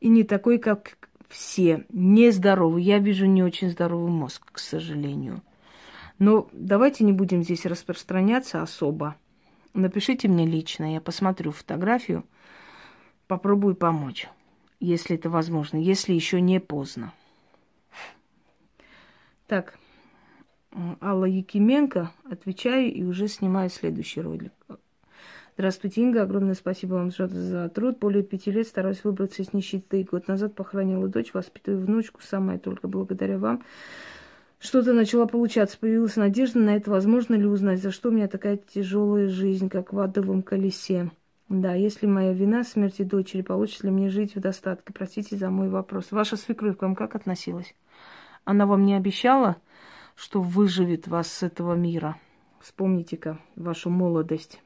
и 0.00 0.08
не 0.08 0.22
такой, 0.22 0.58
как 0.58 0.98
все, 1.30 1.86
нездоровый. 1.88 2.82
Я 2.82 2.98
вижу 2.98 3.24
не 3.24 3.42
очень 3.42 3.70
здоровый 3.70 4.10
мозг, 4.10 4.52
к 4.52 4.58
сожалению. 4.58 5.40
Но 6.18 6.50
давайте 6.52 7.04
не 7.04 7.14
будем 7.14 7.42
здесь 7.42 7.64
распространяться 7.64 8.60
особо. 8.60 9.16
Напишите 9.72 10.28
мне 10.28 10.46
лично, 10.46 10.92
я 10.92 11.00
посмотрю 11.00 11.52
фотографию, 11.52 12.24
попробую 13.26 13.74
помочь, 13.76 14.28
если 14.80 15.16
это 15.16 15.30
возможно, 15.30 15.76
если 15.76 16.12
еще 16.12 16.40
не 16.40 16.60
поздно. 16.60 17.12
Так, 19.46 19.78
Алла 21.00 21.24
Якименко, 21.24 22.12
отвечаю 22.30 22.92
и 22.92 23.02
уже 23.02 23.28
снимаю 23.28 23.70
следующий 23.70 24.20
ролик. 24.20 24.52
Здравствуйте, 25.54 26.00
Инга. 26.00 26.22
Огромное 26.22 26.54
спасибо 26.54 26.94
вам 26.94 27.10
за 27.10 27.68
труд. 27.68 27.98
Более 27.98 28.22
пяти 28.22 28.50
лет 28.50 28.66
стараюсь 28.66 29.04
выбраться 29.04 29.42
из 29.42 29.52
нищеты. 29.52 30.06
Год 30.10 30.26
назад 30.26 30.54
похоронила 30.54 31.06
дочь, 31.06 31.34
воспитываю 31.34 31.84
внучку. 31.84 32.22
Самое 32.22 32.58
только 32.58 32.88
благодаря 32.88 33.38
вам. 33.38 33.62
Что-то 34.60 34.92
начало 34.92 35.24
получаться, 35.24 35.78
появилась 35.78 36.16
надежда 36.16 36.58
на 36.58 36.76
это, 36.76 36.90
возможно 36.90 37.34
ли 37.34 37.46
узнать, 37.46 37.80
за 37.80 37.90
что 37.90 38.10
у 38.10 38.12
меня 38.12 38.28
такая 38.28 38.58
тяжелая 38.58 39.26
жизнь, 39.26 39.70
как 39.70 39.94
в 39.94 39.98
адовом 39.98 40.42
колесе. 40.42 41.10
Да, 41.48 41.72
если 41.72 42.06
моя 42.06 42.34
вина 42.34 42.62
смерти 42.62 43.02
дочери, 43.02 43.40
получится 43.40 43.86
ли 43.86 43.90
мне 43.90 44.10
жить 44.10 44.36
в 44.36 44.40
достатке? 44.40 44.92
Простите 44.92 45.36
за 45.36 45.48
мой 45.48 45.70
вопрос. 45.70 46.12
Ваша 46.12 46.36
свекровь 46.36 46.76
к 46.76 46.82
вам 46.82 46.94
как 46.94 47.14
относилась? 47.14 47.74
Она 48.44 48.66
вам 48.66 48.84
не 48.84 48.94
обещала, 48.94 49.56
что 50.14 50.42
выживет 50.42 51.08
вас 51.08 51.32
с 51.32 51.42
этого 51.42 51.74
мира? 51.74 52.18
Вспомните-ка 52.60 53.38
вашу 53.56 53.88
молодость. 53.88 54.60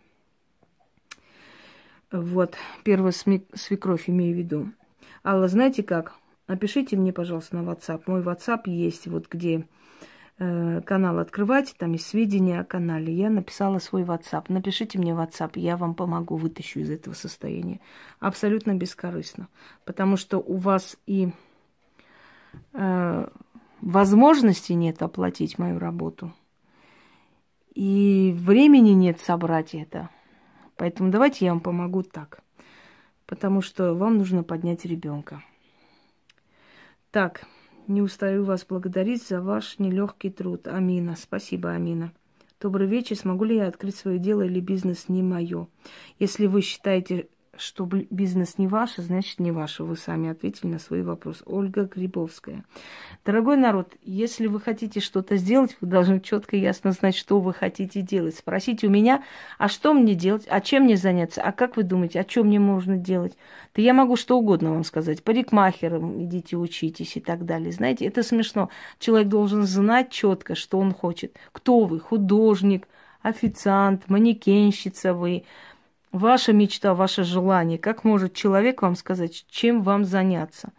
Вот, 2.10 2.56
первая 2.82 3.12
свекровь 3.12 4.10
имею 4.10 4.34
в 4.34 4.38
виду. 4.38 4.72
Алла, 5.24 5.46
знаете 5.46 5.84
как? 5.84 6.16
Напишите 6.48 6.96
мне, 6.96 7.12
пожалуйста, 7.12 7.56
на 7.56 7.70
WhatsApp. 7.70 8.02
Мой 8.06 8.22
WhatsApp 8.22 8.62
есть, 8.66 9.06
вот 9.06 9.28
где 9.30 9.66
Э, 10.36 10.80
канал 10.84 11.20
открывать, 11.20 11.76
там 11.78 11.92
есть 11.92 12.08
сведения 12.08 12.58
о 12.58 12.64
канале. 12.64 13.14
Я 13.14 13.30
написала 13.30 13.78
свой 13.78 14.02
WhatsApp. 14.02 14.46
Напишите 14.48 14.98
мне 14.98 15.12
WhatsApp, 15.12 15.52
я 15.54 15.76
вам 15.76 15.94
помогу, 15.94 16.36
вытащу 16.36 16.80
из 16.80 16.90
этого 16.90 17.14
состояния. 17.14 17.80
Абсолютно 18.18 18.74
бескорыстно. 18.74 19.48
Потому 19.84 20.16
что 20.16 20.38
у 20.38 20.56
вас 20.56 20.96
и 21.06 21.30
э, 22.72 23.28
возможности 23.80 24.72
нет 24.72 25.02
оплатить 25.02 25.58
мою 25.58 25.78
работу, 25.78 26.32
и 27.72 28.34
времени 28.36 28.90
нет 28.90 29.20
собрать 29.20 29.74
это. 29.74 30.10
Поэтому 30.76 31.10
давайте 31.10 31.44
я 31.44 31.52
вам 31.52 31.60
помогу 31.60 32.02
так. 32.02 32.42
Потому 33.26 33.62
что 33.62 33.94
вам 33.94 34.18
нужно 34.18 34.42
поднять 34.42 34.84
ребенка. 34.84 35.44
Так. 37.12 37.46
Не 37.86 38.00
устаю 38.00 38.44
вас 38.44 38.64
благодарить 38.66 39.26
за 39.26 39.42
ваш 39.42 39.78
нелегкий 39.78 40.30
труд. 40.30 40.66
Амина. 40.68 41.16
Спасибо, 41.16 41.70
Амина. 41.72 42.12
Добрый 42.58 42.86
вечер. 42.86 43.16
Смогу 43.16 43.44
ли 43.44 43.56
я 43.56 43.66
открыть 43.66 43.96
свое 43.96 44.18
дело 44.18 44.40
или 44.42 44.58
бизнес 44.58 45.10
не 45.10 45.22
мое? 45.22 45.68
Если 46.18 46.46
вы 46.46 46.62
считаете, 46.62 47.28
что 47.58 47.88
бизнес 48.10 48.58
не 48.58 48.66
ваш, 48.66 48.96
значит 48.96 49.40
не 49.40 49.50
ваш. 49.50 49.80
Вы 49.80 49.96
сами 49.96 50.30
ответили 50.30 50.72
на 50.72 50.78
свой 50.78 51.02
вопрос. 51.02 51.42
Ольга 51.46 51.84
Грибовская. 51.84 52.64
Дорогой 53.24 53.56
народ, 53.56 53.94
если 54.02 54.46
вы 54.46 54.60
хотите 54.60 55.00
что-то 55.00 55.36
сделать, 55.36 55.76
вы 55.80 55.86
должны 55.86 56.20
четко 56.20 56.56
и 56.56 56.60
ясно 56.60 56.92
знать, 56.92 57.16
что 57.16 57.40
вы 57.40 57.52
хотите 57.52 58.02
делать. 58.02 58.36
Спросите 58.36 58.86
у 58.86 58.90
меня, 58.90 59.24
а 59.58 59.68
что 59.68 59.94
мне 59.94 60.14
делать, 60.14 60.46
а 60.48 60.60
чем 60.60 60.84
мне 60.84 60.96
заняться, 60.96 61.42
а 61.42 61.52
как 61.52 61.76
вы 61.76 61.82
думаете, 61.82 62.20
а 62.20 62.28
что 62.28 62.44
мне 62.44 62.58
можно 62.58 62.96
делать? 62.96 63.36
Да 63.74 63.82
я 63.82 63.94
могу 63.94 64.16
что 64.16 64.38
угодно 64.38 64.72
вам 64.72 64.84
сказать. 64.84 65.22
Парикмахером 65.22 66.24
идите 66.24 66.56
учитесь 66.56 67.16
и 67.16 67.20
так 67.20 67.44
далее. 67.44 67.72
Знаете, 67.72 68.06
это 68.06 68.22
смешно. 68.22 68.70
Человек 68.98 69.28
должен 69.28 69.64
знать 69.64 70.10
четко, 70.10 70.54
что 70.54 70.78
он 70.78 70.92
хочет. 70.92 71.36
Кто 71.52 71.84
вы? 71.84 72.00
Художник, 72.00 72.88
официант, 73.24 74.08
манекенщица 74.08 75.14
вы, 75.14 75.44
ваша 76.14 76.52
мечта, 76.52 76.94
ваше 76.94 77.24
желание, 77.24 77.76
как 77.76 78.04
может 78.04 78.34
человек 78.34 78.82
вам 78.82 78.94
сказать, 78.94 79.44
чем 79.50 79.82
вам 79.82 80.04
заняться. 80.04 80.72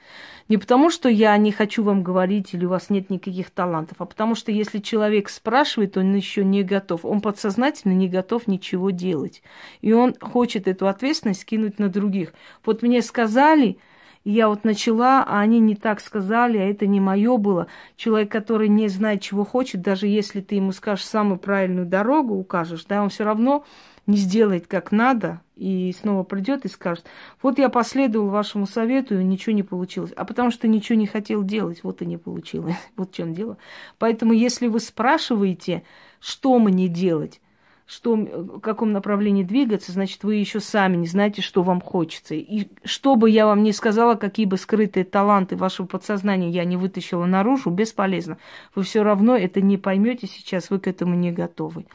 Не 0.48 0.58
потому, 0.58 0.90
что 0.90 1.10
я 1.10 1.36
не 1.38 1.52
хочу 1.52 1.84
вам 1.84 2.04
говорить 2.04 2.54
или 2.54 2.66
у 2.66 2.70
вас 2.70 2.90
нет 2.90 3.10
никаких 3.10 3.52
талантов, 3.52 3.98
а 4.00 4.06
потому 4.06 4.36
что 4.36 4.52
если 4.52 4.80
человек 4.80 5.28
спрашивает, 5.28 5.98
он 5.98 6.16
еще 6.16 6.46
не 6.46 6.64
готов. 6.64 7.04
Он 7.04 7.20
подсознательно 7.20 7.92
не 7.92 8.08
готов 8.08 8.48
ничего 8.48 8.92
делать. 8.92 9.44
И 9.82 9.92
он 9.92 10.16
хочет 10.22 10.70
эту 10.70 10.88
ответственность 10.88 11.42
скинуть 11.42 11.80
на 11.80 11.90
других. 11.90 12.34
Вот 12.64 12.82
мне 12.82 13.02
сказали, 13.02 13.78
я 14.24 14.48
вот 14.48 14.64
начала, 14.64 15.26
а 15.28 15.42
они 15.42 15.60
не 15.60 15.76
так 15.76 16.00
сказали, 16.00 16.58
а 16.58 16.70
это 16.70 16.88
не 16.88 17.02
мое 17.02 17.38
было. 17.38 17.68
Человек, 17.98 18.32
который 18.32 18.70
не 18.70 18.88
знает, 18.88 19.22
чего 19.22 19.44
хочет, 19.44 19.82
даже 19.82 20.08
если 20.08 20.40
ты 20.40 20.56
ему 20.56 20.72
скажешь 20.72 21.06
самую 21.06 21.40
правильную 21.40 21.86
дорогу, 21.86 22.36
укажешь, 22.36 22.86
да, 22.86 23.04
он 23.04 23.10
все 23.10 23.26
равно 23.26 23.66
не 24.08 24.18
сделает 24.18 24.68
как 24.68 24.92
надо, 24.92 25.42
и 25.56 25.96
снова 26.00 26.24
придет 26.24 26.66
и 26.66 26.68
скажет, 26.68 27.06
вот 27.42 27.58
я 27.58 27.70
последовал 27.70 28.30
вашему 28.30 28.68
совету, 28.68 29.20
и 29.20 29.24
ничего 29.24 29.56
не 29.56 29.64
получилось. 29.64 30.12
А 30.16 30.26
потому 30.26 30.52
что 30.52 30.68
ничего 30.68 30.98
не 30.98 31.08
хотел 31.08 31.44
делать, 31.44 31.84
вот 31.84 32.02
и 32.02 32.06
не 32.06 32.18
получилось. 32.18 32.76
Вот 32.96 33.12
в 33.12 33.16
чем 33.16 33.34
дело. 33.34 33.58
Поэтому 33.98 34.34
если 34.34 34.68
вы 34.68 34.80
спрашиваете, 34.80 35.84
что 36.20 36.60
мне 36.60 36.88
делать, 36.88 37.42
что, 37.86 38.16
в 38.16 38.60
каком 38.62 38.94
направлении 38.94 39.44
двигаться, 39.44 39.92
значит, 39.92 40.24
вы 40.24 40.36
еще 40.36 40.60
сами 40.60 40.98
не 40.98 41.08
знаете, 41.08 41.42
что 41.42 41.62
вам 41.62 41.82
хочется. 41.82 42.34
И 42.34 42.68
что 42.84 43.16
бы 43.16 43.30
я 43.30 43.46
вам 43.46 43.62
ни 43.62 43.72
сказала, 43.72 44.16
какие 44.16 44.46
бы 44.46 44.58
скрытые 44.58 45.06
таланты 45.06 45.56
вашего 45.56 45.86
подсознания 45.86 46.50
я 46.50 46.66
не 46.66 46.78
вытащила 46.78 47.26
наружу, 47.26 47.70
бесполезно. 47.70 48.38
Вы 48.74 48.84
все 48.84 49.04
равно 49.04 49.38
это 49.38 49.62
не 49.62 49.78
поймете 49.78 50.26
сейчас, 50.28 50.70
вы 50.72 50.80
к 50.80 50.88
этому 50.88 51.16
не 51.16 51.32
готовы. 51.32 51.86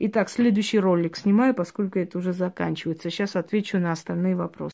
Итак, 0.00 0.28
следующий 0.28 0.78
ролик 0.78 1.16
снимаю, 1.16 1.54
поскольку 1.54 1.98
это 1.98 2.18
уже 2.18 2.32
заканчивается. 2.32 3.10
Сейчас 3.10 3.34
отвечу 3.34 3.78
на 3.78 3.92
остальные 3.92 4.36
вопросы. 4.36 4.66